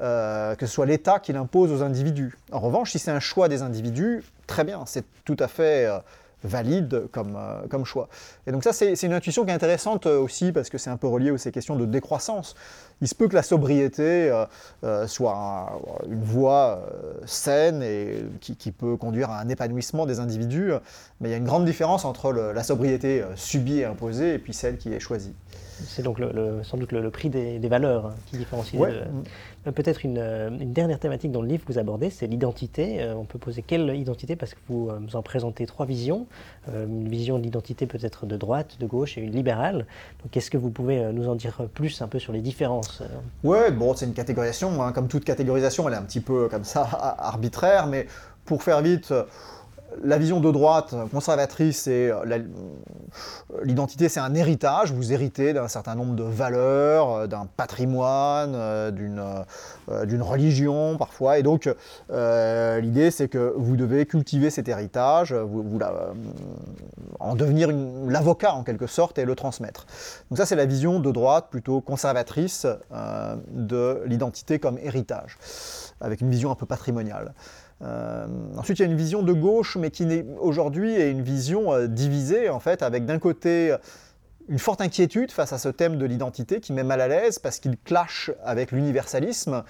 euh, 0.00 0.56
que 0.56 0.66
ce 0.66 0.72
soit 0.72 0.86
l'État 0.86 1.20
qui 1.20 1.32
l'impose 1.32 1.70
aux 1.70 1.82
individus. 1.82 2.36
En 2.50 2.58
revanche, 2.58 2.90
si 2.90 2.98
c'est 2.98 3.10
un 3.12 3.20
choix 3.20 3.48
des 3.48 3.62
individus, 3.62 4.24
très 4.48 4.64
bien, 4.64 4.82
c'est 4.86 5.04
tout 5.24 5.36
à 5.38 5.46
fait 5.46 5.88
valide 6.44 7.08
comme, 7.12 7.36
euh, 7.36 7.66
comme 7.68 7.84
choix. 7.84 8.08
Et 8.46 8.52
donc 8.52 8.64
ça, 8.64 8.72
c'est 8.72 9.02
une 9.02 9.12
intuition 9.12 9.44
qui 9.44 9.50
est 9.50 9.54
intéressante 9.54 10.06
euh, 10.06 10.18
aussi 10.18 10.52
parce 10.52 10.70
que 10.70 10.78
c'est 10.78 10.90
un 10.90 10.96
peu 10.96 11.06
relié 11.06 11.30
aux 11.30 11.36
ces 11.36 11.52
questions 11.52 11.76
de 11.76 11.84
décroissance. 11.84 12.54
Il 13.00 13.08
se 13.08 13.14
peut 13.14 13.28
que 13.28 13.34
la 13.34 13.42
sobriété 13.42 14.30
euh, 14.82 15.06
soit 15.06 15.80
une 16.08 16.22
voie 16.22 16.84
saine 17.26 17.82
et 17.82 18.24
qui, 18.40 18.56
qui, 18.56 18.72
peut 18.72 18.96
conduire 18.96 19.30
à 19.30 19.40
un 19.40 19.48
épanouissement 19.48 20.04
des 20.04 20.18
individus, 20.18 20.72
mais 21.20 21.28
il 21.28 21.32
y 21.32 21.34
a 21.34 21.38
une 21.38 21.44
grande 21.44 21.64
différence 21.64 22.04
entre 22.04 22.32
la 22.32 22.62
sobriété 22.64 23.24
subie 23.36 23.78
et 23.78 23.84
imposée 23.84 24.34
et 24.34 24.38
puis 24.38 24.52
celle 24.52 24.78
qui 24.78 24.92
est 24.92 25.00
choisie. 25.00 25.34
C'est 25.86 26.02
donc 26.02 26.20
sans 26.64 26.76
doute 26.76 26.92
le, 26.92 27.10
prix 27.10 27.30
des, 27.30 27.58
valeurs 27.68 28.06
hein, 28.06 28.14
qui 28.26 28.38
différencie. 28.38 28.80
Euh, 28.80 29.72
peut-être 29.72 30.00
euh, 30.04 30.50
une, 30.50 30.72
dernière 30.72 30.98
thématique 30.98 31.30
dans 31.30 31.42
le 31.42 31.48
livre 31.48 31.64
que 31.64 31.72
vous 31.72 31.78
abordez, 31.78 32.10
c'est 32.10 32.26
l'identité. 32.26 33.00
Euh, 33.00 33.14
on 33.14 33.24
peut 33.24 33.38
poser 33.38 33.62
quelle 33.62 33.94
identité 33.96 34.36
Parce 34.36 34.54
que 34.54 34.58
vous, 34.68 34.90
en 35.12 35.22
présentez 35.22 35.66
trois 35.66 35.86
visions. 35.86 36.26
une 36.72 37.08
vision 37.08 37.38
d'identité 37.38 37.86
peut-être 37.86 38.26
de 38.26 38.36
droite, 38.36 38.76
de 38.80 38.86
gauche 38.86 39.18
et 39.18 39.20
une 39.20 39.32
libérale. 39.32 39.86
Donc 40.22 40.36
est-ce 40.36 40.50
que 40.50 40.58
vous 40.58 40.70
pouvez 40.70 41.12
nous 41.12 41.28
en 41.28 41.34
dire 41.34 41.68
plus 41.74 42.02
un 42.02 42.08
peu 42.08 42.18
sur 42.18 42.32
les 42.32 42.40
différences 42.40 43.02
Ouais, 43.44 43.70
bon, 43.70 43.94
c'est 43.94 44.06
une 44.06 44.14
catégorisation. 44.14 44.82
Hein. 44.82 44.92
Comme 44.92 45.08
toute 45.08 45.24
catégorisation, 45.24 45.88
elle 45.88 45.94
est 45.94 45.98
un 45.98 46.02
petit 46.02 46.20
peu 46.20 46.48
comme 46.48 46.64
ça 46.64 46.82
arbitraire, 47.18 47.86
mais 47.86 48.06
pour 48.44 48.62
faire 48.62 48.80
vite 48.82 49.12
la 50.02 50.18
vision 50.18 50.40
de 50.40 50.50
droite 50.50 50.94
conservatrice, 51.12 51.82
c'est 51.82 52.10
euh, 52.10 52.38
l'identité, 53.62 54.08
c'est 54.08 54.20
un 54.20 54.34
héritage. 54.34 54.92
Vous 54.92 55.12
héritez 55.12 55.52
d'un 55.52 55.68
certain 55.68 55.94
nombre 55.94 56.14
de 56.14 56.22
valeurs, 56.22 57.12
euh, 57.12 57.26
d'un 57.26 57.46
patrimoine, 57.56 58.52
euh, 58.54 58.90
d'une 58.90 60.22
religion 60.22 60.96
parfois. 60.98 61.38
Et 61.38 61.42
donc, 61.42 61.64
l'idée, 62.10 63.10
c'est 63.10 63.28
que 63.28 63.54
vous 63.56 63.76
devez 63.76 64.06
cultiver 64.06 64.50
cet 64.50 64.68
héritage, 64.68 65.34
en 67.20 67.34
devenir 67.34 67.70
l'avocat 68.06 68.52
en 68.54 68.62
quelque 68.62 68.86
sorte 68.86 69.18
et 69.18 69.24
le 69.24 69.34
transmettre. 69.34 69.86
Donc 70.30 70.38
ça, 70.38 70.46
c'est 70.46 70.56
la 70.56 70.66
vision 70.66 71.00
de 71.00 71.10
droite 71.10 71.46
plutôt 71.50 71.80
conservatrice 71.80 72.66
de 73.50 74.02
l'identité 74.06 74.58
comme 74.58 74.78
héritage, 74.78 75.38
avec 76.00 76.20
une 76.20 76.30
vision 76.30 76.50
un 76.50 76.54
peu 76.54 76.66
patrimoniale. 76.66 77.32
Euh, 77.82 78.26
ensuite, 78.56 78.78
il 78.78 78.82
y 78.82 78.84
a 78.84 78.88
une 78.88 78.96
vision 78.96 79.22
de 79.22 79.32
gauche, 79.32 79.76
mais 79.76 79.90
qui 79.90 80.06
aujourd'hui 80.40 80.94
est 80.94 81.10
une 81.10 81.22
vision 81.22 81.72
euh, 81.72 81.86
divisée, 81.86 82.48
en 82.48 82.60
fait, 82.60 82.82
avec 82.82 83.06
d'un 83.06 83.18
côté 83.18 83.76
une 84.48 84.58
forte 84.58 84.80
inquiétude 84.80 85.30
face 85.30 85.52
à 85.52 85.58
ce 85.58 85.68
thème 85.68 85.98
de 85.98 86.06
l'identité 86.06 86.60
qui 86.60 86.72
met 86.72 86.82
mal 86.82 87.00
à 87.00 87.08
l'aise 87.08 87.38
parce 87.38 87.58
qu'il 87.58 87.76
clash 87.76 88.30
avec 88.42 88.72
l'universalisme. 88.72 89.62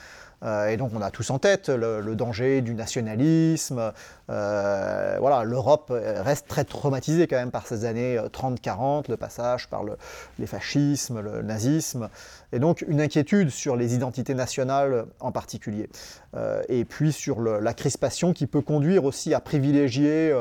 Euh, 0.44 0.68
et 0.68 0.76
donc 0.76 0.92
on 0.94 1.02
a 1.02 1.10
tous 1.10 1.30
en 1.30 1.40
tête 1.40 1.68
le, 1.68 2.14
danger 2.14 2.62
du 2.62 2.74
nationalisme. 2.74 3.92
Euh, 4.30 5.16
voilà, 5.20 5.44
l'Europe 5.44 5.90
reste 5.90 6.48
très 6.48 6.64
traumatisée 6.64 7.26
quand 7.26 7.36
même 7.36 7.50
par 7.50 7.66
ces 7.66 7.84
années 7.84 8.18
30-40, 8.18 9.10
le 9.10 9.16
passage 9.16 9.68
par 9.68 9.84
le, 9.84 9.96
les 10.38 10.46
fascismes, 10.46 11.20
le 11.20 11.42
nazisme, 11.42 12.08
et 12.52 12.58
donc 12.58 12.84
une 12.86 13.00
inquiétude 13.00 13.50
sur 13.50 13.76
les 13.76 13.94
identités 13.94 14.34
nationales 14.34 15.06
en 15.20 15.32
particulier. 15.32 15.88
Euh, 16.36 16.62
et 16.68 16.84
puis 16.84 17.12
sur 17.12 17.40
la 17.40 17.74
crispation 17.74 18.32
qui 18.32 18.46
peut 18.46 18.60
conduire 18.60 19.04
aussi 19.04 19.34
à 19.34 19.40
privilégier 19.40 20.34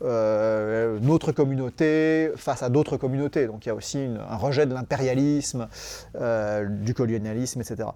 notre 0.00 1.32
communauté 1.32 2.32
face 2.36 2.62
à 2.62 2.68
d'autres 2.68 2.96
communautés. 2.96 3.46
Donc 3.46 3.66
il 3.66 3.68
y 3.68 3.72
a 3.72 3.74
aussi 3.74 3.98
un 3.98 4.36
rejet 4.36 4.66
de 4.66 4.74
l'impérialisme, 4.74 5.68
du 6.14 6.94
colonialisme, 6.94 7.60
etc. 7.60 7.88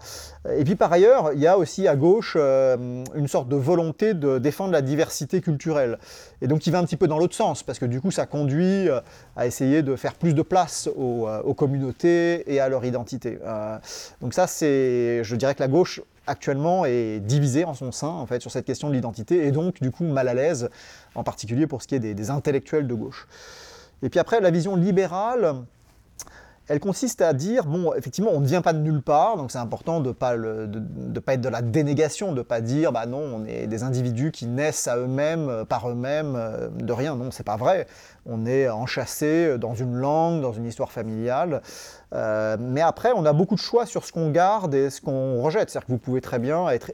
Et 0.57 0.65
puis 0.65 0.77
par 0.77 0.93
ailleurs, 0.93 1.33
il 1.33 1.41
y 1.41 1.47
a 1.47 1.59
aussi 1.59 1.89
à 1.89 1.97
gauche 1.97 2.37
euh, 2.37 3.05
une 3.15 3.29
sorte 3.29 3.49
de 3.49 3.57
volonté 3.57 4.15
de 4.15 4.39
défendre 4.39 4.73
la 4.73 4.83
diversité 4.83 5.38
culturelle. 5.41 5.99
Et 6.43 6.47
donc 6.47 6.61
qui 6.61 6.71
va 6.71 6.79
un 6.79 6.85
petit 6.85 6.97
peu 6.97 7.07
dans 7.07 7.19
l'autre 7.19 7.35
sens, 7.35 7.63
parce 7.63 7.79
que 7.79 7.85
du 7.87 8.01
coup 8.01 8.11
ça 8.11 8.27
conduit 8.27 8.89
euh, 8.89 9.01
à 9.37 9.47
essayer 9.47 9.83
de 9.83 9.97
faire 9.97 10.15
plus 10.15 10.35
de 10.35 10.43
place 10.43 10.89
aux, 10.97 11.29
euh, 11.29 11.55
communautés 11.55 12.53
et 12.53 12.61
à 12.61 12.69
leur 12.69 12.85
identité. 12.85 13.39
donc 14.21 14.33
ça 14.33 14.47
c'est, 14.47 15.25
je 15.25 15.37
dirais 15.37 15.55
que 15.55 15.61
la 15.61 15.69
gauche 15.69 16.01
actuellement 16.27 16.85
est 16.85 17.21
divisée 17.21 17.65
en 17.65 17.75
son 17.75 17.91
sein 17.91 18.09
en 18.09 18.27
fait 18.27 18.41
sur 18.41 18.51
cette 18.51 18.65
question 18.65 18.89
de 18.89 18.95
l'identité 18.95 19.47
et 19.47 19.51
donc 19.51 19.81
du 19.83 19.91
coup 19.91 20.05
mal 20.05 20.29
à 20.29 20.35
l'aise, 20.35 20.71
en 21.15 21.25
particulier 21.25 21.67
pour 21.67 21.83
ce 21.83 21.89
qui 21.89 21.97
est 21.97 22.01
des 22.01 22.31
intellectuels 22.31 22.87
de 22.87 22.95
gauche. 22.95 23.27
Et 24.03 24.09
puis 24.09 24.21
après 24.21 24.41
la 24.41 24.51
vision 24.51 24.77
libérale, 24.77 25.65
elle 26.69 26.81
consiste 26.81 27.23
à 27.23 27.33
dire, 27.33 27.65
bon, 27.65 27.95
effectivement, 27.95 28.31
on 28.33 28.41
ne 28.41 28.47
vient 28.47 28.61
pas 28.61 28.75
de 28.75 28.79
nulle 28.79 29.01
part, 29.01 29.39
donc 29.39 29.51
c'est 29.51 29.59
important 29.59 30.01
de 30.01 30.09
ne 30.09 30.13
pas, 30.13 30.35
être 31.35 31.41
de 31.41 31.49
la 31.49 31.63
dénégation, 31.63 32.33
de 32.33 32.39
ne 32.39 32.43
pas 32.43 32.61
dire, 32.61 32.93
bah 32.93 33.07
non, 33.07 33.21
on 33.21 33.47
est 33.47 33.67
des 33.67 33.83
individus 33.85 34.33
qui 34.33 34.47
naissent 34.47 34.87
à 34.87 34.99
eux-mêmes, 34.99 35.49
euh, 35.49 35.65
par 35.65 35.89
eux-mêmes, 35.89 36.35
euh, 36.37 36.69
de 36.69 36.93
rien. 36.93 37.17
Non, 37.17 37.31
c'est 37.31 37.47
pas 37.47 37.57
vrai. 37.57 37.87
On 38.27 38.45
est 38.45 38.69
enchâssé 38.69 39.57
dans 39.57 39.75
une 39.75 39.95
langue, 39.95 40.43
dans 40.43 40.53
une 40.53 40.67
histoire 40.67 40.93
familiale. 40.93 41.63
Euh, 42.13 42.59
mais 42.61 42.83
après, 42.83 43.13
on 43.17 43.25
a 43.25 43.33
beaucoup 43.33 43.55
de 43.55 43.61
choix 43.61 43.87
sur 43.87 44.05
ce 44.05 44.13
qu'on 44.13 44.31
garde 44.31 44.75
et 44.75 44.91
ce 44.91 45.01
qu'on 45.01 45.41
rejette. 45.41 45.71
C'est-à-dire 45.71 45.87
que 45.87 45.93
vous 45.93 45.99
pouvez 45.99 46.21
très 46.21 46.39
bien 46.39 46.69
être 46.69 46.93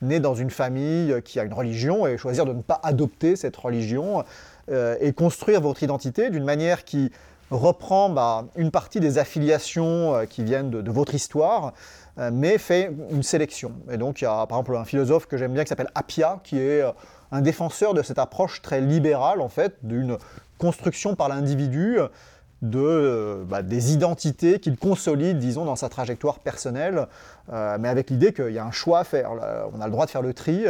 né 0.00 0.20
dans 0.20 0.34
une 0.34 0.50
famille 0.50 1.20
qui 1.24 1.40
a 1.40 1.44
une 1.44 1.54
religion 1.54 2.06
et 2.06 2.16
choisir 2.18 2.44
de 2.44 2.52
ne 2.52 2.62
pas 2.62 2.80
adopter 2.84 3.34
cette 3.36 3.56
religion 3.56 4.24
et 4.68 5.12
construire 5.12 5.60
votre 5.60 5.82
identité 5.82 6.30
d'une 6.30 6.44
manière 6.44 6.84
qui 6.84 7.12
reprend 7.56 8.08
bah, 8.08 8.44
une 8.56 8.70
partie 8.70 9.00
des 9.00 9.18
affiliations 9.18 10.14
euh, 10.14 10.24
qui 10.24 10.42
viennent 10.42 10.70
de, 10.70 10.90
votre 10.90 11.14
histoire, 11.14 11.72
euh, 12.18 12.30
mais 12.32 12.58
fait 12.58 12.90
une 13.10 13.22
sélection. 13.22 13.72
Et 13.90 13.96
donc 13.96 14.20
il 14.20 14.24
y 14.24 14.26
a 14.26 14.46
par 14.46 14.58
exemple 14.58 14.76
un 14.76 14.84
philosophe 14.84 15.26
que 15.26 15.36
j'aime 15.36 15.52
bien 15.52 15.64
qui 15.64 15.68
s'appelle 15.68 15.90
Appia, 15.94 16.40
qui 16.44 16.58
est 16.58 16.82
euh, 16.82 16.92
un 17.30 17.40
défenseur 17.40 17.94
de 17.94 18.02
cette 18.02 18.18
approche 18.18 18.62
très 18.62 18.80
libérale 18.80 19.40
en 19.40 19.48
fait, 19.48 19.76
d'une 19.82 20.18
construction 20.58 21.14
par 21.14 21.28
l'individu 21.28 21.98
de, 22.62 23.44
bah, 23.48 23.62
des 23.62 23.92
identités 23.92 24.58
qu'il 24.60 24.76
consolide, 24.76 25.38
disons, 25.38 25.64
dans 25.64 25.76
sa 25.76 25.88
trajectoire 25.88 26.38
personnelle, 26.38 27.06
mais 27.50 27.88
avec 27.88 28.08
l'idée 28.10 28.32
qu'il 28.32 28.52
y 28.52 28.58
a 28.58 28.64
un 28.64 28.70
choix 28.70 29.00
à 29.00 29.04
faire. 29.04 29.32
On 29.74 29.80
a 29.80 29.86
le 29.86 29.90
droit 29.90 30.06
de 30.06 30.10
faire 30.10 30.22
le 30.22 30.32
tri, 30.32 30.64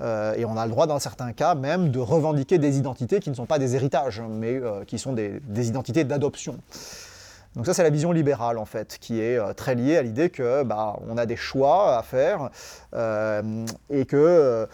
euh, 0.00 0.34
et 0.34 0.44
on 0.44 0.56
a 0.56 0.64
le 0.64 0.70
droit, 0.70 0.86
dans 0.86 0.98
certains 0.98 1.32
cas, 1.32 1.54
même 1.54 1.90
de 1.90 1.98
revendiquer 1.98 2.58
des 2.58 2.78
identités 2.78 3.20
qui 3.20 3.30
ne 3.30 3.34
sont 3.34 3.46
pas 3.46 3.58
des 3.58 3.74
héritages, 3.74 4.22
mais 4.28 4.54
euh, 4.54 4.84
qui 4.84 4.98
sont 4.98 5.12
des, 5.12 5.40
identités 5.68 6.04
d'adoption. 6.04 6.56
Donc 7.56 7.66
ça, 7.66 7.74
c'est 7.74 7.82
la 7.82 7.90
vision 7.90 8.12
libérale, 8.12 8.58
en 8.58 8.64
fait, 8.64 8.98
qui 9.00 9.20
est 9.20 9.36
euh, 9.36 9.52
très 9.52 9.74
liée 9.74 9.96
à 9.96 10.02
l'idée 10.02 10.30
que 10.30 10.62
bah, 10.62 10.96
on 11.08 11.16
a 11.18 11.26
des 11.26 11.36
choix 11.36 11.96
à 11.96 12.02
faire, 12.02 12.50
et 13.90 14.04
que 14.06 14.68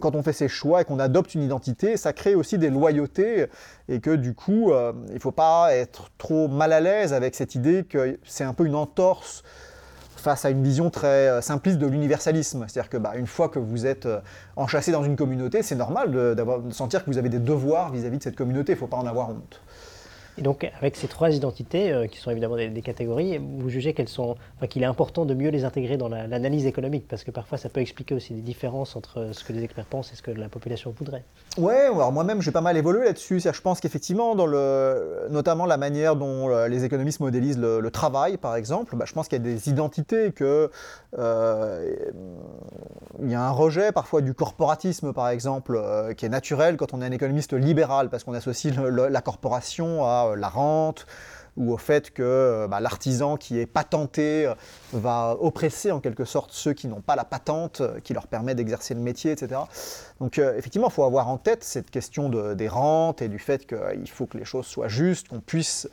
quand 0.00 0.14
on 0.14 0.22
fait 0.22 0.32
ces 0.32 0.48
choix 0.48 0.82
et 0.82 0.84
qu'on 0.84 0.98
adopte 0.98 1.34
une 1.34 1.42
identité, 1.42 1.96
ça 1.96 2.12
crée 2.12 2.34
aussi 2.34 2.58
des 2.58 2.70
loyautés, 2.70 3.46
et 3.88 4.00
que 4.00 4.14
du 4.14 4.34
coup, 4.34 4.72
il 5.08 5.14
ne 5.14 5.18
faut 5.18 5.32
pas 5.32 5.74
être 5.74 6.10
trop 6.18 6.48
mal 6.48 6.72
à 6.72 6.80
l'aise 6.80 7.12
avec 7.12 7.34
cette 7.34 7.54
idée 7.54 7.84
que 7.84 8.18
c'est 8.24 8.44
un 8.44 8.54
peu 8.54 8.66
une 8.66 8.74
entorse 8.74 9.42
face 10.24 10.44
à 10.44 10.50
une 10.50 10.62
vision 10.64 10.90
très 10.90 11.28
euh, 11.28 11.40
simpliste 11.40 11.78
de 11.78 11.86
l'universalisme. 11.86 12.64
C'est-à-dire 12.66 12.90
que 12.90 12.96
bah, 12.96 13.12
une 13.14 13.26
fois 13.26 13.48
que 13.48 13.58
vous 13.58 13.86
êtes 13.86 14.06
euh, 14.06 14.20
enchâssé 14.56 14.90
dans 14.90 15.04
une 15.04 15.16
communauté, 15.16 15.62
c'est 15.62 15.76
normal 15.76 16.10
de, 16.10 16.34
de, 16.34 16.72
sentir 16.72 17.04
que 17.04 17.10
vous 17.10 17.18
avez 17.18 17.28
des 17.28 17.38
devoirs 17.38 17.92
vis-à-vis 17.92 18.18
de 18.18 18.22
cette 18.22 18.36
communauté, 18.36 18.72
il 18.72 18.76
ne 18.76 18.80
faut 18.80 18.86
pas 18.86 18.96
en 18.96 19.06
avoir 19.06 19.28
honte. 19.28 19.60
Et 20.36 20.42
donc, 20.42 20.68
avec 20.78 20.96
ces 20.96 21.06
trois 21.06 21.34
identités, 21.34 21.92
euh, 21.92 22.06
qui 22.06 22.18
sont 22.18 22.30
évidemment 22.30 22.56
des, 22.56 22.82
catégories, 22.82 23.38
vous 23.38 23.68
jugez 23.68 23.94
qu'elles 23.94 24.08
sont, 24.08 24.36
qu'il 24.68 24.82
est 24.82 24.86
important 24.86 25.24
de 25.24 25.34
mieux 25.34 25.50
les 25.50 25.64
intégrer 25.64 25.96
dans 25.96 26.08
l'analyse 26.08 26.66
économique, 26.66 27.06
parce 27.08 27.24
que 27.24 27.30
parfois 27.30 27.56
ça 27.58 27.68
peut 27.68 27.80
expliquer 27.80 28.14
aussi 28.14 28.34
des 28.34 28.42
différences 28.42 28.96
entre 28.96 29.30
ce 29.32 29.44
que 29.44 29.52
les 29.52 29.62
experts 29.62 29.86
pensent 29.86 30.12
et 30.12 30.16
ce 30.16 30.22
que 30.22 30.30
la 30.30 30.48
population 30.48 30.90
voudrait. 30.90 31.24
Ouais, 31.56 31.86
alors 31.86 32.10
moi-même 32.10 32.42
j'ai 32.42 32.50
pas 32.50 32.60
mal 32.60 32.76
évolué 32.76 33.04
là-dessus. 33.04 33.38
Je 33.38 33.60
pense 33.60 33.80
qu'effectivement, 33.80 34.34
dans 34.34 34.46
le, 34.46 35.28
notamment 35.30 35.66
la 35.66 35.76
manière 35.76 36.16
dont 36.16 36.50
euh, 36.50 36.66
les 36.66 36.84
économistes 36.84 37.20
modélisent 37.20 37.58
le, 37.58 37.90
travail, 37.92 38.38
par 38.38 38.56
exemple, 38.56 38.96
bah, 38.96 39.04
je 39.06 39.12
pense 39.12 39.28
qu'il 39.28 39.38
y 39.38 39.40
a 39.40 39.44
des 39.44 39.68
identités 39.68 40.32
que 40.32 40.68
euh, 41.16 41.94
il 43.22 43.30
y 43.30 43.34
a 43.36 43.42
un 43.42 43.50
rejet 43.50 43.92
parfois 43.92 44.20
du 44.20 44.34
corporatisme, 44.34 45.12
par 45.12 45.28
exemple, 45.28 45.80
qui 46.16 46.26
est 46.26 46.28
naturel 46.28 46.76
quand 46.76 46.92
on 46.92 47.00
est 47.00 47.06
un 47.06 47.12
économiste 47.12 47.52
libéral, 47.52 48.10
parce 48.10 48.24
qu'on 48.24 48.34
associe 48.34 48.74
la 48.74 49.20
corporation 49.20 50.04
à 50.04 50.14
à 50.32 50.36
la 50.36 50.48
rente, 50.48 51.06
ou 51.56 51.72
au 51.72 51.76
fait 51.76 52.10
que 52.10 52.66
bah, 52.68 52.80
l'artisan 52.80 53.36
qui 53.36 53.58
est 53.58 53.66
patenté 53.66 54.52
va 54.92 55.36
oppresser 55.40 55.92
en 55.92 56.00
quelque 56.00 56.24
sorte 56.24 56.50
ceux 56.52 56.72
qui 56.72 56.88
n'ont 56.88 57.00
pas 57.00 57.16
la 57.16 57.24
patente 57.24 57.82
qui 58.02 58.12
leur 58.12 58.26
permet 58.26 58.54
d'exercer 58.54 58.94
le 58.94 59.00
métier, 59.00 59.32
etc. 59.32 59.60
Donc 60.20 60.38
effectivement, 60.38 60.88
il 60.88 60.92
faut 60.92 61.04
avoir 61.04 61.28
en 61.28 61.38
tête 61.38 61.64
cette 61.64 61.90
question 61.90 62.28
des 62.28 62.68
rentes 62.68 63.22
et 63.22 63.28
du 63.28 63.38
fait 63.38 63.66
qu'il 63.66 64.10
faut 64.10 64.26
que 64.26 64.38
les 64.38 64.44
choses 64.44 64.66
soient 64.66 64.88
justes, 64.88 65.28
qu'on 65.28 65.40
puisse 65.40 65.88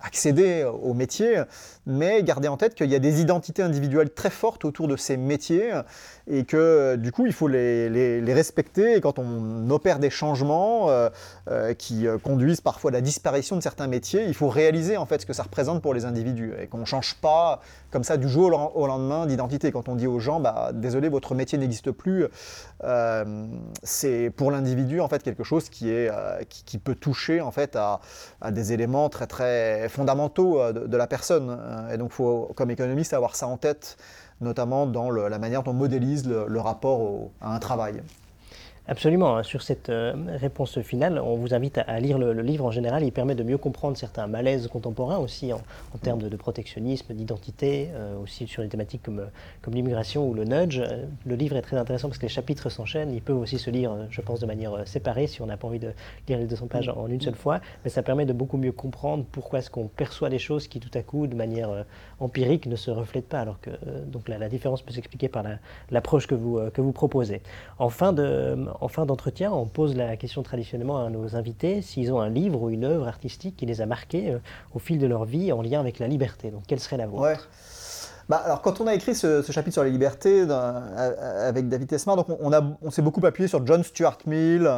accéder 0.00 0.64
au 0.64 0.94
métier, 0.94 1.42
mais 1.86 2.22
garder 2.22 2.48
en 2.48 2.56
tête 2.56 2.74
qu'il 2.74 2.90
y 2.90 2.94
a 2.94 2.98
des 2.98 3.20
identités 3.20 3.62
individuelles 3.62 4.10
très 4.10 4.30
fortes 4.30 4.64
autour 4.64 4.88
de 4.88 4.96
ces 4.96 5.16
métiers 5.16 5.72
et 6.30 6.44
que 6.44 6.96
du 6.96 7.12
coup 7.12 7.26
il 7.26 7.32
faut 7.32 7.48
les, 7.48 8.22
respecter 8.32 8.96
et 8.96 9.00
quand 9.00 9.18
on 9.18 9.68
opère 9.70 9.98
des 9.98 10.10
changements 10.10 10.90
euh, 10.90 11.08
euh, 11.50 11.74
qui 11.74 12.06
conduisent 12.22 12.60
parfois 12.60 12.90
à 12.90 12.92
la 12.92 13.00
disparition 13.00 13.56
de 13.56 13.62
certains 13.62 13.86
métiers, 13.86 14.24
il 14.26 14.34
faut 14.34 14.48
réaliser 14.48 14.96
en 14.96 15.06
fait 15.06 15.22
ce 15.22 15.26
que 15.26 15.32
ça 15.32 15.42
représente 15.42 15.82
pour 15.82 15.94
les 15.94 16.04
individus 16.04 16.52
et 16.60 16.66
qu'on 16.66 16.78
ne 16.78 16.84
change 16.84 17.16
pas 17.16 17.60
comme 17.90 18.04
ça 18.04 18.16
du 18.16 18.28
jour 18.28 18.72
au 18.76 18.86
lendemain 18.86 19.26
d'identité. 19.26 19.72
Quand 19.72 19.88
on 19.88 19.94
dit 19.94 20.06
aux 20.06 20.20
gens, 20.20 20.40
bah, 20.40 20.70
désolé, 20.74 21.08
votre 21.08 21.34
métier 21.34 21.58
n'existe 21.58 21.90
plus, 21.90 22.26
euh, 22.84 23.46
c'est 23.82 24.30
pour 24.30 24.50
l'individu 24.50 25.00
en 25.00 25.08
fait 25.08 25.22
quelque 25.22 25.44
chose 25.44 25.68
qui, 25.68 25.90
est, 25.90 26.10
qui, 26.48 26.78
peut 26.78 26.94
toucher 26.94 27.40
en 27.40 27.50
fait 27.50 27.76
à, 27.76 28.00
des 28.50 28.72
éléments 28.72 29.08
très 29.08 29.26
très 29.26 29.87
fondamentaux 29.88 30.72
de, 30.72 30.96
la 30.96 31.06
personne. 31.06 31.58
Et 31.92 31.96
donc 31.96 32.10
il 32.10 32.14
faut 32.14 32.50
comme 32.54 32.70
économiste 32.70 33.12
avoir 33.12 33.36
ça 33.36 33.46
en 33.46 33.56
tête 33.56 33.96
notamment 34.40 34.86
dans 34.86 35.10
la 35.10 35.38
manière 35.38 35.62
dont 35.62 35.72
on 35.72 35.74
modélise 35.74 36.26
le, 36.26 36.60
rapport 36.60 37.30
à 37.40 37.54
un 37.54 37.58
travail. 37.58 38.02
Absolument. 38.90 39.36
Hein. 39.36 39.42
Sur 39.42 39.60
cette 39.60 39.90
euh, 39.90 40.14
réponse 40.40 40.80
finale, 40.80 41.20
on 41.22 41.36
vous 41.36 41.52
invite 41.52 41.76
à, 41.76 42.00
lire 42.00 42.16
le, 42.16 42.32
livre 42.40 42.64
en 42.64 42.70
général. 42.70 43.04
Il 43.04 43.12
permet 43.12 43.34
de 43.34 43.42
mieux 43.42 43.58
comprendre 43.58 43.98
certains 43.98 44.26
malaises 44.26 44.66
contemporains 44.68 45.18
aussi 45.18 45.52
en, 45.52 45.60
termes 46.00 46.22
de, 46.22 46.36
protectionnisme, 46.36 47.12
d'identité, 47.12 47.90
euh, 47.92 48.18
aussi 48.18 48.46
sur 48.46 48.62
des 48.62 48.70
thématiques 48.70 49.02
comme, 49.02 49.26
comme 49.60 49.74
l'immigration 49.74 50.26
ou 50.26 50.32
le 50.32 50.44
nudge. 50.44 50.80
Le 51.26 51.34
livre 51.34 51.56
est 51.56 51.62
très 51.62 51.76
intéressant 51.76 52.08
parce 52.08 52.16
que 52.16 52.24
les 52.24 52.30
chapitres 52.30 52.70
s'enchaînent. 52.70 53.12
Il 53.12 53.20
peut 53.20 53.34
aussi 53.34 53.58
se 53.58 53.68
lire, 53.68 53.94
je 54.08 54.22
pense, 54.22 54.40
de 54.40 54.46
manière 54.46 54.72
euh, 54.72 54.84
séparée 54.86 55.26
si 55.26 55.42
on 55.42 55.46
n'a 55.46 55.58
pas 55.58 55.68
envie 55.68 55.80
de 55.80 55.92
lire 56.26 56.38
les 56.38 56.46
200 56.46 56.68
pages 56.68 56.88
en 56.88 57.08
une 57.08 57.20
seule 57.20 57.36
fois. 57.36 57.60
Mais 57.84 57.90
ça 57.90 58.02
permet 58.02 58.24
de 58.24 58.32
beaucoup 58.32 58.56
mieux 58.56 58.72
comprendre 58.72 59.26
pourquoi 59.30 59.58
est-ce 59.58 59.68
qu'on 59.68 59.88
perçoit 59.88 60.30
des 60.30 60.38
choses 60.38 60.66
qui 60.66 60.80
tout 60.80 60.96
à 60.96 61.02
coup, 61.02 61.26
de 61.26 61.34
manière 61.34 61.84
empirique, 62.20 62.64
ne 62.64 62.76
se 62.76 62.90
reflètent 62.90 63.28
pas. 63.28 63.40
Alors 63.40 63.60
que 63.60 63.70
donc 64.06 64.28
la, 64.28 64.48
différence 64.48 64.80
peut 64.80 64.94
s'expliquer 64.94 65.28
par 65.28 65.44
l'approche 65.90 66.26
que, 66.26 66.34
vous, 66.34 66.58
que 66.72 66.80
vous 66.80 66.92
proposez. 66.92 67.42
En 67.78 67.90
fin 67.90 68.14
de 68.14 68.56
en 68.80 68.88
fin 68.88 69.06
d'entretien, 69.06 69.52
on 69.52 69.66
pose 69.66 69.96
la 69.96 70.16
question 70.16 70.42
traditionnellement 70.42 71.04
à 71.04 71.10
nos 71.10 71.36
invités 71.36 71.82
s'ils 71.82 72.12
ont 72.12 72.20
un 72.20 72.28
livre 72.28 72.62
ou 72.62 72.70
une 72.70 72.84
œuvre 72.84 73.08
artistique 73.08 73.56
qui 73.56 73.66
les 73.66 73.80
a 73.80 73.86
marqués 73.86 74.30
euh, 74.30 74.38
au 74.74 74.78
fil 74.78 74.98
de 74.98 75.06
leur 75.06 75.24
vie 75.24 75.52
en 75.52 75.62
lien 75.62 75.80
avec 75.80 75.98
la 75.98 76.06
liberté. 76.06 76.50
Donc, 76.50 76.62
quelle 76.66 76.80
serait 76.80 76.96
la 76.96 77.06
vôtre? 77.06 77.48
Bah, 78.28 78.42
alors, 78.44 78.60
quand 78.60 78.80
on 78.82 78.86
a 78.86 78.94
écrit 78.94 79.14
ce, 79.14 79.42
chapitre 79.50 79.74
sur 79.74 79.82
la 79.82 79.88
liberté 79.88 80.46
avec 80.50 81.68
David 81.68 81.88
Tesmar, 81.88 82.16
donc 82.16 82.26
on, 82.28 82.90
s'est 82.90 83.00
beaucoup 83.00 83.24
appuyé 83.24 83.48
sur 83.48 83.66
John 83.66 83.82
Stuart 83.82 84.18
Mill 84.26 84.70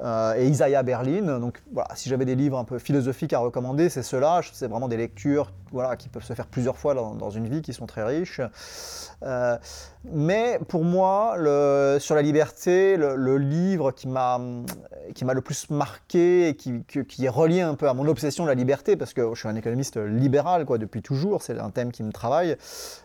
euh, 0.00 0.34
et 0.34 0.46
Isaiah 0.46 0.84
Berlin. 0.84 1.40
Donc 1.40 1.62
voilà, 1.72 1.88
si 1.96 2.08
j'avais 2.08 2.24
des 2.24 2.36
livres 2.36 2.58
un 2.58 2.64
peu 2.64 2.78
philosophiques 2.78 3.32
à 3.32 3.40
recommander, 3.40 3.88
c'est 3.88 4.04
ceux-là. 4.04 4.40
C'est 4.52 4.68
vraiment 4.68 4.86
des 4.86 4.96
lectures 4.96 5.50
voilà, 5.72 5.96
qui 5.96 6.08
peuvent 6.08 6.24
se 6.24 6.34
faire 6.34 6.46
plusieurs 6.46 6.76
fois 6.76 6.94
dans, 6.94 7.30
une 7.30 7.48
vie, 7.48 7.62
qui 7.62 7.72
sont 7.72 7.86
très 7.86 8.04
riches. 8.04 8.40
Euh, 9.22 9.56
mais 10.04 10.60
pour 10.68 10.84
moi, 10.84 11.34
sur 11.98 12.14
la 12.14 12.22
liberté, 12.22 12.96
le, 12.96 13.38
livre 13.38 13.90
qui 13.92 14.06
m'a 14.06 14.38
le 14.38 15.40
plus 15.40 15.70
marqué 15.70 16.48
et 16.48 16.56
qui, 16.56 16.84
qui, 16.84 17.24
est 17.24 17.28
relié 17.28 17.62
un 17.62 17.74
peu 17.74 17.88
à 17.88 17.94
mon 17.94 18.06
obsession 18.06 18.44
de 18.44 18.48
la 18.48 18.54
liberté, 18.54 18.96
parce 18.96 19.14
que 19.14 19.30
je 19.34 19.38
suis 19.38 19.48
un 19.48 19.56
économiste 19.56 19.96
libéral 19.96 20.66
quoi, 20.66 20.78
depuis 20.78 21.02
toujours, 21.02 21.42
c'est 21.42 21.58
un 21.58 21.70
thème 21.70 21.92
qui 21.92 22.02
me 22.02 22.12
travaille, 22.12 22.56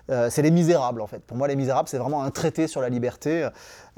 euh, 0.09 0.29
c'est 0.29 0.41
Les 0.41 0.51
Misérables 0.51 1.01
en 1.01 1.07
fait. 1.07 1.19
Pour 1.19 1.37
moi, 1.37 1.47
Les 1.47 1.55
Misérables, 1.55 1.87
c'est 1.87 1.97
vraiment 1.97 2.23
un 2.23 2.31
traité 2.31 2.67
sur 2.67 2.81
la 2.81 2.89
liberté 2.89 3.47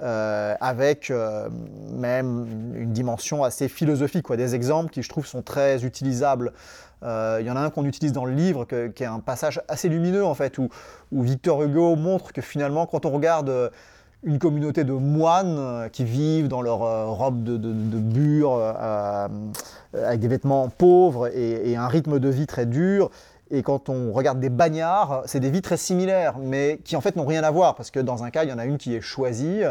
euh, 0.01 0.55
avec 0.59 1.11
euh, 1.11 1.49
même 1.91 2.73
une 2.75 2.91
dimension 2.91 3.43
assez 3.43 3.67
philosophique, 3.67 4.23
quoi. 4.23 4.37
des 4.37 4.55
exemples 4.55 4.91
qui 4.91 5.03
je 5.03 5.09
trouve 5.09 5.25
sont 5.25 5.41
très 5.41 5.85
utilisables. 5.85 6.53
Il 7.01 7.45
y 7.45 7.49
en 7.49 7.55
a 7.55 7.61
un 7.61 7.69
qu'on 7.69 7.85
utilise 7.85 8.11
dans 8.11 8.25
le 8.25 8.33
livre 8.33 8.65
qui 8.65 9.03
est 9.03 9.07
un 9.07 9.21
passage 9.21 9.61
assez 9.69 9.87
lumineux 9.87 10.25
en 10.25 10.33
fait, 10.33 10.57
où, 10.57 10.69
Victor 11.13 11.63
Hugo 11.63 11.95
montre 11.95 12.33
que 12.33 12.41
finalement 12.41 12.85
quand 12.87 13.05
on 13.05 13.11
regarde 13.11 13.71
une 14.23 14.37
communauté 14.37 14.83
de 14.83 14.91
moines 14.91 15.89
qui 15.93 16.03
vivent 16.03 16.49
dans 16.49 16.61
leur 16.61 16.79
robe 17.15 17.41
de, 17.41 17.57
bure, 17.99 18.61
avec 19.93 20.19
des 20.19 20.27
vêtements 20.27 20.67
pauvres 20.67 21.27
et, 21.33 21.77
un 21.77 21.87
rythme 21.87 22.19
de 22.19 22.27
vie 22.27 22.47
très 22.47 22.65
dur, 22.65 23.11
et 23.51 23.63
quand 23.63 23.89
on 23.89 24.11
regarde 24.11 24.39
des 24.39 24.49
bagnards, 24.49 25.23
c'est 25.25 25.39
des 25.39 25.49
vies 25.49 25.61
très 25.61 25.77
similaires, 25.77 26.37
mais 26.39 26.79
qui 26.83 26.95
en 26.95 27.01
fait 27.01 27.15
n'ont 27.15 27.25
rien 27.25 27.43
à 27.43 27.51
voir, 27.51 27.75
parce 27.75 27.91
que 27.91 27.99
dans 27.99 28.23
un 28.23 28.29
cas, 28.29 28.43
il 28.43 28.49
y 28.49 28.53
en 28.53 28.59
a 28.59 28.65
une 28.65 28.77
qui 28.77 28.95
est 28.95 29.01
choisie, 29.01 29.63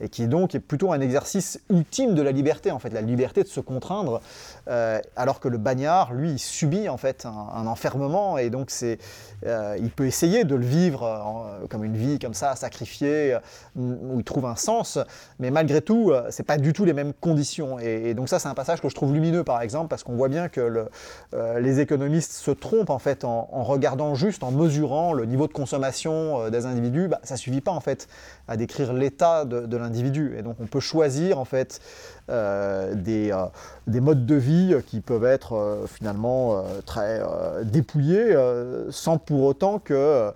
et 0.00 0.08
qui 0.08 0.22
est 0.22 0.28
donc 0.28 0.56
plutôt 0.58 0.92
un 0.92 1.00
exercice 1.00 1.60
ultime 1.70 2.14
de 2.14 2.22
la 2.22 2.32
liberté, 2.32 2.70
en 2.70 2.78
fait, 2.78 2.90
la 2.90 3.00
liberté 3.00 3.42
de 3.42 3.48
se 3.48 3.60
contraindre, 3.60 4.20
euh, 4.68 5.00
alors 5.16 5.40
que 5.40 5.48
le 5.48 5.58
bagnard, 5.58 6.12
lui, 6.12 6.38
subit 6.38 6.88
en 6.88 6.96
fait 6.96 7.26
un, 7.26 7.66
enfermement, 7.66 8.38
et 8.38 8.50
donc 8.50 8.70
c'est, 8.70 8.98
euh, 9.46 9.76
il 9.80 9.90
peut 9.90 10.06
essayer 10.06 10.44
de 10.44 10.54
le 10.54 10.64
vivre 10.64 11.02
euh, 11.04 11.66
comme 11.68 11.84
une 11.84 11.96
vie 11.96 12.18
comme 12.18 12.34
ça, 12.34 12.56
sacrifiée, 12.56 13.36
où 13.76 14.18
il 14.18 14.24
trouve 14.24 14.46
un 14.46 14.56
sens, 14.56 14.98
mais 15.38 15.50
malgré 15.50 15.80
tout, 15.80 16.12
c'est 16.30 16.44
pas 16.44 16.58
du 16.58 16.72
tout 16.72 16.84
les 16.84 16.92
mêmes 16.92 17.12
conditions, 17.12 17.78
et, 17.78 18.14
donc 18.14 18.28
ça, 18.28 18.38
c'est 18.38 18.48
un 18.48 18.54
passage 18.54 18.80
que 18.80 18.88
je 18.88 18.94
trouve 18.94 19.12
lumineux, 19.12 19.44
par 19.44 19.60
exemple, 19.62 19.88
parce 19.88 20.02
qu'on 20.02 20.16
voit 20.16 20.28
bien 20.28 20.48
que 20.48 20.60
le, 20.60 20.88
les 21.60 21.80
économistes 21.80 22.32
se 22.32 22.50
trompent 22.50 22.90
en 22.90 22.98
fait 22.98 23.24
en, 23.24 23.46
regardant 23.62 24.14
juste, 24.14 24.42
en 24.42 24.50
mesurant 24.50 25.12
le 25.12 25.24
niveau 25.24 25.46
de 25.46 25.52
consommation 25.52 26.48
des 26.50 26.66
individus, 26.66 27.08
bah, 27.08 27.20
ça 27.22 27.36
suffit 27.36 27.60
pas 27.60 27.72
en 27.72 27.80
fait 27.80 28.08
à 28.46 28.56
décrire 28.56 28.92
l'état 28.92 29.44
de, 29.44 29.60
de 29.60 29.76
l'individu. 29.76 29.87
Et 30.36 30.42
donc 30.42 30.56
on 30.60 30.66
peut 30.66 30.80
choisir 30.80 31.38
en 31.38 31.44
fait 31.44 31.80
euh, 32.30 32.94
des, 32.94 33.32
euh, 33.32 33.46
des, 33.86 34.00
modes 34.00 34.26
de 34.26 34.34
vie 34.34 34.76
qui 34.86 35.00
peuvent 35.00 35.24
être 35.24 35.54
euh, 35.54 35.86
finalement 35.86 36.62
très 36.84 37.22
dépouillés 37.64 38.36
sans 38.90 39.18
pour 39.18 39.44
autant 39.44 39.78
que 39.78 40.32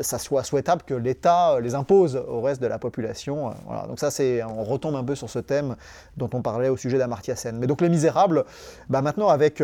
ça 0.00 0.18
soit 0.18 0.44
souhaitable 0.44 0.82
que 0.86 0.94
l'État 0.94 1.58
les 1.60 1.74
impose 1.74 2.16
au 2.16 2.40
reste 2.40 2.60
de 2.60 2.66
la 2.66 2.78
population. 2.78 3.54
Voilà. 3.66 3.86
Donc 3.86 3.98
ça 3.98 4.10
c'est, 4.10 4.42
on 4.42 4.64
retombe 4.64 4.96
un 4.96 5.04
peu 5.04 5.14
sur 5.14 5.30
ce 5.30 5.38
thème 5.38 5.76
dont 6.16 6.30
on 6.32 6.42
parlait 6.42 6.68
au 6.68 6.76
sujet 6.76 6.98
d'Amartya 6.98 7.36
Sen. 7.36 7.56
Mais 7.58 7.66
donc 7.66 7.80
les 7.80 7.88
misérables, 7.88 8.44
bah 8.88 9.02
maintenant 9.02 9.28
avec, 9.28 9.62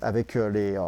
avec 0.00 0.34
les 0.34 0.78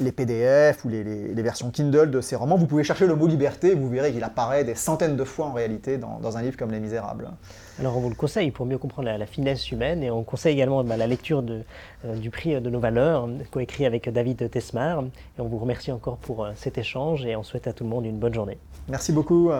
les 0.00 0.12
PDF 0.12 0.84
ou 0.84 0.88
les, 0.88 1.42
versions 1.42 1.70
Kindle 1.70 2.10
de 2.10 2.20
ces 2.20 2.36
romans, 2.36 2.56
vous 2.56 2.66
pouvez 2.66 2.84
chercher 2.84 3.06
le 3.06 3.14
mot 3.14 3.26
liberté, 3.26 3.74
vous 3.74 3.88
verrez 3.88 4.12
qu'il 4.12 4.24
apparaît 4.24 4.64
des 4.64 4.74
centaines 4.74 5.16
de 5.16 5.24
fois 5.24 5.46
en 5.46 5.52
réalité 5.52 5.98
dans, 5.98 6.36
un 6.36 6.42
livre 6.42 6.56
comme 6.56 6.70
Les 6.70 6.80
Misérables. 6.80 7.30
Alors 7.78 7.96
on 7.96 8.00
vous 8.00 8.08
le 8.08 8.14
conseille 8.14 8.50
pour 8.50 8.66
mieux 8.66 8.78
comprendre 8.78 9.08
la, 9.08 9.26
finesse 9.26 9.70
humaine 9.70 10.02
et 10.02 10.10
on 10.10 10.24
conseille 10.24 10.54
également 10.54 10.82
bah, 10.82 10.96
la 10.96 11.06
lecture 11.06 11.42
de, 11.42 11.62
euh, 12.04 12.16
du 12.16 12.30
prix 12.30 12.60
de 12.60 12.70
nos 12.70 12.80
valeurs, 12.80 13.28
coécrit 13.50 13.86
avec 13.86 14.08
David 14.08 14.50
Tesmar. 14.50 15.04
Et 15.38 15.40
on 15.40 15.46
vous 15.46 15.58
remercie 15.58 15.92
encore 15.92 16.16
pour 16.16 16.44
euh, 16.44 16.52
cet 16.56 16.78
échange 16.78 17.24
et 17.24 17.36
on 17.36 17.42
souhaite 17.42 17.66
à 17.66 17.72
tout 17.72 17.84
le 17.84 17.90
monde 17.90 18.04
une 18.06 18.18
bonne 18.18 18.34
journée. 18.34 18.58
Merci 18.88 19.12
beaucoup. 19.12 19.50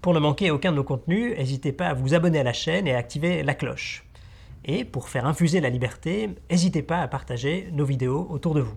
Pour 0.00 0.14
ne 0.14 0.20
manquer 0.20 0.50
aucun 0.50 0.70
de 0.70 0.76
nos 0.76 0.84
contenus, 0.84 1.36
n'hésitez 1.36 1.72
pas 1.72 1.86
à 1.86 1.94
vous 1.94 2.14
abonner 2.14 2.40
à 2.40 2.44
la 2.44 2.52
chaîne 2.52 2.86
et 2.86 2.94
à 2.94 2.98
activer 2.98 3.42
la 3.42 3.54
cloche. 3.54 4.04
Et 4.64 4.84
pour 4.84 5.08
faire 5.08 5.26
infuser 5.26 5.60
la 5.60 5.70
liberté, 5.70 6.30
n'hésitez 6.50 6.82
pas 6.82 6.98
à 6.98 7.08
partager 7.08 7.68
nos 7.72 7.84
vidéos 7.84 8.26
autour 8.30 8.54
de 8.54 8.60
vous. 8.60 8.74